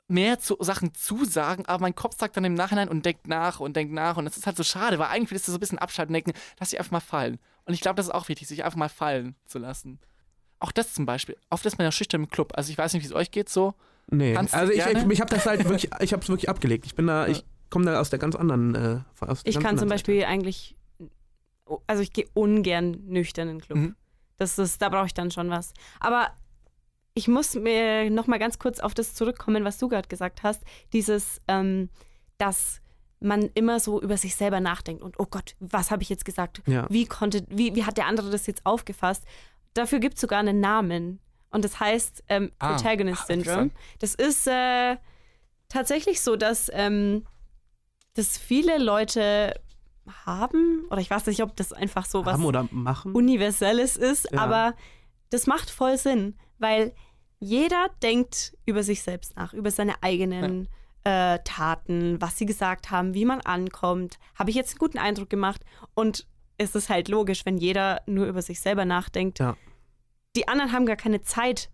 mehr 0.07 0.39
zu 0.39 0.57
Sachen 0.59 0.93
zusagen, 0.93 1.65
aber 1.65 1.81
mein 1.81 1.95
Kopf 1.95 2.17
sagt 2.17 2.37
dann 2.37 2.45
im 2.45 2.53
Nachhinein 2.53 2.89
und 2.89 3.05
denkt 3.05 3.27
nach 3.27 3.59
und 3.59 3.75
denkt 3.75 3.93
nach 3.93 4.17
und 4.17 4.25
das 4.25 4.37
ist 4.37 4.45
halt 4.45 4.57
so 4.57 4.63
schade, 4.63 4.99
weil 4.99 5.07
eigentlich 5.07 5.31
willst 5.31 5.47
du 5.47 5.51
so 5.51 5.57
ein 5.57 5.59
bisschen 5.61 5.79
abschalten 5.79 6.13
und 6.13 6.25
denken, 6.25 6.39
lass 6.59 6.69
dich 6.69 6.79
einfach 6.79 6.91
mal 6.91 6.99
fallen. 6.99 7.39
Und 7.65 7.73
ich 7.73 7.81
glaube, 7.81 7.95
das 7.95 8.07
ist 8.07 8.13
auch 8.13 8.27
wichtig, 8.27 8.47
sich 8.47 8.63
einfach 8.63 8.77
mal 8.77 8.89
fallen 8.89 9.35
zu 9.45 9.59
lassen. 9.59 9.99
Auch 10.59 10.71
das 10.71 10.93
zum 10.93 11.05
Beispiel. 11.05 11.37
Oft 11.49 11.65
ist 11.65 11.77
man 11.77 11.85
ja 11.85 11.91
schüchtern 11.91 12.23
im 12.23 12.29
Club. 12.29 12.53
Also 12.55 12.71
ich 12.71 12.77
weiß 12.77 12.93
nicht, 12.93 13.03
wie 13.03 13.07
es 13.07 13.13
euch 13.13 13.31
geht 13.31 13.49
so. 13.49 13.73
nee, 14.07 14.33
Kannst 14.33 14.53
also 14.53 14.71
ich, 14.71 14.85
ich, 14.85 15.09
ich 15.09 15.21
habe 15.21 15.33
das 15.33 15.45
halt 15.45 15.63
wirklich, 15.63 15.89
ich 15.99 16.13
habe 16.13 16.21
es 16.21 16.29
wirklich 16.29 16.49
abgelegt. 16.49 16.85
Ich 16.85 16.95
bin 16.95 17.07
da, 17.07 17.27
ich 17.27 17.45
komme 17.69 17.85
da 17.85 17.99
aus 17.99 18.09
der 18.09 18.19
ganz 18.19 18.35
anderen. 18.35 18.75
Äh, 18.75 18.99
aus 19.25 19.41
Ich 19.45 19.55
ganz 19.55 19.65
kann 19.65 19.77
zum 19.77 19.89
Beispiel 19.89 20.23
eigentlich, 20.25 20.75
also 21.87 22.01
ich 22.01 22.13
gehe 22.13 22.27
ungern 22.33 22.97
nüchtern 23.05 23.49
in 23.49 23.57
den 23.57 23.61
Club. 23.61 23.77
Mhm. 23.77 23.95
Das 24.37 24.57
ist, 24.57 24.81
da 24.81 24.89
brauche 24.89 25.05
ich 25.05 25.13
dann 25.13 25.31
schon 25.31 25.49
was. 25.49 25.73
Aber 25.99 26.31
ich 27.13 27.27
muss 27.27 27.53
mir 27.55 28.09
noch 28.09 28.27
mal 28.27 28.39
ganz 28.39 28.59
kurz 28.59 28.79
auf 28.79 28.93
das 28.93 29.13
zurückkommen, 29.13 29.63
was 29.63 29.77
du 29.77 29.87
gerade 29.87 30.07
gesagt 30.07 30.43
hast. 30.43 30.63
Dieses, 30.93 31.39
ähm, 31.47 31.89
dass 32.37 32.81
man 33.19 33.49
immer 33.53 33.79
so 33.79 34.01
über 34.01 34.17
sich 34.17 34.35
selber 34.35 34.59
nachdenkt 34.59 35.01
und 35.01 35.19
oh 35.19 35.25
Gott, 35.29 35.55
was 35.59 35.91
habe 35.91 36.03
ich 36.03 36.09
jetzt 36.09 36.25
gesagt? 36.25 36.61
Ja. 36.65 36.87
Wie 36.89 37.05
konnte, 37.05 37.45
wie, 37.49 37.73
wie 37.75 37.85
hat 37.85 37.97
der 37.97 38.07
andere 38.07 38.29
das 38.29 38.47
jetzt 38.47 38.65
aufgefasst? 38.65 39.23
Dafür 39.73 39.99
gibt 39.99 40.15
es 40.15 40.21
sogar 40.21 40.39
einen 40.39 40.59
Namen. 40.59 41.19
Und 41.51 41.63
das 41.63 41.79
heißt 41.79 42.23
ähm, 42.29 42.51
Ah, 42.59 42.73
Protagonist 42.75 43.27
Syndrome. 43.27 43.69
Das 43.99 44.15
ist 44.15 44.47
äh, 44.47 44.97
tatsächlich 45.69 46.19
so, 46.21 46.35
dass, 46.35 46.69
ähm, 46.73 47.25
dass 48.15 48.37
viele 48.37 48.77
Leute 48.79 49.53
haben, 50.25 50.85
oder 50.89 50.99
ich 50.99 51.09
weiß 51.09 51.27
nicht, 51.27 51.43
ob 51.43 51.55
das 51.55 51.71
einfach 51.71 52.05
so 52.05 52.25
was 52.25 52.33
haben 52.33 52.45
oder 52.45 52.67
machen. 52.71 53.13
Universelles 53.13 53.95
ist, 53.95 54.29
Ja. 54.31 54.41
aber 54.41 54.73
das 55.29 55.47
macht 55.47 55.69
voll 55.69 55.97
Sinn, 55.97 56.35
weil 56.59 56.93
jeder 57.39 57.89
denkt 58.01 58.57
über 58.65 58.83
sich 58.83 59.01
selbst 59.03 59.35
nach, 59.35 59.53
über 59.53 59.71
seine 59.71 60.01
eigenen 60.01 60.69
äh, 61.03 61.39
Taten, 61.43 62.21
was 62.21 62.37
sie 62.37 62.45
gesagt 62.45 62.91
haben, 62.91 63.13
wie 63.13 63.25
man 63.25 63.41
ankommt. 63.41 64.17
Habe 64.35 64.49
ich 64.49 64.55
jetzt 64.55 64.71
einen 64.71 64.79
guten 64.79 64.97
Eindruck 64.97 65.29
gemacht? 65.29 65.61
Und 65.93 66.25
es 66.57 66.75
ist 66.75 66.89
halt 66.89 67.09
logisch, 67.09 67.45
wenn 67.45 67.57
jeder 67.57 68.01
nur 68.05 68.27
über 68.27 68.41
sich 68.41 68.61
selber 68.61 68.85
nachdenkt. 68.85 69.39
Ja. 69.39 69.57
Die 70.35 70.47
anderen 70.47 70.71
haben 70.71 70.85
gar 70.85 70.95
keine 70.95 71.21
Zeit, 71.21 71.69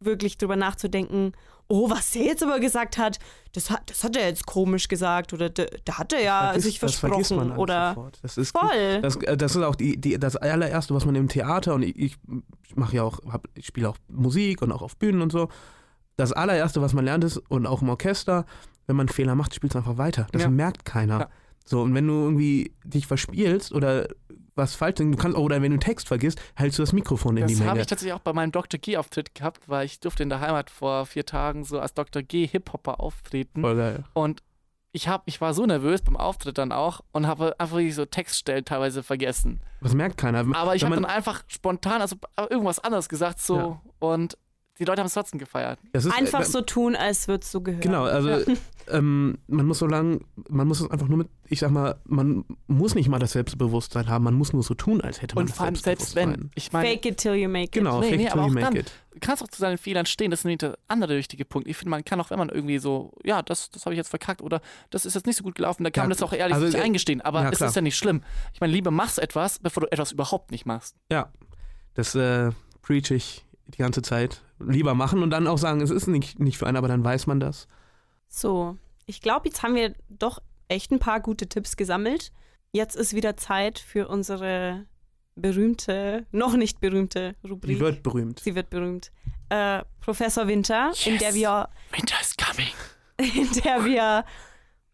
wirklich 0.00 0.38
drüber 0.38 0.56
nachzudenken, 0.56 1.32
oh, 1.68 1.90
was 1.90 2.12
der 2.12 2.22
jetzt 2.24 2.42
aber 2.42 2.60
gesagt 2.60 2.96
hat, 2.98 3.18
das 3.52 3.70
hat, 3.70 3.90
das 3.90 4.02
hat 4.04 4.16
er 4.16 4.26
jetzt 4.28 4.46
komisch 4.46 4.88
gesagt 4.88 5.32
oder 5.32 5.50
da, 5.50 5.64
da 5.84 5.98
hat 5.98 6.12
er 6.12 6.22
ja 6.22 6.50
Vergiss- 6.52 6.62
sich 6.62 6.78
das 6.78 6.96
vergisst 6.96 7.28
versprochen 7.32 7.56
oder 7.58 7.90
sofort. 7.94 8.18
Das 8.22 8.38
ist 8.38 8.56
voll. 8.56 9.00
Das, 9.02 9.16
äh, 9.16 9.36
das 9.36 9.54
ist 9.56 9.62
auch 9.62 9.74
die, 9.74 10.00
die, 10.00 10.18
das 10.18 10.36
allererste, 10.36 10.94
was 10.94 11.04
man 11.04 11.14
im 11.14 11.28
Theater 11.28 11.74
und 11.74 11.82
ich, 11.82 11.96
ich 11.96 12.16
mache 12.76 12.96
ja 12.96 13.02
auch, 13.02 13.20
hab, 13.30 13.48
ich 13.54 13.66
spiele 13.66 13.88
auch 13.88 13.96
Musik 14.08 14.62
und 14.62 14.72
auch 14.72 14.82
auf 14.82 14.96
Bühnen 14.96 15.20
und 15.22 15.30
so. 15.32 15.48
Das 16.16 16.32
allererste, 16.32 16.80
was 16.82 16.94
man 16.94 17.04
lernt, 17.04 17.22
ist, 17.24 17.36
und 17.48 17.66
auch 17.66 17.80
im 17.82 17.88
Orchester, 17.90 18.44
wenn 18.86 18.96
man 18.96 19.06
einen 19.06 19.14
Fehler 19.14 19.34
macht, 19.34 19.54
spielst 19.54 19.74
du 19.74 19.78
einfach 19.78 19.98
weiter. 19.98 20.26
Das 20.32 20.42
Ja. 20.42 20.48
merkt 20.50 20.84
keiner. 20.84 21.20
Ja. 21.20 21.28
So, 21.64 21.82
und 21.82 21.94
wenn 21.94 22.06
du 22.06 22.14
irgendwie 22.14 22.72
dich 22.82 23.06
verspielst 23.06 23.72
oder 23.72 24.08
was 24.58 24.74
falsch 24.74 24.96
du 24.96 25.10
kannst, 25.16 25.38
oder 25.38 25.56
wenn 25.56 25.70
du 25.70 25.76
einen 25.76 25.80
Text 25.80 26.08
vergisst, 26.08 26.40
hältst 26.56 26.78
du 26.78 26.82
das 26.82 26.92
Mikrofon 26.92 27.36
in 27.36 27.46
die 27.46 27.54
Das 27.54 27.60
habe 27.62 27.70
Menge. 27.70 27.80
ich 27.82 27.86
tatsächlich 27.86 28.12
auch 28.12 28.18
bei 28.20 28.32
meinem 28.32 28.52
Dr. 28.52 28.78
G-Auftritt 28.78 29.34
gehabt, 29.34 29.68
weil 29.68 29.86
ich 29.86 30.00
durfte 30.00 30.22
in 30.22 30.28
der 30.28 30.40
Heimat 30.40 30.68
vor 30.68 31.06
vier 31.06 31.24
Tagen 31.24 31.64
so 31.64 31.80
als 31.80 31.94
Dr. 31.94 32.22
G 32.22 32.46
Hip-Hopper 32.46 33.00
auftreten. 33.00 33.62
Voll 33.62 33.76
geil. 33.76 34.04
Und 34.12 34.42
ich, 34.92 35.06
hab, 35.08 35.22
ich 35.26 35.40
war 35.40 35.54
so 35.54 35.64
nervös 35.66 36.02
beim 36.02 36.16
Auftritt 36.16 36.58
dann 36.58 36.72
auch 36.72 37.00
und 37.12 37.26
habe 37.26 37.54
einfach 37.58 37.78
so 37.92 38.04
Textstellen 38.04 38.64
teilweise 38.64 39.02
vergessen. 39.02 39.60
Das 39.80 39.94
merkt 39.94 40.16
keiner. 40.16 40.40
Aber 40.56 40.74
ich 40.74 40.82
habe 40.84 40.94
dann 40.94 41.04
einfach 41.04 41.44
spontan 41.46 42.00
also 42.00 42.16
irgendwas 42.50 42.78
anderes 42.78 43.08
gesagt 43.08 43.40
so 43.40 43.56
Ja. 43.56 43.80
und 44.00 44.36
die 44.78 44.84
Leute 44.84 45.00
haben 45.00 45.06
es 45.06 45.14
trotzdem 45.14 45.38
gefeiert. 45.38 45.78
das 45.92 46.04
ist, 46.04 46.12
Einfach 46.16 46.40
äh, 46.40 46.44
so 46.44 46.60
tun, 46.60 46.94
als 46.96 47.26
würde 47.28 47.42
es 47.42 47.50
so 47.50 47.60
gehören. 47.60 47.80
Genau, 47.80 48.04
also 48.04 48.52
ähm, 48.88 49.38
man 49.48 49.66
muss 49.66 49.78
so 49.80 49.86
lang, 49.86 50.24
man 50.48 50.66
muss 50.68 50.80
es 50.80 50.90
einfach 50.90 51.08
nur 51.08 51.18
mit, 51.18 51.28
ich 51.48 51.58
sag 51.60 51.70
mal, 51.70 51.96
man 52.04 52.44
muss 52.66 52.94
nicht 52.94 53.08
mal 53.08 53.18
das 53.18 53.32
Selbstbewusstsein 53.32 54.08
haben, 54.08 54.24
man 54.24 54.34
muss 54.34 54.52
nur 54.52 54.62
so 54.62 54.74
tun, 54.74 55.00
als 55.00 55.20
hätte 55.20 55.34
man 55.34 55.42
Und 55.42 55.50
das 55.50 55.56
vor 55.56 55.66
allem 55.66 55.74
selbst 55.74 56.14
wenn. 56.14 56.50
Ich 56.54 56.72
meine, 56.72 56.88
Fake 56.88 57.06
it 57.06 57.16
till 57.18 57.34
you 57.34 57.48
make 57.48 57.64
it. 57.64 57.72
Genau, 57.72 58.00
Nee, 58.00 58.10
fake 58.10 58.18
nee, 58.18 58.24
it 58.26 58.32
till 58.32 58.40
you 58.40 58.46
auch 58.46 58.50
make 58.50 58.66
dann. 58.66 58.76
it. 58.76 58.92
du 59.12 59.18
kannst 59.20 59.42
auch 59.42 59.48
zu 59.48 59.58
seinen 59.58 59.78
Fehlern 59.78 60.06
stehen. 60.06 60.30
Das 60.30 60.40
ist 60.40 60.44
nämlich 60.44 60.58
der 60.58 60.78
andere 60.86 61.16
wichtige 61.16 61.44
Punkt. 61.44 61.66
Ich 61.68 61.76
finde, 61.76 61.90
man 61.90 62.04
kann 62.04 62.20
auch, 62.20 62.30
wenn 62.30 62.38
man 62.38 62.48
irgendwie 62.48 62.78
so, 62.78 63.12
ja, 63.24 63.42
das, 63.42 63.70
das 63.70 63.84
habe 63.84 63.94
ich 63.94 63.98
jetzt 63.98 64.10
verkackt 64.10 64.42
oder 64.42 64.60
das 64.90 65.06
ist 65.06 65.14
jetzt 65.14 65.26
nicht 65.26 65.36
so 65.36 65.42
gut 65.44 65.54
gelaufen, 65.56 65.82
dann 65.84 65.92
kann 65.92 66.02
Ja, 66.02 66.08
man 66.08 66.10
das 66.16 66.22
auch 66.22 66.32
ehrlich 66.32 66.54
also, 66.54 66.66
sich 66.66 66.76
äh, 66.76 66.82
eingestehen. 66.82 67.20
Aber 67.20 67.42
ja, 67.42 67.50
es 67.50 67.60
ist 67.60 67.74
ja 67.76 67.82
nicht 67.82 67.96
schlimm. 67.96 68.22
Ich 68.54 68.60
meine, 68.60 68.72
lieber 68.72 68.90
machst 68.90 69.18
etwas, 69.18 69.58
bevor 69.58 69.82
du 69.82 69.92
etwas 69.92 70.12
überhaupt 70.12 70.50
nicht 70.52 70.66
machst. 70.66 70.94
Ja, 71.10 71.32
das 71.94 72.14
äh, 72.14 72.52
preach 72.82 73.10
ich 73.10 73.44
die 73.68 73.78
ganze 73.78 74.02
Zeit. 74.02 74.42
Lieber 74.58 74.94
machen 74.94 75.22
und 75.22 75.30
dann 75.30 75.46
auch 75.46 75.58
sagen, 75.58 75.80
es 75.80 75.90
ist 75.90 76.06
nicht, 76.08 76.38
nicht 76.40 76.58
für 76.58 76.66
einen, 76.66 76.76
aber 76.76 76.88
dann 76.88 77.04
weiß 77.04 77.26
man 77.26 77.38
das. 77.40 77.68
So, 78.28 78.76
ich 79.06 79.20
glaube, 79.20 79.48
jetzt 79.48 79.62
haben 79.62 79.74
wir 79.74 79.94
doch 80.08 80.40
echt 80.68 80.90
ein 80.90 80.98
paar 80.98 81.20
gute 81.20 81.48
Tipps 81.48 81.76
gesammelt. 81.76 82.32
Jetzt 82.72 82.96
ist 82.96 83.14
wieder 83.14 83.36
Zeit 83.36 83.78
für 83.78 84.08
unsere 84.08 84.84
berühmte, 85.34 86.26
noch 86.32 86.56
nicht 86.56 86.80
berühmte 86.80 87.36
Rubrik. 87.48 87.76
Die 87.76 87.80
wird 87.80 88.02
berühmt. 88.02 88.40
Sie 88.40 88.54
wird 88.54 88.70
berühmt. 88.70 89.12
Äh, 89.48 89.82
Professor 90.00 90.46
Winter, 90.48 90.90
in 91.06 91.12
Yes. 91.14 91.22
der 91.22 91.34
wir 91.34 91.68
Winter 91.92 92.16
is 92.20 92.36
coming. 92.36 92.72
in 93.18 93.62
der 93.62 93.84
wir 93.84 94.24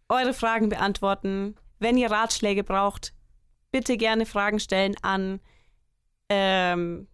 eure 0.09 0.35
Fragen 0.35 0.69
beantworten. 0.69 1.57
Wenn 1.81 1.97
ihr 1.97 2.11
Ratschläge 2.11 2.63
braucht, 2.63 3.15
bitte 3.73 3.97
gerne 3.97 4.27
Fragen 4.27 4.61
stellen 4.61 4.95
an 5.03 5.41
ähm, 6.29 7.09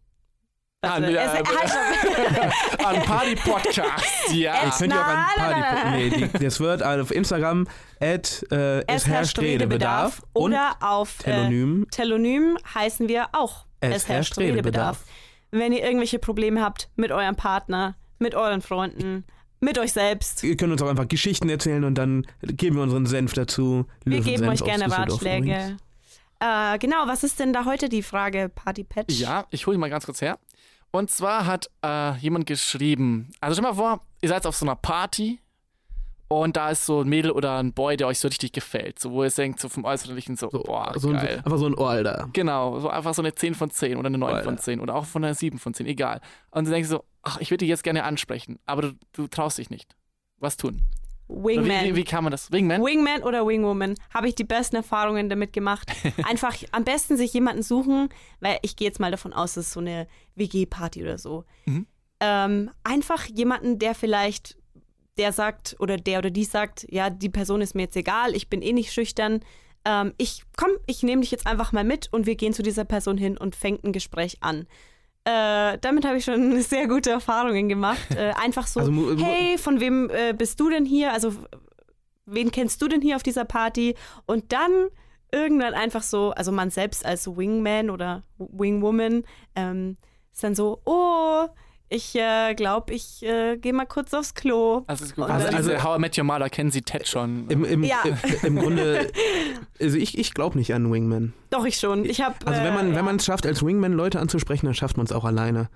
An, 0.83 1.05
äh, 1.05 1.13
es- 1.15 1.31
halt, 1.35 2.85
An 2.85 3.03
Party 3.03 3.35
Podcast. 3.37 4.05
Ja. 4.33 4.69
Es- 4.69 4.79
Könnt 4.79 4.93
ihr 4.95 5.01
auch 5.01 5.05
an 5.07 5.27
Party 5.37 5.61
na. 5.85 5.91
nee, 5.91 6.11
die, 6.11 6.39
Das 6.45 6.59
wird 6.61 6.83
auf 6.83 7.11
Instagram 7.11 7.67
at 8.01 8.47
äh, 8.51 8.87
es 8.87 9.07
herrscht 9.07 9.39
Redebedarf 9.39 10.23
oder 10.33 10.77
auf 10.81 11.21
äh, 11.21 11.25
Telonym 11.25 11.87
Telonym 11.91 12.57
heißen 12.75 13.09
wir 13.09 13.27
auch. 13.33 13.67
Es 13.81 14.09
herrscht 14.09 14.39
Redebedarf. 14.39 15.05
Wenn 15.51 15.73
ihr 15.73 15.83
irgendwelche 15.83 16.19
Probleme 16.19 16.63
habt 16.63 16.89
mit 16.97 17.13
eurem 17.13 17.35
Partner, 17.37 17.97
mit 18.19 18.35
euren 18.35 18.63
Freunden, 18.63 19.25
mit 19.59 19.79
euch 19.79 19.93
selbst, 19.93 20.43
Ihr 20.45 20.57
könnt 20.57 20.73
uns 20.73 20.81
auch 20.81 20.89
einfach 20.89 21.09
Geschichten 21.09 21.49
erzählen 21.51 21.85
und 21.85 21.97
dann 21.97 22.27
geben 22.43 22.77
wir 22.77 22.83
unseren 22.85 23.05
Senf 23.05 23.35
dazu. 23.35 23.85
wir 24.05 24.21
geben 24.21 24.45
Löwensenf 24.45 24.63
euch 24.63 24.67
gerne 24.67 24.91
Ratschläge. 24.91 25.77
Äh, 26.43 26.79
genau, 26.79 27.07
was 27.07 27.23
ist 27.25 27.39
denn 27.39 27.53
da 27.53 27.67
heute 27.67 27.91
die 27.91 28.03
Frage, 28.03 28.49
Party 28.49 28.85
Patch? 28.85 29.19
Ja, 29.19 29.45
ich 29.51 29.67
hole 29.67 29.77
ihn 29.77 29.81
mal 29.81 29.91
ganz 29.91 30.07
kurz 30.07 30.23
her. 30.23 30.39
Und 30.93 31.11
zwar 31.11 31.47
hat 31.47 31.71
äh, 31.85 32.17
jemand 32.19 32.47
geschrieben, 32.47 33.31
also 33.41 33.55
stell 33.55 33.71
mal 33.71 33.75
vor, 33.77 34.01
ihr 34.23 34.29
seid 34.29 34.45
auf 34.47 34.57
so 34.57 34.67
einer 34.67 34.75
Party 34.77 35.39
und 36.29 36.57
da 36.57 36.71
ist 36.71 36.87
so 36.87 37.01
ein 37.03 37.09
Mädel 37.09 37.31
oder 37.31 37.59
ein 37.59 37.73
Boy, 37.73 37.97
der 37.97 38.07
euch 38.07 38.19
so 38.19 38.29
richtig 38.29 38.53
gefällt. 38.53 38.99
So, 38.99 39.11
wo 39.13 39.23
ihr 39.25 39.31
denkt, 39.31 39.61
so 39.61 39.69
vom 39.69 39.85
Äußerlichen 39.85 40.37
so, 40.37 40.49
So, 40.51 40.63
boah, 40.63 40.93
so 40.97 41.09
ein, 41.11 41.15
geil. 41.17 41.43
einfach 41.45 41.59
so 41.59 41.67
ein 41.67 41.75
Ohr, 41.75 41.91
Alter. 41.91 42.29
Genau, 42.33 42.79
so 42.81 42.89
einfach 42.89 43.15
so 43.15 43.23
eine 43.23 43.35
10 43.35 43.55
von 43.55 43.71
10 43.71 43.97
oder 43.97 44.07
eine 44.07 44.19
9 44.19 44.31
Alter. 44.35 44.45
von 44.45 44.59
10 44.59 44.81
oder 44.81 44.95
auch 44.95 45.05
von 45.07 45.25
einer 45.25 45.35
7 45.35 45.59
von 45.59 45.75
10, 45.75 45.87
egal. 45.87 46.21
Und 46.51 46.67
du 46.67 46.71
denkst 46.71 46.89
so, 46.89 47.05
ach, 47.23 47.39
ich 47.41 47.51
würde 47.51 47.59
dich 47.59 47.69
jetzt 47.69 47.85
gerne 47.85 48.05
ansprechen, 48.05 48.59
aber 48.67 48.83
du, 48.83 48.93
du 49.13 49.27
traust 49.29 49.59
dich 49.59 49.71
nicht. 49.71 49.97
Was 50.39 50.57
tun? 50.57 50.83
Wingman. 51.31 51.85
Wie, 51.85 51.91
wie, 51.91 51.97
wie 51.97 52.05
kann 52.05 52.25
man 52.25 52.31
das? 52.31 52.51
Wingman? 52.51 52.83
Wingman 52.83 53.23
oder 53.23 53.47
Wingwoman 53.47 53.95
habe 54.13 54.29
ich 54.29 54.35
die 54.35 54.45
besten 54.45 54.77
Erfahrungen 54.77 55.29
damit 55.29 55.53
gemacht. 55.53 55.91
Einfach 56.25 56.57
am 56.73 56.85
besten 56.85 57.17
sich 57.17 57.33
jemanden 57.33 57.63
suchen, 57.63 58.09
weil 58.41 58.59
ich 58.63 58.77
gehe 58.77 58.89
jetzt 58.89 59.01
mal 59.01 59.11
davon 59.11 59.33
aus, 59.33 59.57
es 59.57 59.69
ist 59.69 59.73
so 59.73 59.81
eine 59.81 60.07
WG-Party 60.35 61.03
oder 61.03 61.19
so. 61.19 61.45
Mhm. 61.67 61.87
Ähm, 62.23 62.71
einfach 62.85 63.25
jemanden, 63.25 63.79
der 63.79 63.95
vielleicht, 63.95 64.59
der 65.17 65.33
sagt 65.33 65.77
oder 65.79 65.97
der 65.97 66.19
oder 66.19 66.31
die 66.31 66.45
sagt, 66.45 66.87
ja, 66.91 67.09
die 67.09 67.31
Person 67.31 67.63
ist 67.63 67.75
mir 67.75 67.83
jetzt 67.83 67.97
egal, 67.97 68.37
ich 68.37 68.51
bin 68.51 68.61
eh 68.61 68.75
nicht 68.75 68.93
schüchtern, 68.93 69.41
ähm, 69.87 70.13
ich 70.19 70.45
komm, 70.57 70.73
ich 70.87 71.03
nehme 71.03 71.23
dich 71.23 71.31
jetzt 71.31 71.47
einfach 71.47 71.73
mal 71.73 71.85
mit 71.85 72.13
und 72.13 72.27
wir 72.27 72.37
gehen 72.37 72.53
zu 72.53 72.63
dieser 72.63 72.85
Person 72.85 73.17
hin 73.17 73.39
und 73.39 73.57
fängt 73.57 73.85
ein 73.85 73.93
Gespräch 73.93 74.37
an. 74.41 74.67
Äh, 75.25 75.79
damit 75.79 76.05
habe 76.05 76.17
ich 76.17 76.25
schon 76.25 76.61
sehr 76.63 76.89
gute 76.89 77.11
Erfahrungen 77.11 77.69
gemacht. 77.69 78.01
Äh, 78.17 78.33
einfach 78.33 78.67
so, 78.67 78.81
Also, 78.81 78.93
hey, 79.19 79.57
von 79.59 79.81
wem 79.81 80.11
äh, 80.11 80.33
bist 80.33 80.59
du 80.61 80.69
denn 80.71 80.85
hier? 80.85 81.13
Also, 81.13 81.33
wen 82.27 82.51
kennst 82.51 82.81
du 82.83 82.89
denn 82.89 83.01
hier 83.01 83.17
auf 83.17 83.23
dieser 83.23 83.45
Party? 83.45 83.95
Und 84.27 84.53
dann 84.53 84.89
irgendwann 85.33 85.75
einfach 85.75 86.03
so, 86.03 86.31
also 86.33 86.53
man 86.53 86.71
selbst 86.71 87.05
als 87.05 87.27
Wingman 87.27 87.91
oder 87.91 88.25
Wingwoman, 88.39 89.25
ähm, 89.55 89.97
ist 90.33 90.43
dann 90.43 90.55
so, 90.55 90.81
oh, 90.85 91.47
ich 91.93 92.15
äh, 92.15 92.55
glaube, 92.55 92.95
ich 92.95 93.23
äh, 93.25 93.57
gehe 93.59 93.73
mal 93.73 93.85
kurz 93.85 94.15
aufs 94.15 94.33
Klo. 94.35 94.85
Also, 94.87 95.05
also, 95.23 95.57
also- 95.57 95.83
How 95.83 95.99
I 95.99 96.01
Met 96.01 96.17
Your 96.17 96.25
Mother 96.25 96.49
kennen 96.49 96.71
Sie 96.71 96.83
Ted 96.83 97.07
schon. 97.09 97.47
Im, 97.49 97.65
im, 97.65 97.83
Ja. 97.85 97.99
im, 98.05 98.17
im 98.45 98.57
Grunde, 98.63 99.11
also 99.81 99.97
ich, 99.99 100.17
ich 100.17 100.33
glaube 100.33 100.57
nicht 100.57 100.73
an 100.73 100.91
Wingman. 100.91 101.33
Doch, 101.51 101.65
ich 101.67 101.77
schon. 101.77 102.05
Ich 102.05 102.23
habe. 102.23 102.37
Also 102.47 102.63
wenn 102.63 102.73
man 102.75 102.93
äh, 102.93 102.95
wenn 102.97 103.05
man 103.05 103.17
es 103.17 103.25
schafft, 103.27 103.45
als 103.45 103.65
Wingman 103.67 103.93
Leute 103.93 104.21
anzusprechen, 104.21 104.67
dann 104.67 104.75
schafft 104.75 104.97
man 104.97 105.05
es 105.07 105.13
auch 105.13 105.25
alleine. 105.25 105.69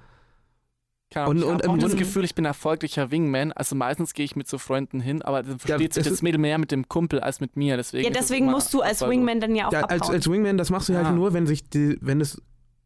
Ahnung, 1.17 1.29
und- 1.31 1.39
ich 1.39 1.45
und 1.45 1.53
habe 1.53 1.63
das 1.79 1.91
Grunde- 1.91 1.97
Gefühl, 1.97 2.25
ich 2.25 2.35
bin 2.35 2.45
ein 2.45 2.49
erfolgreicher 2.51 3.11
Wingman. 3.13 3.53
Also 3.53 3.77
meistens 3.77 4.15
gehe 4.15 4.25
ich 4.25 4.35
mit 4.35 4.49
so 4.49 4.59
Freunden 4.59 5.01
hin, 5.01 5.23
aber 5.23 5.43
dann 5.45 5.59
versteht 5.61 5.95
sich 5.95 6.03
das 6.09 6.23
Mädel 6.23 6.41
mehr 6.41 6.59
mit 6.59 6.73
dem 6.73 6.89
Kumpel 6.89 7.21
als 7.21 7.41
mit 7.41 7.57
mir. 7.57 7.77
Deswegen 7.77 8.05
ja, 8.05 8.11
deswegen 8.11 8.47
musst 8.47 8.73
du 8.75 8.81
als. 8.83 9.01
Wingman 9.01 9.41
dann 9.41 9.55
ja 9.55 9.69
auch 9.69 9.73
Ja, 9.73 9.81
abhauen. 9.85 10.01
als, 10.01 10.11
als 10.11 10.31
Wingman, 10.31 10.59
das 10.59 10.71
machst 10.71 10.89
du 10.89 10.97
halt 10.97 11.15
nur, 11.15 11.33
wenn 11.33 11.47
sich 11.47 11.69
die, 11.71 11.99
wenn 12.01 12.21
es 12.21 12.41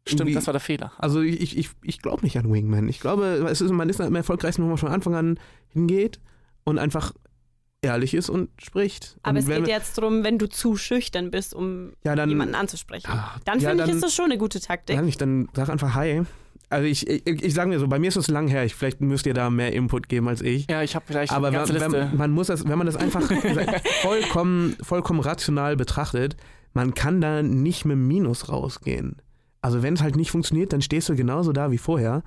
Stimmt, 0.09 0.35
das 0.35 0.47
war 0.47 0.53
der 0.53 0.59
Fehler. 0.59 0.91
Also 0.97 1.21
ich, 1.21 1.57
ich, 1.57 1.69
ich 1.83 2.01
glaube 2.01 2.23
nicht 2.23 2.37
an 2.37 2.51
Wingman. 2.51 2.87
Ich 2.87 2.99
glaube, 2.99 3.25
es 3.49 3.61
ist, 3.61 3.71
man 3.71 3.89
ist 3.89 4.01
am 4.01 4.15
erfolgreichsten, 4.15 4.63
wenn 4.63 4.69
man 4.69 4.77
von 4.77 4.89
Anfang 4.89 5.15
an 5.15 5.39
hingeht 5.69 6.19
und 6.63 6.77
einfach 6.79 7.13
ehrlich 7.81 8.13
ist 8.13 8.29
und 8.29 8.49
spricht. 8.61 9.17
Aber 9.23 9.31
und 9.31 9.37
es 9.37 9.47
geht 9.47 9.67
jetzt 9.67 9.97
darum, 9.97 10.23
wenn 10.23 10.37
du 10.37 10.47
zu 10.49 10.75
schüchtern 10.75 11.31
bist, 11.31 11.53
um 11.53 11.93
ja, 12.03 12.15
dann, 12.15 12.29
jemanden 12.29 12.55
anzusprechen. 12.55 13.09
Ah, 13.09 13.35
Dann 13.45 13.59
ja, 13.59 13.69
finde 13.69 13.85
ich, 13.85 13.91
ist 13.91 14.03
das 14.03 14.13
schon 14.13 14.25
eine 14.25 14.37
gute 14.37 14.59
Taktik. 14.59 14.97
Weiß 14.97 15.05
nicht, 15.05 15.21
dann 15.21 15.47
sag 15.53 15.69
einfach 15.69 15.95
Hi. 15.95 16.23
Also 16.71 16.85
ich, 16.85 17.07
ich, 17.09 17.25
ich 17.25 17.53
sage 17.53 17.69
mir 17.69 17.79
so, 17.79 17.87
bei 17.87 17.97
mir 17.97 18.09
ist 18.09 18.15
es 18.15 18.27
lang 18.27 18.47
her. 18.47 18.63
Ich, 18.63 18.75
vielleicht 18.75 19.01
müsst 19.01 19.25
ihr 19.25 19.33
da 19.33 19.49
mehr 19.49 19.73
Input 19.73 20.07
geben 20.07 20.27
als 20.27 20.41
ich. 20.41 20.69
Ja, 20.69 20.83
ich 20.83 20.95
habe 20.95 21.05
vielleicht 21.07 21.31
Aber 21.31 21.47
eine 21.47 21.57
ganze 21.57 21.73
wenn, 21.73 21.81
Liste. 21.81 22.09
wenn, 22.11 22.17
man 22.17 22.31
muss 22.31 22.47
das, 22.47 22.67
wenn 22.67 22.77
man 22.77 22.85
das 22.85 22.95
einfach 22.95 23.23
vollkommen, 24.01 24.75
vollkommen 24.81 25.19
rational 25.19 25.75
betrachtet, 25.75 26.37
man 26.73 26.93
kann 26.93 27.21
da 27.21 27.41
nicht 27.41 27.85
mit 27.85 27.97
Minus 27.97 28.49
rausgehen. 28.49 29.19
Also 29.61 29.83
wenn 29.83 29.93
es 29.93 30.01
halt 30.01 30.15
nicht 30.15 30.31
funktioniert, 30.31 30.73
dann 30.73 30.81
stehst 30.81 31.09
du 31.09 31.15
genauso 31.15 31.51
da 31.51 31.71
wie 31.71 31.77
vorher. 31.77 32.23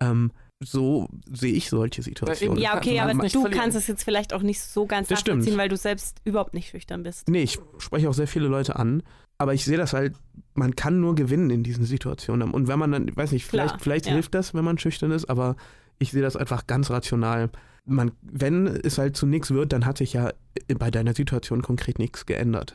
Ähm, 0.00 0.32
so 0.62 1.08
sehe 1.32 1.52
ich 1.54 1.70
solche 1.70 2.02
Situationen. 2.02 2.58
ja, 2.58 2.76
okay, 2.76 3.00
aber 3.00 3.12
du 3.14 3.28
verlieren. 3.28 3.50
kannst 3.50 3.76
es 3.76 3.86
jetzt 3.86 4.04
vielleicht 4.04 4.34
auch 4.34 4.42
nicht 4.42 4.60
so 4.60 4.86
ganz 4.86 5.08
Das 5.08 5.20
stimmt. 5.20 5.38
nachvollziehen, 5.38 5.58
weil 5.58 5.68
du 5.70 5.76
selbst 5.76 6.18
überhaupt 6.24 6.52
nicht 6.52 6.68
schüchtern 6.68 7.02
bist. 7.02 7.28
Nee, 7.28 7.42
ich 7.42 7.58
spreche 7.78 8.08
auch 8.08 8.14
sehr 8.14 8.26
viele 8.26 8.46
Leute 8.46 8.76
an, 8.76 9.02
aber 9.38 9.54
ich 9.54 9.64
sehe 9.64 9.78
das 9.78 9.94
halt, 9.94 10.16
man 10.54 10.76
kann 10.76 11.00
nur 11.00 11.14
gewinnen 11.14 11.48
in 11.48 11.62
diesen 11.62 11.84
Situationen. 11.86 12.50
Und 12.50 12.68
wenn 12.68 12.78
man 12.78 12.92
dann, 12.92 13.16
weiß 13.16 13.32
nicht, 13.32 13.48
Klar, 13.48 13.68
vielleicht, 13.68 13.82
vielleicht 13.82 14.06
ja. 14.06 14.12
hilft 14.12 14.34
das, 14.34 14.52
wenn 14.52 14.64
man 14.64 14.76
schüchtern 14.78 15.12
ist, 15.12 15.30
aber 15.30 15.56
ich 15.98 16.10
sehe 16.10 16.22
das 16.22 16.36
einfach 16.36 16.66
ganz 16.66 16.90
rational. 16.90 17.50
Man, 17.86 18.12
wenn 18.20 18.66
es 18.66 18.98
halt 18.98 19.16
zu 19.16 19.26
nichts 19.26 19.50
wird, 19.52 19.72
dann 19.72 19.86
hat 19.86 19.96
sich 19.96 20.12
ja 20.12 20.32
bei 20.78 20.90
deiner 20.90 21.14
Situation 21.14 21.62
konkret 21.62 21.98
nichts 21.98 22.26
geändert. 22.26 22.74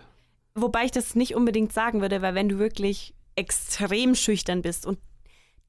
Wobei 0.56 0.86
ich 0.86 0.92
das 0.92 1.16
nicht 1.16 1.36
unbedingt 1.36 1.72
sagen 1.74 2.02
würde, 2.02 2.22
weil 2.22 2.34
wenn 2.34 2.50
du 2.50 2.58
wirklich 2.58 3.14
extrem 3.36 4.16
schüchtern 4.16 4.62
bist 4.62 4.86
und 4.86 5.00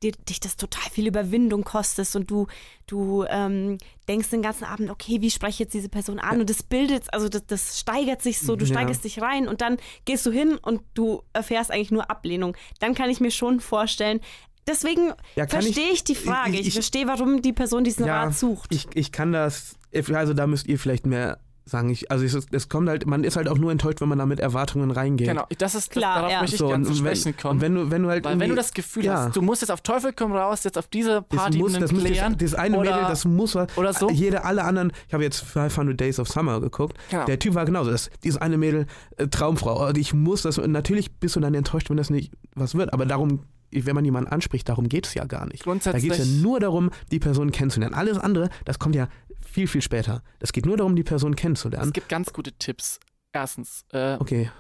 dir, 0.02 0.12
dich 0.12 0.40
das 0.40 0.56
total 0.56 0.90
viel 0.90 1.06
Überwindung 1.06 1.64
kostet 1.64 2.14
und 2.16 2.30
du, 2.30 2.46
du 2.86 3.24
ähm, 3.30 3.78
denkst 4.08 4.28
den 4.28 4.42
ganzen 4.42 4.64
Abend, 4.64 4.90
okay, 4.90 5.22
wie 5.22 5.30
spreche 5.30 5.52
ich 5.54 5.58
jetzt 5.60 5.72
diese 5.74 5.88
Person 5.88 6.18
an? 6.18 6.40
Und 6.40 6.50
das 6.50 6.62
bildet, 6.62 7.12
also 7.14 7.28
das, 7.30 7.46
das 7.46 7.80
steigert 7.80 8.20
sich 8.20 8.38
so, 8.40 8.56
du 8.56 8.66
Ja. 8.66 8.74
steigerst 8.74 9.04
dich 9.04 9.22
rein 9.22 9.48
und 9.48 9.62
dann 9.62 9.78
gehst 10.04 10.26
du 10.26 10.30
hin 10.30 10.58
und 10.60 10.82
du 10.94 11.22
erfährst 11.32 11.70
eigentlich 11.70 11.90
nur 11.92 12.10
Ablehnung. 12.10 12.56
Dann 12.78 12.94
kann 12.94 13.08
ich 13.08 13.20
mir 13.20 13.30
schon 13.30 13.58
vorstellen, 13.60 14.20
deswegen 14.66 15.12
Ja, 15.34 15.46
verstehe 15.46 15.90
ich, 15.92 16.04
die 16.04 16.14
Frage. 16.14 16.58
Ich, 16.58 16.66
ich- 16.68 16.74
verstehe, 16.74 17.06
warum 17.06 17.40
die 17.40 17.54
Person 17.54 17.82
diesen 17.82 18.04
Ja, 18.04 18.24
Rat 18.24 18.34
sucht. 18.34 18.74
Ich, 18.74 18.86
ich 18.94 19.12
kann 19.12 19.32
das, 19.32 19.76
also 20.12 20.34
da 20.34 20.46
müsst 20.46 20.66
ihr 20.66 20.78
vielleicht 20.78 21.06
mehr 21.06 21.40
sagen. 21.68 21.90
Ich, 21.90 22.10
also 22.10 22.24
es, 22.24 22.46
es 22.50 22.68
kommt 22.68 22.88
halt, 22.88 23.06
man 23.06 23.24
ist 23.24 23.36
halt 23.36 23.48
auch 23.48 23.58
nur 23.58 23.72
enttäuscht, 23.72 24.00
wenn 24.00 24.08
man 24.08 24.18
da 24.18 24.26
mit 24.26 24.40
Erwartungen 24.40 24.90
reingeht. 24.90 25.28
Genau, 25.28 25.44
das 25.58 25.74
ist 25.74 25.90
Klar, 25.90 26.14
das, 26.14 26.16
darauf 26.16 26.32
ja. 26.32 26.40
möchte 26.40 26.54
ich 26.54 26.58
So, 26.60 26.68
gerne 26.68 26.86
und 26.88 26.96
sprechen 26.96 27.36
kommen. 27.36 27.54
und 27.56 27.60
wenn 27.60 27.74
du, 27.74 27.90
wenn 27.90 28.02
du 28.02 28.08
halt 28.08 28.24
Weil 28.24 28.38
wenn 28.38 28.50
du 28.50 28.56
das 28.56 28.72
Gefühl 28.72 29.04
ja. 29.04 29.24
hast, 29.26 29.36
du 29.36 29.42
musst 29.42 29.62
jetzt 29.62 29.70
auf 29.70 29.80
Teufel 29.80 30.12
komm 30.12 30.32
raus, 30.32 30.64
jetzt 30.64 30.78
auf 30.78 30.86
diese 30.86 31.24
das 31.28 31.38
Party 31.40 31.58
muss, 31.58 31.72
das 31.72 31.92
muss 31.92 32.04
klären. 32.04 32.36
das, 32.38 32.52
das 32.52 32.58
eine 32.58 32.78
oder, 32.78 32.92
Mädel, 32.92 33.08
das 33.08 33.24
muss 33.24 33.54
was. 33.54 33.76
oder 33.76 33.92
so. 33.92 34.10
Jede, 34.10 34.44
alle 34.44 34.64
anderen, 34.64 34.92
ich 35.08 35.14
habe 35.14 35.24
jetzt 35.24 35.40
500 35.44 35.98
Days 35.98 36.18
of 36.20 36.28
Summer 36.28 36.60
geguckt. 36.60 36.96
Genau. 37.10 37.24
Der 37.26 37.38
Typ 37.38 37.54
war 37.54 37.64
genauso. 37.64 37.90
Das, 37.90 38.10
dieses 38.22 38.40
eine 38.40 38.56
Mädel, 38.56 38.86
äh, 39.16 39.26
Traumfrau. 39.26 39.88
Und 39.88 39.98
ich 39.98 40.14
muss 40.14 40.42
das, 40.42 40.58
und 40.58 40.70
natürlich 40.72 41.12
bist 41.18 41.36
du 41.36 41.40
dann 41.40 41.54
enttäuscht, 41.54 41.90
wenn 41.90 41.96
das 41.96 42.10
nicht 42.10 42.32
was 42.54 42.74
wird. 42.74 42.92
Aber 42.92 43.06
darum, 43.06 43.40
wenn 43.72 43.94
man 43.94 44.04
jemanden 44.04 44.30
anspricht, 44.30 44.68
darum 44.68 44.88
geht 44.88 45.06
es 45.06 45.14
ja 45.14 45.24
gar 45.24 45.46
nicht. 45.46 45.60
Da 45.60 45.64
Grundsätzlich. 45.64 46.04
geht 46.04 46.12
es 46.12 46.18
ja 46.18 46.42
nur 46.42 46.60
darum, 46.60 46.90
die 47.10 47.18
Person 47.18 47.50
kennenzulernen. 47.50 47.94
Alles 47.94 48.18
andere, 48.18 48.48
das 48.64 48.78
kommt 48.78 48.94
ja 48.94 49.08
viel, 49.56 49.66
viel 49.66 49.80
später. 49.80 50.22
Das 50.38 50.52
geht 50.52 50.66
nur 50.66 50.76
darum, 50.76 50.94
die 50.96 51.02
Person 51.02 51.34
kennenzulernen. 51.34 51.86
es 51.86 51.92
gibt 51.94 52.10
ganz 52.10 52.30
gute 52.30 52.52
Tipps. 52.52 53.00
Erstens, 53.32 53.86
äh, 53.92 54.16
Okay. 54.20 54.50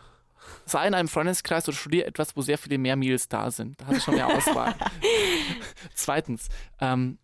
sei 0.64 0.86
in 0.88 0.94
einem 0.94 1.08
Freundeskreis 1.08 1.68
oder 1.68 1.76
studiere 1.76 2.06
etwas, 2.06 2.34
wo 2.34 2.40
sehr 2.40 2.56
viele 2.56 2.78
mehr 2.78 2.96
Meals 2.96 3.28
da 3.28 3.50
sind. 3.50 3.78
Da 3.78 3.88
hast 3.88 3.96
du 3.96 4.00
schon 4.00 4.14
mehr 4.14 4.26
Auswahl. 4.26 4.74
Zweitens, 5.94 6.48
ähm, 6.80 7.18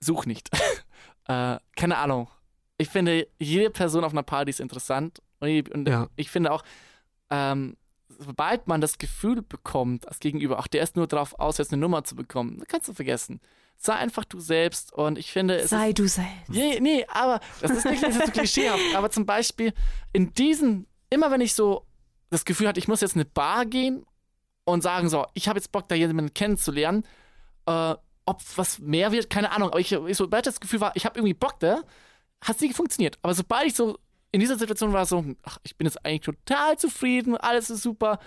such 0.00 0.26
nicht. 0.26 0.50
äh, 1.28 1.56
keine 1.74 1.96
Ahnung. 1.96 2.28
Ich 2.76 2.90
finde, 2.90 3.26
jede 3.38 3.70
Person 3.70 4.04
auf 4.04 4.12
einer 4.12 4.22
Party 4.22 4.50
ist 4.50 4.60
interessant. 4.60 5.22
Und 5.40 5.48
ich, 5.48 5.72
und 5.74 5.88
Ja. 5.88 6.08
ich 6.16 6.30
finde 6.30 6.52
auch, 6.52 6.62
ähm, 7.30 7.78
sobald 8.18 8.66
man 8.66 8.80
das 8.80 8.98
Gefühl 8.98 9.42
bekommt, 9.42 10.06
als 10.08 10.20
Gegenüber, 10.20 10.58
ach, 10.58 10.68
der 10.68 10.82
ist 10.82 10.96
nur 10.96 11.06
drauf 11.06 11.38
aus, 11.38 11.58
jetzt 11.58 11.72
eine 11.72 11.80
Nummer 11.80 12.04
zu 12.04 12.16
bekommen, 12.16 12.58
dann 12.58 12.66
kannst 12.66 12.88
du 12.88 12.94
vergessen. 12.94 13.40
Sei 13.78 13.94
einfach 13.94 14.24
du 14.24 14.40
selbst 14.40 14.92
und 14.92 15.18
ich 15.18 15.32
finde, 15.32 15.56
es 15.56 15.70
Sei 15.70 15.88
ist, 15.88 15.98
du 15.98 16.08
selbst. 16.08 16.48
Nee, 16.48 16.80
nee, 16.80 17.04
aber 17.08 17.40
das 17.60 17.72
ist 17.72 17.84
nicht 17.84 18.02
das 18.02 18.16
ist 18.16 18.26
so 18.26 18.32
klischeehaft. 18.32 18.94
Aber 18.94 19.10
zum 19.10 19.26
Beispiel 19.26 19.74
in 20.12 20.32
diesen, 20.32 20.86
immer 21.10 21.30
wenn 21.30 21.42
ich 21.42 21.54
so 21.54 21.86
das 22.30 22.44
Gefühl 22.44 22.68
hatte, 22.68 22.80
ich 22.80 22.88
muss 22.88 23.02
jetzt 23.02 23.14
in 23.14 23.20
eine 23.20 23.30
Bar 23.30 23.66
gehen 23.66 24.06
und 24.64 24.82
sagen 24.82 25.08
so, 25.08 25.26
ich 25.34 25.48
habe 25.48 25.58
jetzt 25.58 25.72
Bock, 25.72 25.88
da 25.88 25.94
jemanden 25.94 26.32
kennenzulernen, 26.32 27.04
äh, 27.66 27.94
ob 28.24 28.42
was 28.56 28.78
mehr 28.78 29.12
wird, 29.12 29.30
keine 29.30 29.52
Ahnung. 29.52 29.70
Aber 29.70 29.80
ich, 29.80 29.92
ich 29.92 30.16
sobald 30.16 30.46
das 30.46 30.58
Gefühl 30.58 30.80
war, 30.80 30.92
ich 30.94 31.04
habe 31.04 31.18
irgendwie 31.18 31.34
Bock 31.34 31.60
da, 31.60 31.82
hat 32.40 32.56
es 32.56 32.60
nie 32.62 32.72
funktioniert. 32.72 33.18
Aber 33.22 33.34
sobald 33.34 33.66
ich 33.66 33.74
so 33.74 33.98
in 34.36 34.40
dieser 34.40 34.58
Situation 34.58 34.92
war, 34.92 35.06
so, 35.06 35.24
ach, 35.44 35.58
ich 35.62 35.76
bin 35.76 35.86
jetzt 35.86 36.04
eigentlich 36.04 36.20
total 36.20 36.76
zufrieden, 36.78 37.38
alles 37.38 37.70
ist 37.70 37.82
super, 37.82 38.18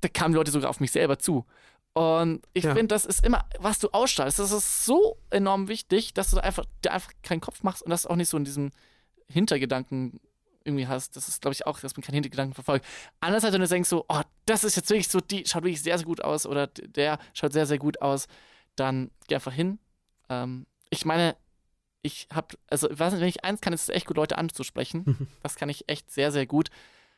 da 0.00 0.08
kamen 0.08 0.34
Leute 0.34 0.50
sogar 0.50 0.68
auf 0.68 0.80
mich 0.80 0.90
selber 0.90 1.18
zu. 1.20 1.46
Und 1.92 2.42
ich 2.54 2.64
Ja. 2.64 2.74
finde, 2.74 2.88
das 2.88 3.04
ist 3.04 3.24
immer, 3.24 3.44
was 3.60 3.78
du 3.78 3.88
ausstrahlst, 3.90 4.40
das 4.40 4.50
ist 4.50 4.84
so 4.84 5.16
enorm 5.30 5.68
wichtig, 5.68 6.12
dass 6.12 6.30
du 6.30 6.36
da 6.36 6.42
einfach, 6.42 6.64
dir 6.84 6.92
einfach 6.92 7.12
keinen 7.22 7.40
Kopf 7.40 7.62
machst 7.62 7.82
und 7.82 7.90
das 7.90 8.04
auch 8.04 8.16
nicht 8.16 8.28
so 8.28 8.36
in 8.36 8.44
diesem 8.44 8.70
Hintergedanken 9.28 10.20
irgendwie 10.64 10.86
hast. 10.88 11.14
Das 11.16 11.28
ist, 11.28 11.40
glaube 11.40 11.54
ich, 11.54 11.66
auch, 11.66 11.78
dass 11.80 11.96
man 11.96 12.02
keinen 12.02 12.14
Hintergedanken 12.14 12.54
verfolgt. 12.54 12.84
Andererseits, 13.20 13.54
wenn 13.54 13.60
du 13.60 13.68
denkst 13.68 13.88
so, 13.88 14.04
oh, 14.08 14.20
das 14.44 14.64
ist 14.64 14.74
jetzt 14.76 14.90
wirklich 14.90 15.08
so, 15.08 15.20
die 15.20 15.44
schaut 15.46 15.62
wirklich 15.62 15.82
sehr, 15.82 15.96
sehr 15.98 16.06
gut 16.06 16.22
aus 16.22 16.46
oder 16.46 16.66
der 16.66 17.18
schaut 17.32 17.52
sehr, 17.52 17.64
sehr 17.66 17.78
gut 17.78 18.02
aus, 18.02 18.26
dann 18.76 19.10
geh 19.28 19.36
einfach 19.36 19.52
hin. 19.52 19.78
Ähm, 20.28 20.66
ich 20.90 21.04
meine, 21.04 21.36
ich 22.02 22.28
habe, 22.32 22.56
also, 22.68 22.90
ich 22.90 22.98
weiß 22.98 23.12
nicht, 23.12 23.20
wenn 23.22 23.28
ich 23.28 23.44
eins 23.44 23.60
kann, 23.60 23.72
ist 23.72 23.82
es 23.82 23.88
echt 23.88 24.06
gut, 24.06 24.16
Leute 24.16 24.38
anzusprechen. 24.38 25.28
Das 25.42 25.56
kann 25.56 25.68
ich 25.68 25.88
echt 25.88 26.10
sehr, 26.10 26.30
sehr 26.32 26.46
gut. 26.46 26.68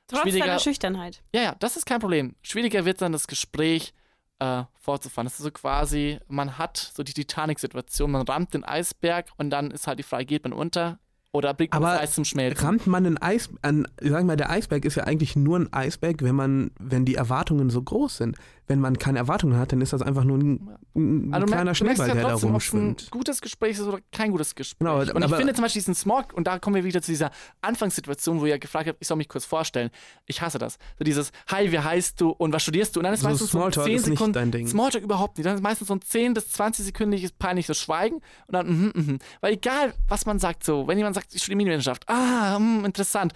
Trotz 0.07 0.23
Schwieriger- 0.23 0.47
deiner 0.47 0.59
Schüchternheit. 0.59 1.23
Ja, 1.35 1.43
ja, 1.43 1.55
das 1.59 1.77
ist 1.77 1.87
kein 1.87 2.01
Problem. 2.01 2.35
Schwieriger 2.43 2.85
wird 2.85 3.01
dann 3.03 3.13
das 3.13 3.27
Gespräch 3.29 3.93
äh, 4.41 4.65
fortzufahren. 4.79 5.27
Das 5.27 5.35
ist 5.35 5.45
so 5.45 5.51
quasi, 5.51 6.19
man 6.29 6.59
hat 6.59 6.93
so 6.95 7.03
die 7.03 7.13
Titanic-Situation, 7.15 8.11
man 8.11 8.23
rammt 8.23 8.55
den 8.55 8.65
Eisberg 8.65 9.31
und 9.37 9.51
dann 9.51 9.71
ist 9.71 9.87
halt 9.87 9.99
die 9.99 10.03
Frage, 10.03 10.25
geht 10.25 10.45
man 10.45 10.53
unter 10.53 10.99
oder 11.33 11.55
bringt 11.55 11.73
man 11.75 11.85
Aber 11.85 11.93
das 11.93 12.03
Eis 12.03 12.15
zum 12.15 12.25
Schmelzen? 12.25 12.65
Rammt 12.67 12.87
man 12.89 13.07
ein 13.07 13.19
Eis, 13.19 13.51
an, 13.63 13.87
sagen 14.01 14.13
wir 14.15 14.25
mal, 14.25 14.37
der 14.37 14.51
Eisberg 14.51 14.85
ist 14.85 14.97
ja 14.97 15.05
eigentlich 15.05 15.37
nur 15.37 15.59
ein 15.61 15.73
Eisberg, 15.73 16.23
wenn 16.23 16.35
man, 16.35 16.73
wenn 16.81 17.05
die 17.05 17.15
Erwartungen 17.15 17.71
so 17.71 17.81
groß 17.83 18.17
sind. 18.17 18.37
Wenn 18.71 18.79
man 18.79 18.97
keine 18.99 19.19
Erwartungen 19.19 19.59
hat, 19.59 19.73
dann 19.73 19.81
ist 19.81 19.93
das 19.93 20.01
einfach 20.01 20.23
nur 20.23 20.39
ein, 20.39 20.69
ein 20.95 21.35
Also 21.35 21.47
kleiner 21.49 21.75
Schneeball, 21.75 22.13
der 22.13 22.23
da 22.23 22.35
ob's 22.35 22.45
ein 22.45 22.51
rumschwimmt. 22.53 23.11
gutes 23.11 23.41
Gespräch 23.41 23.73
ist 23.73 23.81
oder 23.81 23.99
kein 24.13 24.31
gutes 24.31 24.55
Gespräch. 24.55 24.79
Genau, 24.79 25.01
und 25.01 25.25
ich 25.25 25.35
finde 25.35 25.55
zum 25.55 25.63
Beispiel 25.63 25.81
diesen 25.81 25.97
Smog, 25.97 26.33
und 26.35 26.47
da 26.47 26.61
kommen 26.61 26.77
wir 26.77 26.85
wieder 26.85 27.03
zu 27.03 27.11
dieser 27.11 27.33
Anfangssituation, 27.63 28.41
wo 28.41 28.47
ihr 28.47 28.61
gefragt 28.61 28.87
habt, 28.89 28.99
ich 29.01 29.09
soll 29.09 29.17
mich 29.17 29.29
kurz 29.29 29.45
vorstellen. 29.45 29.91
Ich 30.27 30.41
hasse 30.41 30.59
das. 30.59 30.79
So 31.01 31.05
dieses, 31.05 31.33
hi, 31.49 31.73
wie 31.73 31.81
heißt 31.81 32.21
du 32.21 32.31
und 32.31 32.53
was 32.53 32.63
studierst 32.63 32.95
du? 32.95 33.01
Und 33.01 33.05
dann 33.05 33.15
ist 33.15 33.23
So 33.23 33.29
meistens 33.29 33.51
so 33.51 33.59
Smalltalk 33.59 33.87
10 33.87 33.97
ist 33.97 34.07
nicht 34.07 34.37
dein 34.37 34.53
Ding. 34.53 34.69
Smalltalk 34.69 35.03
überhaupt 35.03 35.37
nicht. 35.37 35.47
Dann 35.47 35.57
ist 35.57 35.63
meistens 35.63 35.89
so 35.89 35.95
ein 35.95 36.01
10 36.01 36.35
bis 36.35 36.49
20 36.51 36.85
sekündiges 36.85 37.33
peinliches 37.33 37.77
Schweigen 37.77 38.19
und 38.47 38.53
dann, 38.53 38.69
mhm, 38.69 38.93
mhm. 38.95 39.19
Weil 39.41 39.55
egal, 39.55 39.95
was 40.07 40.27
man 40.27 40.39
sagt, 40.39 40.63
so, 40.63 40.87
wenn 40.87 40.97
jemand 40.97 41.17
sagt, 41.17 41.35
ich 41.35 41.43
studiere 41.43 41.57
Medienwissenschaft, 41.57 42.09
ah, 42.09 42.55
hm, 42.57 42.85
interessant. 42.85 43.33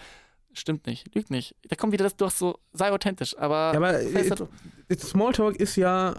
Stimmt 0.54 0.86
nicht, 0.86 1.14
lügt 1.14 1.30
nicht. 1.30 1.56
Da 1.68 1.76
kommt 1.76 1.92
wieder 1.92 2.04
das 2.04 2.16
durch 2.16 2.32
so, 2.32 2.58
sei 2.72 2.90
authentisch, 2.92 3.36
aber. 3.36 3.72
Ja, 3.72 3.74
aber 3.74 4.00
äh, 4.00 4.30
halt- 4.30 5.00
Smalltalk 5.00 5.56
ist 5.56 5.76
ja, 5.76 6.14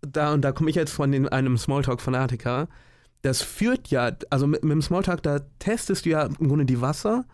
da 0.00 0.32
und 0.32 0.42
da 0.42 0.52
komme 0.52 0.70
ich 0.70 0.76
jetzt 0.76 0.92
von 0.92 1.12
den, 1.12 1.28
einem 1.28 1.58
Smalltalk-Fanatiker, 1.58 2.68
das 3.22 3.42
führt 3.42 3.88
ja, 3.88 4.12
also 4.30 4.46
mit, 4.46 4.62
mit 4.64 4.72
dem 4.72 4.82
Smalltalk, 4.82 5.22
da 5.22 5.40
testest 5.58 6.06
du 6.06 6.10
ja 6.10 6.24
im 6.24 6.48
Grunde 6.48 6.64
die 6.64 6.80
Wasser 6.80 7.26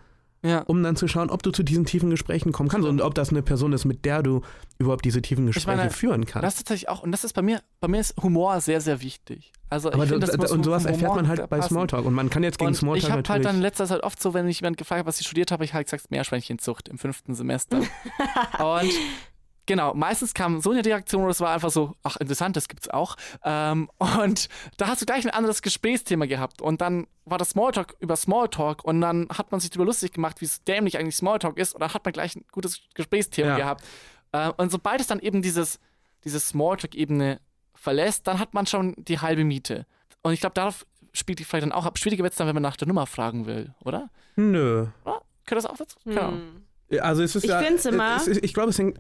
Ja. 0.45 0.62
um 0.62 0.82
dann 0.82 0.97
zu 0.97 1.07
schauen, 1.07 1.30
ob 1.30 1.43
du 1.45 1.53
zu 1.53 1.62
diesen 1.62 1.84
tiefen 1.84 2.11
Gesprächen 2.11 2.51
kommen 2.51 2.68
kannst 2.68 2.88
und 2.88 3.01
ob 3.01 3.14
das 3.14 3.30
eine 3.30 3.43
Person 3.43 3.72
ist, 3.72 3.84
mit 3.84 4.05
der 4.05 4.22
du 4.22 4.43
überhaupt 4.78 5.05
diese 5.05 5.22
tiefen 5.22 5.47
Gespräche 5.47 5.76
meine, 5.76 5.90
führen 5.90 6.26
kannst. 6.26 6.45
Das 6.45 6.55
ist 6.55 6.59
tatsächlich 6.59 6.88
auch, 6.88 7.03
und 7.03 7.12
das 7.12 7.22
ist 7.22 7.32
bei 7.32 7.43
mir, 7.43 7.62
bei 7.80 7.86
mir 7.86 8.01
ist 8.01 8.20
Humor 8.20 8.61
sehr, 8.61 8.80
sehr 8.80 9.01
wichtig. 9.03 9.53
Also 9.70 9.90
Aber 9.90 10.07
finde, 10.07 10.26
das 10.26 10.51
und 10.51 10.64
sowas 10.64 10.84
erfährt 10.84 11.14
man 11.14 11.28
halt 11.28 11.49
bei. 11.49 11.62
Smalltalk 11.62 12.05
und 12.05 12.12
man 12.12 12.28
kann 12.28 12.43
jetzt 12.43 12.59
gegen 12.59 12.68
Und 12.68 12.74
Smalltalk 12.74 13.05
ich 13.05 13.11
habe 13.11 13.28
halt 13.28 13.45
dann 13.45 13.57
in 13.57 13.62
letzter 13.62 13.86
Zeit 13.86 14.03
oft 14.03 14.20
so, 14.20 14.34
wenn 14.34 14.47
ich 14.49 14.61
jemand 14.61 14.76
gefragt 14.76 14.99
habe, 14.99 15.07
was 15.07 15.18
ich 15.20 15.26
studiert 15.26 15.51
habe, 15.51 15.64
ich 15.64 15.72
halt 15.72 15.86
gesagt, 15.86 16.11
Meerschweinchenzucht 16.11 16.88
im 16.88 16.99
fünften 16.99 17.34
Semester. 17.34 17.78
und 18.59 18.93
genau, 19.67 19.95
meistens 19.95 20.35
kam 20.35 20.61
so 20.61 20.71
eine 20.71 20.85
Reaktion, 20.85 21.27
das 21.29 21.41
war 21.41 21.53
einfach 21.55 21.71
so, 21.71 21.95
ach 22.03 22.17
interessant, 22.17 22.57
das 22.57 22.69
gibt's 22.69 22.89
auch. 22.89 23.17
Ähm, 23.45 23.91
und 23.99 24.49
da 24.77 24.89
hast 24.89 25.03
du 25.03 25.07
gleich 25.07 25.25
ein 25.25 25.31
anderes 25.31 25.63
Gesprächsthema 25.63 26.27
gehabt. 26.27 26.61
Und 26.63 26.81
dann 26.81 27.07
war 27.25 27.39
das 27.39 27.51
Smalltalk 27.51 27.95
über 28.01 28.17
Smalltalk 28.17 28.85
und 28.85 29.01
dann 29.01 29.29
hat 29.31 29.53
man 29.53 29.61
sich 29.61 29.71
darüber 29.71 29.87
lustig 29.87 30.13
gemacht, 30.13 30.41
wie 30.41 30.49
dämlich 30.67 30.99
eigentlich 30.99 31.17
Smalltalk 31.17 31.59
ist. 31.59 31.75
Und 31.75 31.81
dann 31.81 31.93
hat 31.95 32.05
man 32.05 32.13
gleich 32.13 32.37
ein 32.37 32.45
gutes 32.53 32.81
Gesprächsthema 32.95 33.49
Ja. 33.51 33.57
gehabt. 33.57 33.85
Äh, 34.33 34.51
und 34.57 34.71
sobald 34.73 35.01
es 35.01 35.07
dann 35.07 35.21
eben 35.21 35.43
dieses, 35.43 35.79
diese 36.25 36.41
Smalltalk-Ebene 36.41 37.41
verlässt, 37.75 38.27
dann 38.27 38.39
hat 38.39 38.55
man 38.55 38.67
schon 38.67 38.95
die 38.97 39.19
halbe 39.21 39.45
Miete. 39.45 39.87
Und 40.23 40.33
ich 40.33 40.41
glaube, 40.41 40.55
darauf 40.55 40.87
spielt 41.13 41.39
die 41.41 41.45
vielleicht 41.45 41.65
dann 41.65 41.73
auch 41.73 41.85
ab. 41.85 41.99
Schwieriger 41.99 42.23
wird 42.23 42.33
es 42.33 42.39
dann, 42.39 42.47
wenn 42.47 42.55
man 42.55 42.63
nach 42.63 42.77
der 42.77 42.89
Nummer 42.89 43.07
fragen 43.07 43.45
will, 43.47 43.75
oder? 43.85 44.09
Nö. 44.37 44.87
Oder? 45.05 45.21
Könnte 45.45 45.63
das 45.63 45.67
auch 45.67 45.77
dazu? 45.77 45.99
Hm. 46.05 46.63
Also 47.01 47.23
es 47.23 47.35
ist 47.35 47.45
Ich 47.45 47.51
ja, 47.51 47.61
find's 47.61 47.85
immer- 47.87 48.17
Es 48.17 48.27
ist, 48.29 48.45
ich 48.45 48.55
glaube, 48.55 48.71
es 48.71 48.79
hängt, 48.79 48.99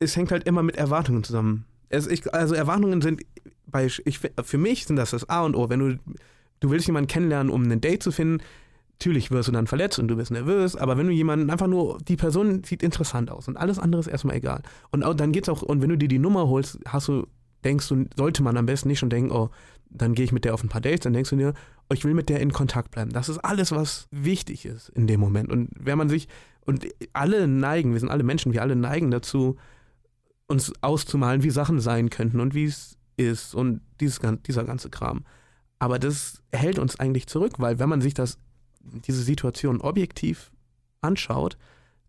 es 0.00 0.16
hängt 0.16 0.30
halt 0.30 0.44
immer 0.44 0.62
mit 0.62 0.76
Erwartungen 0.76 1.24
zusammen. 1.24 1.64
Es, 1.88 2.06
ich, 2.06 2.32
also 2.34 2.54
Erwartungen 2.54 3.00
sind 3.02 3.22
bei 3.66 3.86
ich, 3.86 4.18
für 4.18 4.58
mich 4.58 4.86
sind 4.86 4.96
das 4.96 5.10
das 5.10 5.28
A 5.28 5.44
und 5.44 5.54
O. 5.54 5.68
Wenn 5.68 5.80
du 5.80 5.98
du 6.60 6.70
willst 6.70 6.86
jemanden 6.86 7.08
kennenlernen, 7.08 7.52
um 7.52 7.70
ein 7.70 7.80
Date 7.80 8.02
zu 8.02 8.10
finden, 8.10 8.42
natürlich 8.92 9.30
wirst 9.30 9.48
du 9.48 9.52
dann 9.52 9.66
verletzt 9.66 9.98
und 9.98 10.08
du 10.08 10.16
bist 10.16 10.30
nervös. 10.30 10.76
Aber 10.76 10.96
wenn 10.96 11.06
du 11.06 11.12
jemanden 11.12 11.50
einfach 11.50 11.66
nur 11.66 11.98
die 11.98 12.16
Person 12.16 12.64
sieht 12.64 12.82
interessant 12.82 13.30
aus 13.30 13.48
und 13.48 13.56
alles 13.56 13.78
andere 13.78 14.00
ist 14.00 14.06
erstmal 14.06 14.36
egal. 14.36 14.62
Und 14.90 15.04
auch, 15.04 15.14
dann 15.14 15.32
geht's 15.32 15.48
auch 15.48 15.62
und 15.62 15.82
wenn 15.82 15.90
du 15.90 15.98
dir 15.98 16.08
die 16.08 16.18
Nummer 16.18 16.48
holst, 16.48 16.78
hast 16.86 17.08
du 17.08 17.26
denkst 17.64 17.88
du 17.88 18.06
sollte 18.16 18.42
man 18.42 18.56
am 18.56 18.66
besten 18.66 18.88
nicht 18.88 19.00
schon 19.00 19.10
denken, 19.10 19.32
oh 19.32 19.50
dann 19.90 20.14
gehe 20.14 20.24
ich 20.24 20.32
mit 20.32 20.44
der 20.44 20.54
auf 20.54 20.62
ein 20.62 20.68
paar 20.68 20.80
Dates, 20.82 21.00
dann 21.00 21.14
denkst 21.14 21.30
du 21.30 21.36
dir, 21.36 21.54
oh, 21.88 21.94
ich 21.94 22.04
will 22.04 22.12
mit 22.12 22.28
der 22.28 22.40
in 22.40 22.52
Kontakt 22.52 22.90
bleiben. 22.90 23.10
Das 23.10 23.30
ist 23.30 23.38
alles, 23.38 23.72
was 23.72 24.06
wichtig 24.10 24.66
ist 24.66 24.90
in 24.90 25.06
dem 25.06 25.18
Moment. 25.18 25.50
Und 25.50 25.70
wenn 25.74 25.96
man 25.96 26.10
sich, 26.10 26.28
und 26.66 26.86
alle 27.14 27.48
neigen, 27.48 27.94
wir 27.94 28.00
sind 28.00 28.10
alle 28.10 28.22
Menschen, 28.22 28.52
wir 28.52 28.60
alle 28.60 28.76
neigen 28.76 29.10
dazu, 29.10 29.56
uns 30.48 30.72
auszumalen, 30.80 31.42
wie 31.42 31.50
Sachen 31.50 31.78
sein 31.80 32.10
könnten 32.10 32.40
und 32.40 32.54
wie 32.54 32.64
es 32.64 32.96
ist 33.16 33.54
und 33.54 33.80
dieses, 34.00 34.20
dieser 34.46 34.64
ganze 34.64 34.90
Kram. 34.90 35.24
Aber 35.78 35.98
das 35.98 36.42
hält 36.52 36.78
uns 36.78 36.98
eigentlich 36.98 37.26
zurück, 37.26 37.54
weil 37.58 37.78
wenn 37.78 37.88
man 37.88 38.00
sich 38.00 38.14
das, 38.14 38.38
diese 38.80 39.22
Situation 39.22 39.80
objektiv 39.80 40.50
anschaut, 41.00 41.56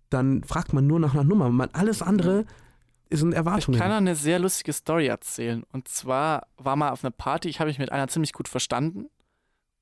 dann 0.10 0.44
fragt 0.44 0.74
man 0.74 0.88
nur 0.88 1.00
nach 1.00 1.14
einer 1.14 1.24
Nummer. 1.24 1.50
Man, 1.50 1.70
alles 1.74 2.02
andere 2.02 2.46
sind 3.12 3.32
Ich 3.32 3.38
Erwartungen. 3.38 3.80
kann 3.80 3.92
eine 3.92 4.16
sehr 4.16 4.40
lustige 4.40 4.74
Story 4.74 5.08
erzählen. 5.08 5.64
Und 5.72 5.88
zwar 5.88 6.48
war 6.58 6.76
mal 6.76 6.90
auf 6.92 7.04
einer 7.04 7.12
Party, 7.12 7.50
ich 7.50 7.60
habe 7.60 7.70
mich 7.70 7.80
mit 7.80 7.92
einer 7.92 8.08
ziemlich 8.08 8.34
gut 8.34 8.48
verstanden, 8.48 9.06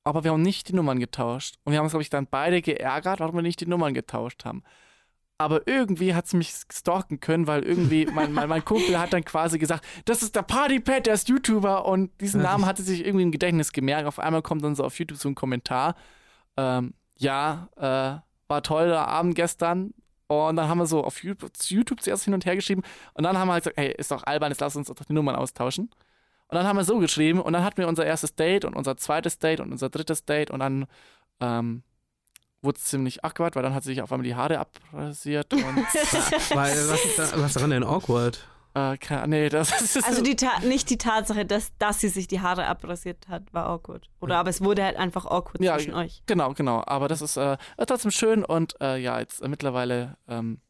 aber 0.04 0.24
wir 0.24 0.32
haben 0.32 0.42
nicht 0.42 0.68
die 0.68 0.74
Nummern 0.74 0.98
getauscht. 0.98 1.56
Und 1.64 1.72
wir 1.72 1.78
haben 1.78 1.84
uns, 1.84 1.92
glaube 1.92 2.02
ich, 2.02 2.10
dann 2.10 2.26
beide 2.26 2.60
geärgert, 2.62 3.20
warum 3.20 3.36
wir 3.36 3.42
nicht 3.42 3.60
die 3.60 3.66
Nummern 3.66 3.94
getauscht 3.94 4.44
haben. 4.44 4.62
Aber 5.40 5.68
irgendwie 5.68 6.14
hat 6.14 6.26
sie 6.26 6.36
mich 6.36 6.52
stalken 6.72 7.20
können, 7.20 7.46
weil 7.46 7.62
irgendwie 7.62 8.06
mein, 8.12 8.32
mein, 8.32 8.48
mein 8.48 8.64
Kumpel 8.64 8.98
hat 8.98 9.12
dann 9.12 9.24
quasi 9.24 9.58
gesagt, 9.58 9.84
das 10.04 10.22
ist 10.22 10.34
der 10.34 10.42
Partypad, 10.42 11.06
der 11.06 11.14
ist 11.14 11.28
YouTuber 11.28 11.86
und 11.86 12.10
diesen 12.20 12.42
Namen 12.42 12.66
hatte 12.66 12.82
sich 12.82 13.06
irgendwie 13.06 13.22
im 13.22 13.32
Gedächtnis 13.32 13.72
gemerkt. 13.72 14.06
Auf 14.06 14.18
einmal 14.18 14.42
kommt 14.42 14.64
dann 14.64 14.74
so 14.74 14.84
auf 14.84 14.98
YouTube 14.98 15.18
so 15.18 15.28
ein 15.28 15.36
Kommentar, 15.36 15.94
ähm, 16.56 16.94
ja, 17.18 17.68
äh, 17.76 18.20
war 18.48 18.62
toll 18.62 18.88
der 18.88 19.06
Abend 19.06 19.34
gestern. 19.36 19.94
Und 20.26 20.56
dann 20.56 20.68
haben 20.68 20.78
wir 20.78 20.86
so 20.86 21.04
auf 21.04 21.22
YouTube, 21.22 21.50
YouTube 21.68 22.02
zuerst 22.02 22.24
hin 22.24 22.34
und 22.34 22.44
her 22.44 22.54
geschrieben 22.54 22.82
und 23.14 23.24
dann 23.24 23.38
haben 23.38 23.48
wir 23.48 23.54
halt 23.54 23.64
gesagt, 23.64 23.78
hey, 23.78 23.94
ist 23.96 24.10
doch 24.10 24.24
albern, 24.24 24.50
jetzt 24.50 24.60
lass 24.60 24.76
uns 24.76 24.88
doch 24.88 24.94
die 24.94 25.14
Nummern 25.14 25.34
austauschen. 25.36 25.86
Und 26.48 26.54
dann 26.54 26.66
haben 26.66 26.76
wir 26.76 26.84
so 26.84 26.98
geschrieben 26.98 27.40
und 27.40 27.54
dann 27.54 27.64
hatten 27.64 27.78
wir 27.78 27.88
unser 27.88 28.04
erstes 28.04 28.34
Date 28.34 28.66
und 28.66 28.74
unser 28.74 28.96
zweites 28.98 29.38
Date 29.38 29.60
und 29.60 29.72
unser 29.72 29.88
drittes 29.88 30.26
Date 30.26 30.50
und 30.50 30.60
dann 30.60 30.86
ähm, 31.40 31.82
wurde 32.62 32.78
es 32.78 32.84
ziemlich 32.84 33.24
awkward, 33.24 33.56
weil 33.56 33.62
dann 33.62 33.74
hat 33.74 33.82
sie 33.84 33.90
sich 33.90 34.02
auf 34.02 34.12
einmal 34.12 34.24
die 34.24 34.34
Haare 34.34 34.58
abrasiert 34.58 35.52
und 35.52 35.62
Weil, 36.54 36.88
was, 36.88 37.04
ist 37.04 37.18
da, 37.18 37.30
was 37.40 37.52
daran 37.54 37.70
denn 37.70 37.84
awkward? 37.84 38.46
äh, 38.74 38.96
keine, 38.98 39.28
nee, 39.28 39.48
das 39.48 39.70
ist 39.80 40.04
Also 40.04 40.22
die 40.22 40.36
Ta 40.36 40.60
nicht 40.60 40.90
die 40.90 40.98
Tatsache, 40.98 41.44
dass, 41.44 41.72
dass 41.78 42.00
sie 42.00 42.08
sich 42.08 42.26
die 42.26 42.40
Haare 42.40 42.66
abrasiert 42.66 43.28
hat, 43.28 43.52
war 43.52 43.66
awkward. 43.66 44.08
Oder 44.20 44.36
aber 44.38 44.50
es 44.50 44.60
wurde 44.60 44.84
halt 44.84 44.96
einfach 44.96 45.24
awkward 45.26 45.60
Ja, 45.60 45.76
zwischen 45.76 45.94
euch. 45.94 46.22
Genau, 46.26 46.52
genau. 46.52 46.82
Aber 46.86 47.08
das 47.08 47.22
ist 47.22 47.36
äh, 47.36 47.56
trotzdem 47.86 48.10
schön 48.10 48.44
und 48.44 48.74
äh, 48.80 48.98
ja, 48.98 49.18
jetzt 49.18 49.40
äh, 49.42 49.48
mittlerweile, 49.48 50.16
ähm, 50.28 50.60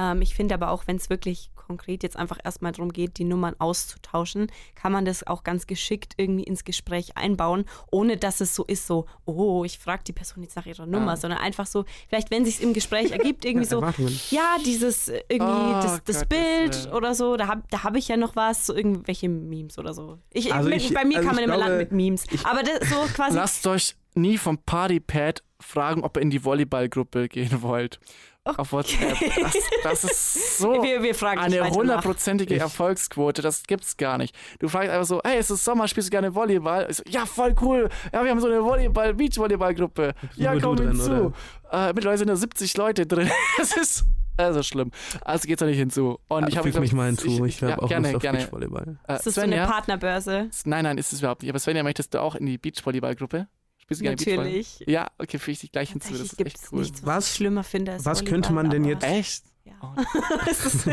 Ähm, 0.00 0.22
ich 0.22 0.34
finde 0.34 0.54
aber 0.54 0.70
auch, 0.70 0.84
wenn 0.86 0.96
es 0.96 1.10
wirklich 1.10 1.50
konkret 1.54 2.02
jetzt 2.02 2.16
einfach 2.16 2.38
erstmal 2.42 2.72
darum 2.72 2.90
geht, 2.92 3.18
die 3.18 3.24
Nummern 3.24 3.54
auszutauschen, 3.58 4.50
kann 4.74 4.92
man 4.92 5.04
das 5.04 5.26
auch 5.26 5.44
ganz 5.44 5.66
geschickt 5.66 6.14
irgendwie 6.16 6.42
ins 6.44 6.64
Gespräch 6.64 7.16
einbauen, 7.16 7.64
ohne 7.92 8.16
dass 8.16 8.40
es 8.40 8.54
so 8.54 8.64
ist, 8.64 8.86
so, 8.86 9.06
oh, 9.24 9.64
ich 9.64 9.78
frage 9.78 10.02
die 10.04 10.12
Person 10.12 10.42
jetzt 10.42 10.56
nach 10.56 10.66
ihrer 10.66 10.86
Nummer, 10.86 11.12
Ah. 11.12 11.16
sondern 11.16 11.38
einfach 11.40 11.66
so, 11.66 11.84
vielleicht 12.08 12.30
wenn 12.30 12.44
sich 12.44 12.60
im 12.62 12.72
Gespräch 12.72 13.10
ergibt, 13.12 13.44
irgendwie 13.44 13.66
so, 13.66 13.84
ja, 14.30 14.56
dieses 14.64 15.08
äh, 15.08 15.22
irgendwie, 15.28 15.52
Oh, 15.52 15.72
das, 15.82 16.02
das 16.04 16.20
Gottes 16.20 16.26
Bild 16.26 16.84
Willen. 16.84 16.94
oder 16.94 17.14
so, 17.14 17.36
da 17.36 17.46
habe 17.46 17.62
da 17.70 17.84
hab 17.84 17.94
ich 17.96 18.08
ja 18.08 18.16
noch 18.16 18.34
was, 18.36 18.66
so 18.66 18.74
irgendwelche 18.74 19.28
Memes 19.28 19.78
oder 19.78 19.92
so. 19.94 20.18
Ich, 20.32 20.52
Also 20.54 20.68
mit, 20.70 20.78
ich- 20.82 20.94
bei 20.94 21.04
mir 21.04 21.18
also 21.18 21.28
kann 21.28 21.36
man 21.36 21.44
ich 21.44 21.48
immer 21.50 21.58
landen 21.58 21.78
mit 21.78 21.92
Memes. 21.92 22.24
aber 22.44 22.62
das 22.62 22.88
so 22.88 22.96
quasi. 23.14 23.36
lasst 23.36 23.66
euch 23.66 23.94
nie 24.14 24.38
vom 24.38 24.58
Partypad 24.58 25.42
fragen, 25.60 26.02
ob 26.02 26.16
ihr 26.16 26.22
in 26.22 26.30
die 26.30 26.42
Volleyballgruppe 26.44 27.28
gehen 27.28 27.62
wollt. 27.62 28.00
Auf 28.44 28.72
WhatsApp. 28.72 29.18
Das, 29.42 29.54
das 29.82 30.04
ist 30.04 30.58
so 30.58 30.72
wir, 30.82 31.02
wir 31.02 31.38
eine 31.38 31.70
hundertprozentige 31.70 32.54
Ich- 32.54 32.60
Erfolgsquote. 32.60 33.42
Das 33.42 33.62
gibt's 33.64 33.96
gar 33.96 34.16
nicht. 34.18 34.34
Du 34.58 34.68
fragst 34.68 34.90
einfach 34.90 35.06
so, 35.06 35.20
hey, 35.24 35.38
es 35.38 35.50
ist 35.50 35.64
Sommer, 35.64 35.86
spielst 35.88 36.08
du 36.08 36.10
gerne 36.10 36.34
Volleyball? 36.34 36.86
Ich 36.88 36.96
so, 36.96 37.02
ja, 37.06 37.26
voll 37.26 37.54
cool. 37.60 37.88
Ja, 38.12 38.24
wir 38.24 38.30
haben 38.30 38.40
so 38.40 38.46
eine 38.46 38.64
Volleyball, 38.64 39.14
Beachvolleyballgruppe. 39.14 40.14
Ja, 40.36 40.58
komm 40.58 40.76
drin, 40.76 40.88
hinzu. 40.92 41.32
Äh, 41.70 41.92
mittlerweile 41.92 42.18
sind 42.18 42.28
da 42.28 42.36
70 42.36 42.76
Leute 42.76 43.06
drin. 43.06 43.30
Das 43.58 43.76
ist 43.76 44.04
also 44.38 44.62
schlimm. 44.62 44.90
Also 45.22 45.46
geht's 45.46 45.60
da 45.60 45.66
nicht 45.66 45.76
hinzu. 45.76 46.18
Und 46.28 46.44
ich 46.44 46.50
Ich 46.50 46.56
habe 46.56 46.68
füge 46.68 46.80
mich 46.80 46.94
mal 46.94 47.06
hinzu. 47.06 47.44
Ich, 47.44 47.62
habe 47.62 47.72
ja, 47.72 47.78
auch 47.78 47.88
gerne, 47.88 48.06
Lust 48.08 48.16
auf 48.16 48.22
gerne. 48.22 48.38
Beachvolleyball. 48.38 48.98
Äh, 49.06 49.16
Ist 49.16 49.26
das 49.26 49.34
so 49.34 49.40
Svenja, 49.42 49.64
eine 49.64 49.70
Partnerbörse? 49.70 50.48
Nein, 50.64 50.84
nein, 50.84 50.96
ist 50.96 51.12
es 51.12 51.18
überhaupt 51.18 51.42
nicht. 51.42 51.50
Aber 51.50 51.58
Svenja, 51.58 51.82
möchtest 51.82 52.14
du 52.14 52.22
auch 52.22 52.34
in 52.36 52.46
die 52.46 52.56
Beachvolleyballgruppe? 52.56 53.48
Spielst 53.90 54.00
du 54.00 54.04
gerne 54.04 54.16
Beachvolleyball? 54.16 54.44
Natürlich. 54.46 54.84
Ja, 54.86 55.06
okay, 55.18 55.38
füge 55.38 55.52
ich 55.52 55.60
dich 55.60 55.72
gleich 55.72 55.90
hinzu. 55.90 56.12
Das 56.12 56.20
ist 56.20 56.36
gibt 56.38 56.46
echt 56.48 56.58
es 56.64 56.72
cool. 56.72 56.80
nichts, 56.80 57.02
was, 57.02 57.16
Was- 57.16 57.28
ich 57.30 57.34
schlimmer 57.36 57.64
finde 57.64 57.92
als 57.92 58.04
was 58.04 58.24
könnte 58.24 58.52
man 58.52 58.70
denn 58.70 58.84
jetzt- 58.84 59.04
Echt? 59.04 59.44
Ja. 59.64 59.72
Oh. 59.82 59.88
Das 60.46 60.64
ist, 60.64 60.84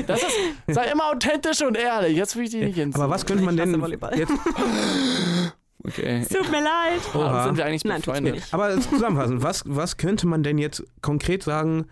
sei 0.67 0.91
immer 0.91 1.05
authentisch 1.11 1.61
und 1.61 1.77
ehrlich. 1.77 2.17
Jetzt 2.17 2.33
füge 2.33 2.45
ich 2.45 2.51
dich 2.51 2.63
nicht 2.63 2.75
hinzu. 2.75 2.99
Aber 2.99 3.11
was 3.13 3.25
könnte 3.25 3.43
man 3.43 3.55
denn 3.55 3.79
jetzt. 4.15 4.31
Okay. 5.83 6.19
Es 6.21 6.29
tut 6.29 6.49
mir 6.51 6.61
leid. 6.63 6.99
Warum 7.13 7.27
Oha. 7.27 7.43
sind 7.45 7.57
wir 7.57 7.65
eigentlich 7.65 7.85
Nein, 7.85 8.01
befreundet? 8.01 8.35
nicht. 8.35 8.53
Aber 8.53 8.77
zusammenfassend, 8.81 9.41
was, 9.41 9.63
was 9.67 9.95
könnte 9.95 10.27
man 10.27 10.43
denn 10.43 10.57
jetzt 10.57 10.83
konkret 11.01 11.43
sagen? 11.43 11.85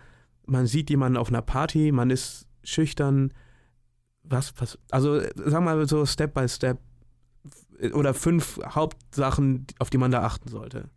Man 0.44 0.66
sieht 0.66 0.90
jemanden 0.90 1.16
auf 1.16 1.28
einer 1.28 1.40
Party, 1.40 1.92
man 1.92 2.10
ist 2.10 2.46
schüchtern. 2.62 3.32
Was, 4.22 4.52
was 4.58 4.78
also 4.90 5.20
sagen 5.20 5.64
wir 5.64 5.76
mal 5.76 5.88
so 5.88 6.04
Step 6.04 6.34
by 6.34 6.46
Step 6.48 6.78
oder 7.94 8.12
fünf 8.12 8.60
Hauptsachen, 8.66 9.66
auf 9.78 9.88
die 9.88 9.98
man 9.98 10.10
da 10.10 10.24
achten 10.24 10.48
sollte. 10.48 10.90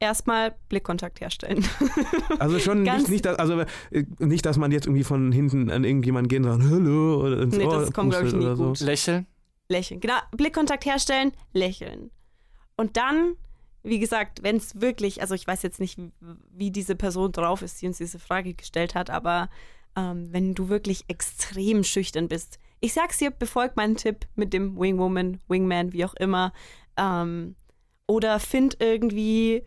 Erstmal 0.00 0.54
Blickkontakt 0.68 1.20
herstellen. 1.20 1.64
Also 2.38 2.60
schon 2.60 2.82
nicht, 2.82 3.08
nicht, 3.08 3.24
dass, 3.24 3.36
also 3.38 3.60
äh, 3.90 4.04
nicht, 4.20 4.46
dass 4.46 4.56
man 4.58 4.70
jetzt 4.70 4.86
irgendwie 4.86 5.02
von 5.02 5.32
hinten 5.32 5.70
an 5.70 5.82
irgendjemanden 5.82 6.28
geht 6.28 6.38
und 6.38 6.60
sagt, 6.60 6.70
hallo 6.70 7.20
oder 7.20 7.42
ins 7.42 7.56
Nee, 7.56 7.64
Ohr 7.64 7.80
das 7.80 7.92
kommt, 7.92 8.10
glaub 8.12 8.22
ich, 8.24 8.32
nie 8.32 8.54
so. 8.54 8.68
gut. 8.68 8.80
Lächeln. 8.80 9.26
lächeln. 9.68 9.98
Genau, 10.00 10.14
Blickkontakt 10.36 10.84
herstellen, 10.84 11.32
lächeln. 11.52 12.10
Und 12.76 12.96
dann, 12.96 13.34
wie 13.82 13.98
gesagt, 13.98 14.44
wenn 14.44 14.56
es 14.56 14.80
wirklich, 14.80 15.20
also 15.20 15.34
ich 15.34 15.46
weiß 15.46 15.62
jetzt 15.62 15.80
nicht, 15.80 15.98
wie 16.52 16.70
diese 16.70 16.94
Person 16.94 17.32
drauf 17.32 17.62
ist, 17.62 17.82
die 17.82 17.88
uns 17.88 17.98
diese 17.98 18.20
Frage 18.20 18.54
gestellt 18.54 18.94
hat, 18.94 19.10
aber 19.10 19.50
ähm, 19.96 20.28
wenn 20.30 20.54
du 20.54 20.68
wirklich 20.68 21.06
extrem 21.08 21.82
schüchtern 21.82 22.28
bist, 22.28 22.60
ich 22.78 22.92
sag's 22.92 23.18
dir, 23.18 23.32
befolg 23.32 23.74
meinen 23.74 23.96
Tipp 23.96 24.26
mit 24.36 24.52
dem 24.52 24.78
Wingwoman, 24.78 25.40
Wingman, 25.48 25.92
wie 25.92 26.04
auch 26.04 26.14
immer, 26.14 26.52
ähm, 26.96 27.56
oder 28.06 28.38
find 28.38 28.76
irgendwie 28.80 29.64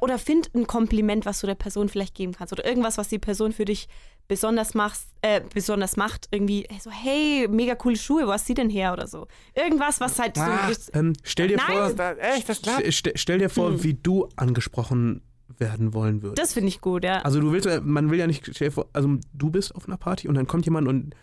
oder 0.00 0.18
find 0.18 0.50
ein 0.54 0.66
Kompliment, 0.66 1.26
was 1.26 1.40
du 1.40 1.46
der 1.46 1.54
Person 1.54 1.88
vielleicht 1.88 2.14
geben 2.14 2.32
kannst 2.32 2.52
oder 2.52 2.64
irgendwas, 2.66 2.98
was 2.98 3.08
die 3.08 3.18
Person 3.18 3.52
für 3.52 3.64
dich 3.64 3.88
besonders 4.28 4.74
machst, 4.74 5.08
äh, 5.22 5.40
besonders 5.52 5.96
macht, 5.96 6.28
irgendwie 6.30 6.66
so 6.80 6.90
hey, 6.90 7.48
mega 7.50 7.74
coole 7.74 7.96
Schuhe, 7.96 8.26
wo 8.26 8.32
hast 8.32 8.48
du 8.48 8.54
die 8.54 8.60
denn 8.60 8.70
her 8.70 8.92
oder 8.92 9.06
so. 9.08 9.26
Irgendwas, 9.54 9.98
was 10.00 10.18
halt 10.18 10.36
so 10.36 10.42
Ah. 10.42 10.70
Ähm, 10.92 11.14
stell 11.24 11.48
dir 11.48 11.56
Nein, 11.56 11.66
vor, 11.76 11.92
Da, 11.94 12.12
echt, 12.12 12.48
das 12.48 12.62
klappt. 12.62 12.84
st 12.92 13.08
st 13.08 13.12
stell 13.16 13.38
dir 13.38 13.50
vor, 13.50 13.70
Hm. 13.70 13.82
wie 13.82 13.94
du 13.94 14.28
angesprochen 14.36 15.22
werden 15.58 15.92
wollen 15.94 16.22
würdest. 16.22 16.38
das 16.40 16.52
finde 16.54 16.68
ich 16.68 16.80
gut, 16.80 17.02
ja. 17.04 17.22
Also 17.22 17.40
du 17.40 17.50
willst, 17.52 17.66
ja- 17.66 17.80
man 17.80 18.08
will 18.10 18.18
ja 18.20 18.26
nicht, 18.28 18.48
stell 18.54 18.68
dir 18.68 18.72
vor, 18.72 18.88
also 18.92 19.16
du 19.34 19.50
bist 19.50 19.74
auf 19.74 19.86
einer 19.88 19.96
Party 19.96 20.28
und 20.28 20.34
dann 20.36 20.46
kommt 20.46 20.64
jemand 20.64 20.86
und 20.86 21.14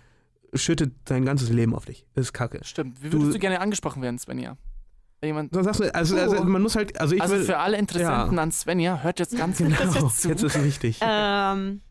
schüttet 0.53 0.93
sein 1.07 1.23
ganzes 1.25 1.49
Leben 1.49 1.73
auf 1.75 1.85
dich. 1.85 2.05
Das 2.13 2.25
ist 2.27 2.33
kacke. 2.33 2.59
Stimmt. 2.63 3.01
Wie 3.01 3.09
Du- 3.09 3.19
würdest 3.19 3.35
du 3.35 3.39
gerne 3.39 3.61
angesprochen 3.61 4.01
werden, 4.01 4.19
Svenja? 4.19 4.57
Jemand, 5.21 5.51
So 5.51 5.63
sagst 5.63 5.79
du, 5.79 5.95
also, 5.95 6.15
also 6.15 6.43
man 6.43 6.61
muss 6.61 6.75
halt, 6.75 6.99
also 7.01 7.15
ich 7.15 7.21
also 7.21 7.35
will, 7.35 7.43
für 7.43 7.57
alle 7.57 7.77
Interessenten 7.77 8.37
an 8.37 8.51
Svenja, 8.51 9.01
hört 9.01 9.19
jetzt 9.19 9.35
ganz 9.35 9.57
genau, 9.57 9.75
zu. 10.09 10.29
jetzt 10.29 10.43
ist 10.43 10.55
es 10.55 10.63
wichtig. 10.63 10.99
Ähm, 11.01 11.81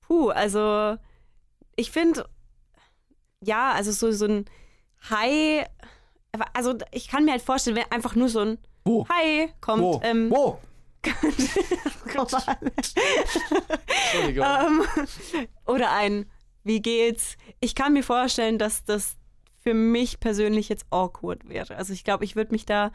puh, 0.00 0.30
also 0.30 0.96
ich 1.76 1.92
finde, 1.92 2.28
ja, 3.40 3.72
also 3.72 3.92
so, 3.92 4.10
so 4.10 4.26
ein 4.26 4.44
Hi, 5.10 5.62
also 6.52 6.74
ich 6.90 7.06
kann 7.06 7.24
mir 7.24 7.30
halt 7.30 7.42
vorstellen, 7.42 7.76
wenn 7.76 7.90
einfach 7.92 8.16
nur 8.16 8.28
so 8.28 8.40
ein 8.40 8.58
Wo? 8.84 9.06
Hi 9.08 9.50
kommt. 9.60 9.82
Wo? 9.82 10.00
Ähm, 10.02 10.28
Wo? 10.28 10.58
Entschuldigung. 14.12 14.44
ähm, 14.44 14.82
oder 15.64 15.92
ein 15.92 16.26
Wie 16.64 16.82
geht's? 16.82 17.36
Ich 17.60 17.76
kann 17.76 17.92
mir 17.92 18.02
vorstellen, 18.02 18.58
dass 18.58 18.82
das 18.82 19.16
für 19.68 19.74
mich 19.74 20.18
persönlich 20.18 20.70
jetzt 20.70 20.86
awkward 20.88 21.46
wäre. 21.46 21.76
Also 21.76 21.92
ich 21.92 22.02
glaube, 22.02 22.24
ich 22.24 22.36
würde 22.36 22.52
mich 22.52 22.64
da, 22.64 22.90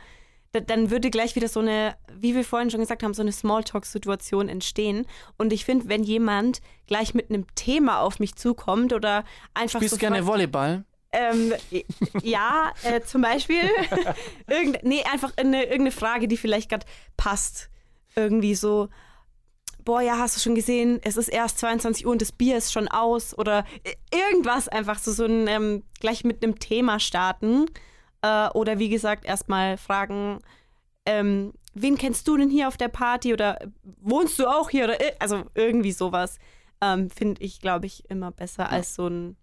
da, 0.53 0.59
dann 0.59 0.89
würde 0.89 1.11
gleich 1.11 1.35
wieder 1.35 1.47
so 1.47 1.59
eine, 1.59 1.95
wie 2.11 2.33
wir 2.33 2.43
vorhin 2.43 2.71
schon 2.71 2.79
gesagt 2.79 3.03
haben, 3.03 3.13
so 3.13 3.21
eine 3.21 3.31
Smalltalk-Situation 3.31 4.49
entstehen. 4.49 5.05
Und 5.37 5.53
ich 5.53 5.65
finde, 5.65 5.87
wenn 5.87 6.01
jemand 6.01 6.61
gleich 6.87 7.13
mit 7.13 7.29
einem 7.29 7.45
Thema 7.53 7.99
auf 7.99 8.17
mich 8.17 8.33
zukommt 8.37 8.91
oder 8.91 9.23
einfach 9.53 9.81
Spielst 9.81 9.91
so 9.91 9.97
du 9.97 9.99
gerne 9.99 10.25
Volleyball? 10.25 10.83
ähm, 11.11 11.53
ja, 12.23 12.73
äh, 12.81 13.01
zum 13.01 13.21
Beispiel. 13.21 13.69
Irgend, 14.49 14.81
nee, 14.81 15.03
einfach 15.03 15.31
eine, 15.37 15.61
irgendeine 15.65 15.91
Frage, 15.91 16.27
die 16.27 16.37
vielleicht 16.37 16.69
gerade 16.69 16.87
passt. 17.17 17.69
Irgendwie 18.15 18.55
so, 18.55 18.89
boah, 19.85 20.01
ja, 20.01 20.17
hast 20.17 20.35
du 20.35 20.39
schon 20.41 20.55
gesehen, 20.55 20.99
es 21.03 21.17
ist 21.17 21.27
erst 21.27 21.59
22 21.59 22.05
Uhr 22.05 22.11
und 22.11 22.21
das 22.21 22.31
Bier 22.31 22.57
ist 22.57 22.71
schon 22.71 22.87
aus. 22.87 23.37
Oder 23.37 23.65
i- 23.87 24.17
irgendwas 24.31 24.67
einfach 24.67 24.99
so, 24.99 25.11
so 25.11 25.25
ein, 25.25 25.47
ähm, 25.47 25.83
gleich 25.99 26.23
mit 26.23 26.43
einem 26.43 26.59
Thema 26.59 26.99
starten. 26.99 27.65
Äh, 28.21 28.49
oder 28.49 28.79
wie 28.79 28.89
gesagt, 28.89 29.25
erstmal 29.25 29.77
fragen, 29.77 30.39
ähm, 31.05 31.53
wen 31.73 31.97
kennst 31.97 32.27
du 32.27 32.37
denn 32.37 32.49
hier 32.49 32.67
auf 32.67 32.77
der 32.77 32.87
Party? 32.87 33.33
Oder 33.33 33.61
äh, 33.61 33.67
wohnst 34.01 34.39
du 34.39 34.47
auch 34.47 34.69
hier? 34.69 34.85
Oder 34.85 34.99
ir- 35.01 35.15
also 35.19 35.43
irgendwie 35.55 35.91
sowas. 35.91 36.37
Ähm, 36.81 37.09
Finde 37.09 37.41
ich, 37.41 37.59
glaube 37.59 37.85
ich, 37.85 38.09
immer 38.09 38.31
besser 38.31 38.69
als 38.69 38.95
so 38.95 39.07
ein 39.07 39.35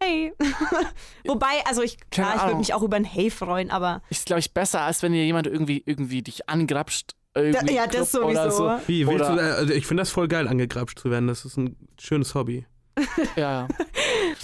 Hey. 0.00 0.32
Wobei, 1.26 1.64
also 1.66 1.82
ich, 1.82 1.98
klar, 2.10 2.36
ich 2.36 2.42
würde 2.42 2.56
mich 2.58 2.72
auch 2.74 2.82
über 2.82 2.96
ein 2.96 3.04
Hey 3.04 3.30
freuen, 3.30 3.70
aber 3.72 4.00
Ist, 4.10 4.26
glaube 4.26 4.38
ich, 4.40 4.54
besser, 4.54 4.82
als 4.82 5.02
wenn 5.02 5.12
dir 5.12 5.24
jemand 5.24 5.48
irgendwie, 5.48 5.82
irgendwie 5.86 6.22
dich 6.22 6.48
angrapscht. 6.48 7.14
Irgendwie 7.34 7.74
ja, 7.74 7.86
das 7.86 8.10
Club 8.10 8.24
Oder 8.24 8.50
sowieso. 8.50 8.78
so. 8.78 8.88
Wie, 8.88 9.06
willst 9.06 9.20
du, 9.28 9.32
also 9.32 9.72
ich 9.72 9.86
finde 9.86 10.00
das 10.02 10.10
voll 10.10 10.28
geil, 10.28 10.48
angegrapscht 10.48 10.98
zu 10.98 11.10
werden. 11.10 11.28
Das 11.28 11.44
ist 11.44 11.56
ein 11.56 11.76
schönes 12.00 12.34
Hobby. 12.34 12.66
Ja, 13.36 13.68
ja. 13.68 13.68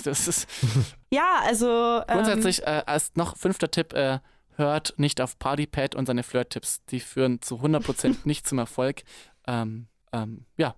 Das 0.04 0.28
ist 0.28 0.48
ja, 1.12 1.40
also 1.44 1.66
ähm, 2.06 2.14
grundsätzlich 2.14 2.62
äh, 2.62 2.82
als 2.86 3.10
noch 3.16 3.36
fünfter 3.36 3.68
Tipp, 3.70 3.92
äh, 3.94 4.20
hört 4.56 4.94
nicht 4.96 5.20
auf 5.20 5.38
Partypad 5.40 5.96
und 5.96 6.06
seine 6.06 6.22
Flirt-Tipps. 6.22 6.84
Die 6.86 7.00
führen 7.00 7.42
zu 7.42 7.56
100% 7.56 8.18
nicht 8.24 8.46
zum 8.46 8.58
Erfolg. 8.58 9.02
Ähm, 9.48 9.88
ähm, 10.12 10.46
ja, 10.56 10.76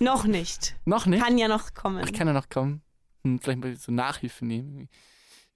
noch 0.00 0.24
nicht. 0.26 0.76
noch 0.84 1.06
nicht. 1.06 1.24
Kann 1.24 1.38
ja 1.38 1.48
noch 1.48 1.72
kommen. 1.72 2.04
Ach, 2.06 2.12
kann 2.12 2.28
er 2.28 2.34
noch 2.34 2.50
kommen? 2.50 2.82
Hm, 3.24 3.38
vielleicht 3.40 3.60
mal 3.60 3.74
so 3.76 3.90
Nachhilfe 3.90 4.44
nehmen. 4.44 4.90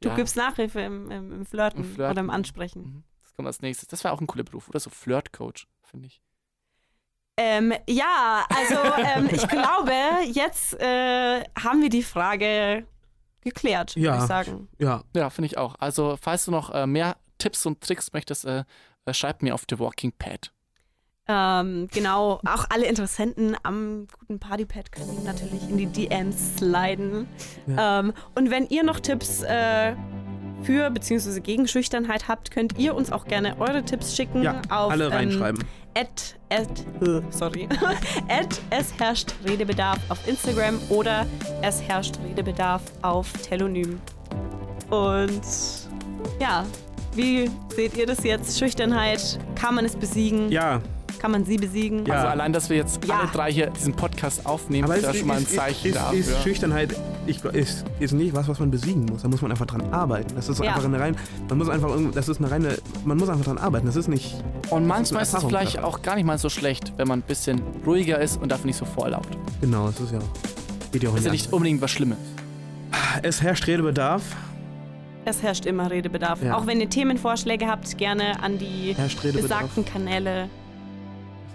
du 0.01 0.09
Ja, 0.09 0.15
gibst 0.17 0.37
Nachhilfe 0.37 0.81
im, 0.81 1.11
im, 1.11 1.33
im, 1.33 1.45
Flirten 1.47 1.85
Im 1.85 1.95
Flirten. 1.95 2.13
oder 2.13 2.21
im 2.21 2.31
Ansprechen. 2.31 2.81
mhm. 2.83 3.05
Das 3.39 3.43
kommt 3.45 3.47
als 3.47 3.63
nächstes. 3.63 3.87
Das 3.89 4.03
wäre 4.03 4.13
auch 4.13 4.21
ein 4.21 4.27
cooler 4.27 4.43
Beruf. 4.43 4.69
Oder 4.69 4.81
so 4.81 4.91
Flirt-Coach, 4.91 5.69
finde 5.85 6.09
ich. 6.09 6.21
Ähm, 7.37 7.73
ja, 7.89 8.45
also 8.49 8.75
ähm, 9.01 9.29
ich 9.31 9.47
glaube, 9.49 9.93
jetzt 10.33 10.75
äh, 10.81 11.45
haben 11.57 11.81
wir 11.81 11.89
die 11.89 12.03
Frage 12.03 12.85
geklärt, 13.43 13.95
würde 13.95 14.07
Ja. 14.09 14.17
ich 14.19 14.23
sagen. 14.25 14.69
Ja, 14.81 15.05
Ja, 15.15 15.31
finde 15.31 15.47
ich 15.47 15.57
auch. 15.57 15.77
Also, 15.79 16.19
falls 16.21 16.47
du 16.47 16.51
noch 16.51 16.75
äh, 16.75 16.89
mehr 16.89 17.17
Tipps 17.39 17.65
und 17.65 17.81
Tricks 17.81 18.13
möchtest, 18.13 18.45
äh, 18.45 18.65
äh, 19.05 19.15
schreib 19.15 19.41
mir 19.43 19.55
auf 19.55 19.63
The 19.71 19.79
Walking 19.79 20.11
Pad. 20.19 20.51
Ähm, 21.29 21.87
genau, 21.93 22.41
auch 22.45 22.65
alle 22.71 22.87
Interessenten 22.87 23.57
am 23.63 24.09
guten 24.19 24.41
Partypad 24.41 24.91
können 24.91 25.23
natürlich 25.23 25.63
in 25.69 25.77
die 25.77 25.87
DMs 25.87 26.57
sliden. 26.57 27.29
Ähm, 27.69 28.15
und 28.35 28.51
wenn 28.51 28.67
ihr 28.67 28.83
noch 28.83 28.99
Tipps 28.99 29.43
äh, 29.43 29.95
für 30.63 30.91
bzw. 30.91 31.41
gegen 31.41 31.69
Schüchternheit 31.69 32.29
habt, 32.29 32.51
könnt 32.51 32.79
ihr 32.79 32.95
uns 32.95 33.13
auch 33.13 33.27
gerne 33.27 33.59
eure 33.61 33.83
Tipps 33.83 34.15
schicken 34.17 34.43
ja 34.43 34.61
auf 34.69 34.91
alle 34.93 35.07
ähm, 35.07 35.13
reinschreiben. 35.13 35.65
at, 35.95 36.37
at, 36.51 36.69
äh, 37.07 37.21
sorry, 37.31 37.69
at 38.29 38.61
es 38.71 38.99
herrscht 38.99 39.35
Redebedarf 39.47 39.99
auf 40.09 40.19
Instagram 40.27 40.79
oder 40.89 41.27
es 41.63 41.83
herrscht 41.83 42.19
Redebedarf 42.25 42.83
auf 43.03 43.33
Telonym. 43.33 44.01
Und 44.91 45.43
ja, 46.41 46.65
wie 47.15 47.51
seht 47.75 47.97
ihr 47.97 48.07
das 48.07 48.25
jetzt? 48.25 48.59
Schüchternheit, 48.59 49.39
kann 49.55 49.75
man 49.75 49.85
es 49.85 49.97
besiegen? 49.97 50.51
ja, 50.51 50.81
Kann 51.19 51.31
man 51.33 51.45
sie 51.45 51.57
besiegen? 51.57 52.07
Ja. 52.07 52.15
Also, 52.15 52.29
allein, 52.29 52.53
dass 52.53 52.71
wir 52.71 52.77
jetzt 52.77 53.05
Ja. 53.05 53.19
alle 53.21 53.29
drei 53.33 53.53
hier 53.53 53.67
diesen 53.71 53.95
Podcast 53.95 54.47
aufnehmen, 54.47 54.85
aber 54.85 54.97
ist 54.97 55.05
es 55.05 55.13
ja 55.13 55.19
schon 55.19 55.29
mal 55.29 55.37
ein 55.39 55.47
Zeichen 55.47 55.89
ist, 55.89 55.97
dafür. 55.97 56.19
ist, 56.19 56.43
Schüchternheit 56.43 56.95
ich, 57.27 57.45
ist, 57.45 57.85
ist 57.99 58.13
nicht 58.13 58.35
was, 58.35 58.49
was 58.49 58.59
man 58.61 58.71
besiegen 58.71 59.05
muss. 59.05 59.23
Da 59.23 59.29
muss 59.29 59.43
man 59.43 59.51
einfach 59.51 59.67
dran 59.67 59.83
arbeiten. 59.93 60.35
Das 60.37 60.49
ist 60.49 60.61
Ja. 60.63 60.71
einfach 60.71 60.85
eine 60.85 60.99
rein, 61.01 61.17
man 61.49 61.59
muss 61.59 61.69
einfach, 61.69 61.89
irgend- 61.91 62.17
das 62.17 62.29
ist 62.29 62.39
eine 62.39 62.51
reine, 62.51 62.79
man 63.05 63.19
muss 63.19 63.29
einfach 63.29 63.45
dran 63.45 63.59
arbeiten. 63.59 63.87
Das 63.87 63.97
ist 63.97 64.09
nicht, 64.09 64.37
und 64.71 64.87
manchmal 64.87 65.23
ist 65.23 65.35
es 65.35 65.43
vielleicht 65.45 65.75
ja. 65.75 65.85
auch 65.85 66.03
gar 66.03 66.15
nicht 66.15 66.25
mal 66.25 66.39
so 66.39 66.49
schlecht, 66.49 66.93
wenn 66.97 67.09
man 67.09 67.19
ein 67.21 67.23
bisschen 67.23 67.61
ruhiger 67.85 68.19
ist 68.21 68.41
und 68.41 68.51
dafür 68.51 68.67
nicht 68.67 68.79
so 68.79 68.85
vorlaut. 68.85 69.27
genau, 69.61 69.87
das 69.89 70.01
ist 70.01 70.13
ja, 70.13 70.21
geht 70.93 71.03
ja 71.03 71.11
auch 71.11 71.17
Ist 71.17 71.27
ja 71.27 71.33
nicht 71.33 71.53
unbedingt 71.53 71.81
was 71.83 71.91
Schlimmes. 71.91 72.19
Es 73.23 73.43
herrscht 73.43 73.67
Redebedarf. 73.67 74.23
Es 75.25 75.43
herrscht 75.43 75.67
immer 75.67 75.91
Redebedarf. 75.91 76.43
Ja. 76.43 76.57
Auch 76.57 76.67
wenn 76.67 76.81
ihr 76.81 76.89
Themenvorschläge 76.89 77.67
habt, 77.67 77.99
gerne 77.99 78.43
an 78.43 78.59
die 78.59 78.97
besagten 79.33 79.85
Kanäle. 79.85 80.49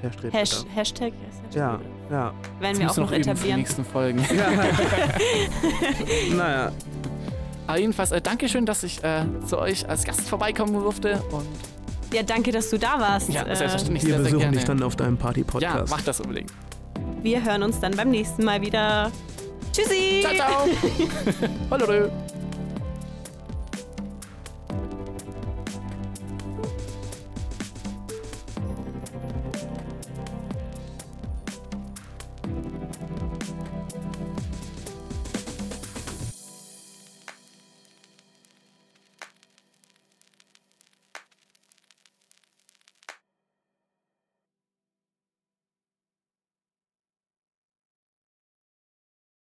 Herrscht 0.03 0.33
Hash. 0.33 0.65
Hashtag. 0.75 1.13
Ja, 1.53 1.79
ja. 2.11 2.33
Werden 2.59 2.79
wir 2.79 2.91
auch 2.91 2.97
noch 2.97 3.09
noch 3.09 3.11
üben 3.11 3.11
für 3.11 3.15
die 3.23 3.29
etablieren. 3.31 3.59
nächsten 3.59 3.85
Folgen. 3.85 4.19
ja. 4.35 4.51
naja, 6.35 6.71
Aber 7.67 7.77
jedenfalls, 7.79 8.11
äh, 8.11 8.21
Dankeschön, 8.21 8.65
dass 8.65 8.83
ich 8.83 9.03
äh, 9.03 9.23
zu 9.47 9.57
euch 9.59 9.87
als 9.87 10.03
Gast 10.03 10.21
vorbeikommen 10.27 10.73
durfte. 10.73 11.21
Und 11.31 11.45
Ja, 12.13 12.23
danke, 12.23 12.51
dass 12.51 12.69
du 12.69 12.77
da 12.77 12.99
warst. 12.99 13.29
ja, 13.29 13.43
Äh, 13.43 13.55
selbstverständlich 13.55 14.03
wir 14.03 14.09
sehr, 14.09 14.17
sehr 14.17 14.23
besuchen 14.25 14.39
gerne. 14.41 14.57
dich 14.57 14.65
dann 14.65 14.83
auf 14.83 14.95
deinem 14.95 15.15
ja, 15.15 15.21
Party-Podcast. 15.21 15.89
mach 15.89 16.01
das 16.01 16.19
unbedingt. 16.19 16.51
wir 17.21 17.43
hören 17.43 17.63
uns 17.63 17.79
dann 17.79 17.95
beim 17.95 18.09
nächsten 18.11 18.43
Mal 18.43 18.61
wieder. 18.61 19.11
Tschüssi! 19.71 20.21
Ciao, 20.21 20.33
ciao. 20.35 20.67
Hallo. 21.71 22.11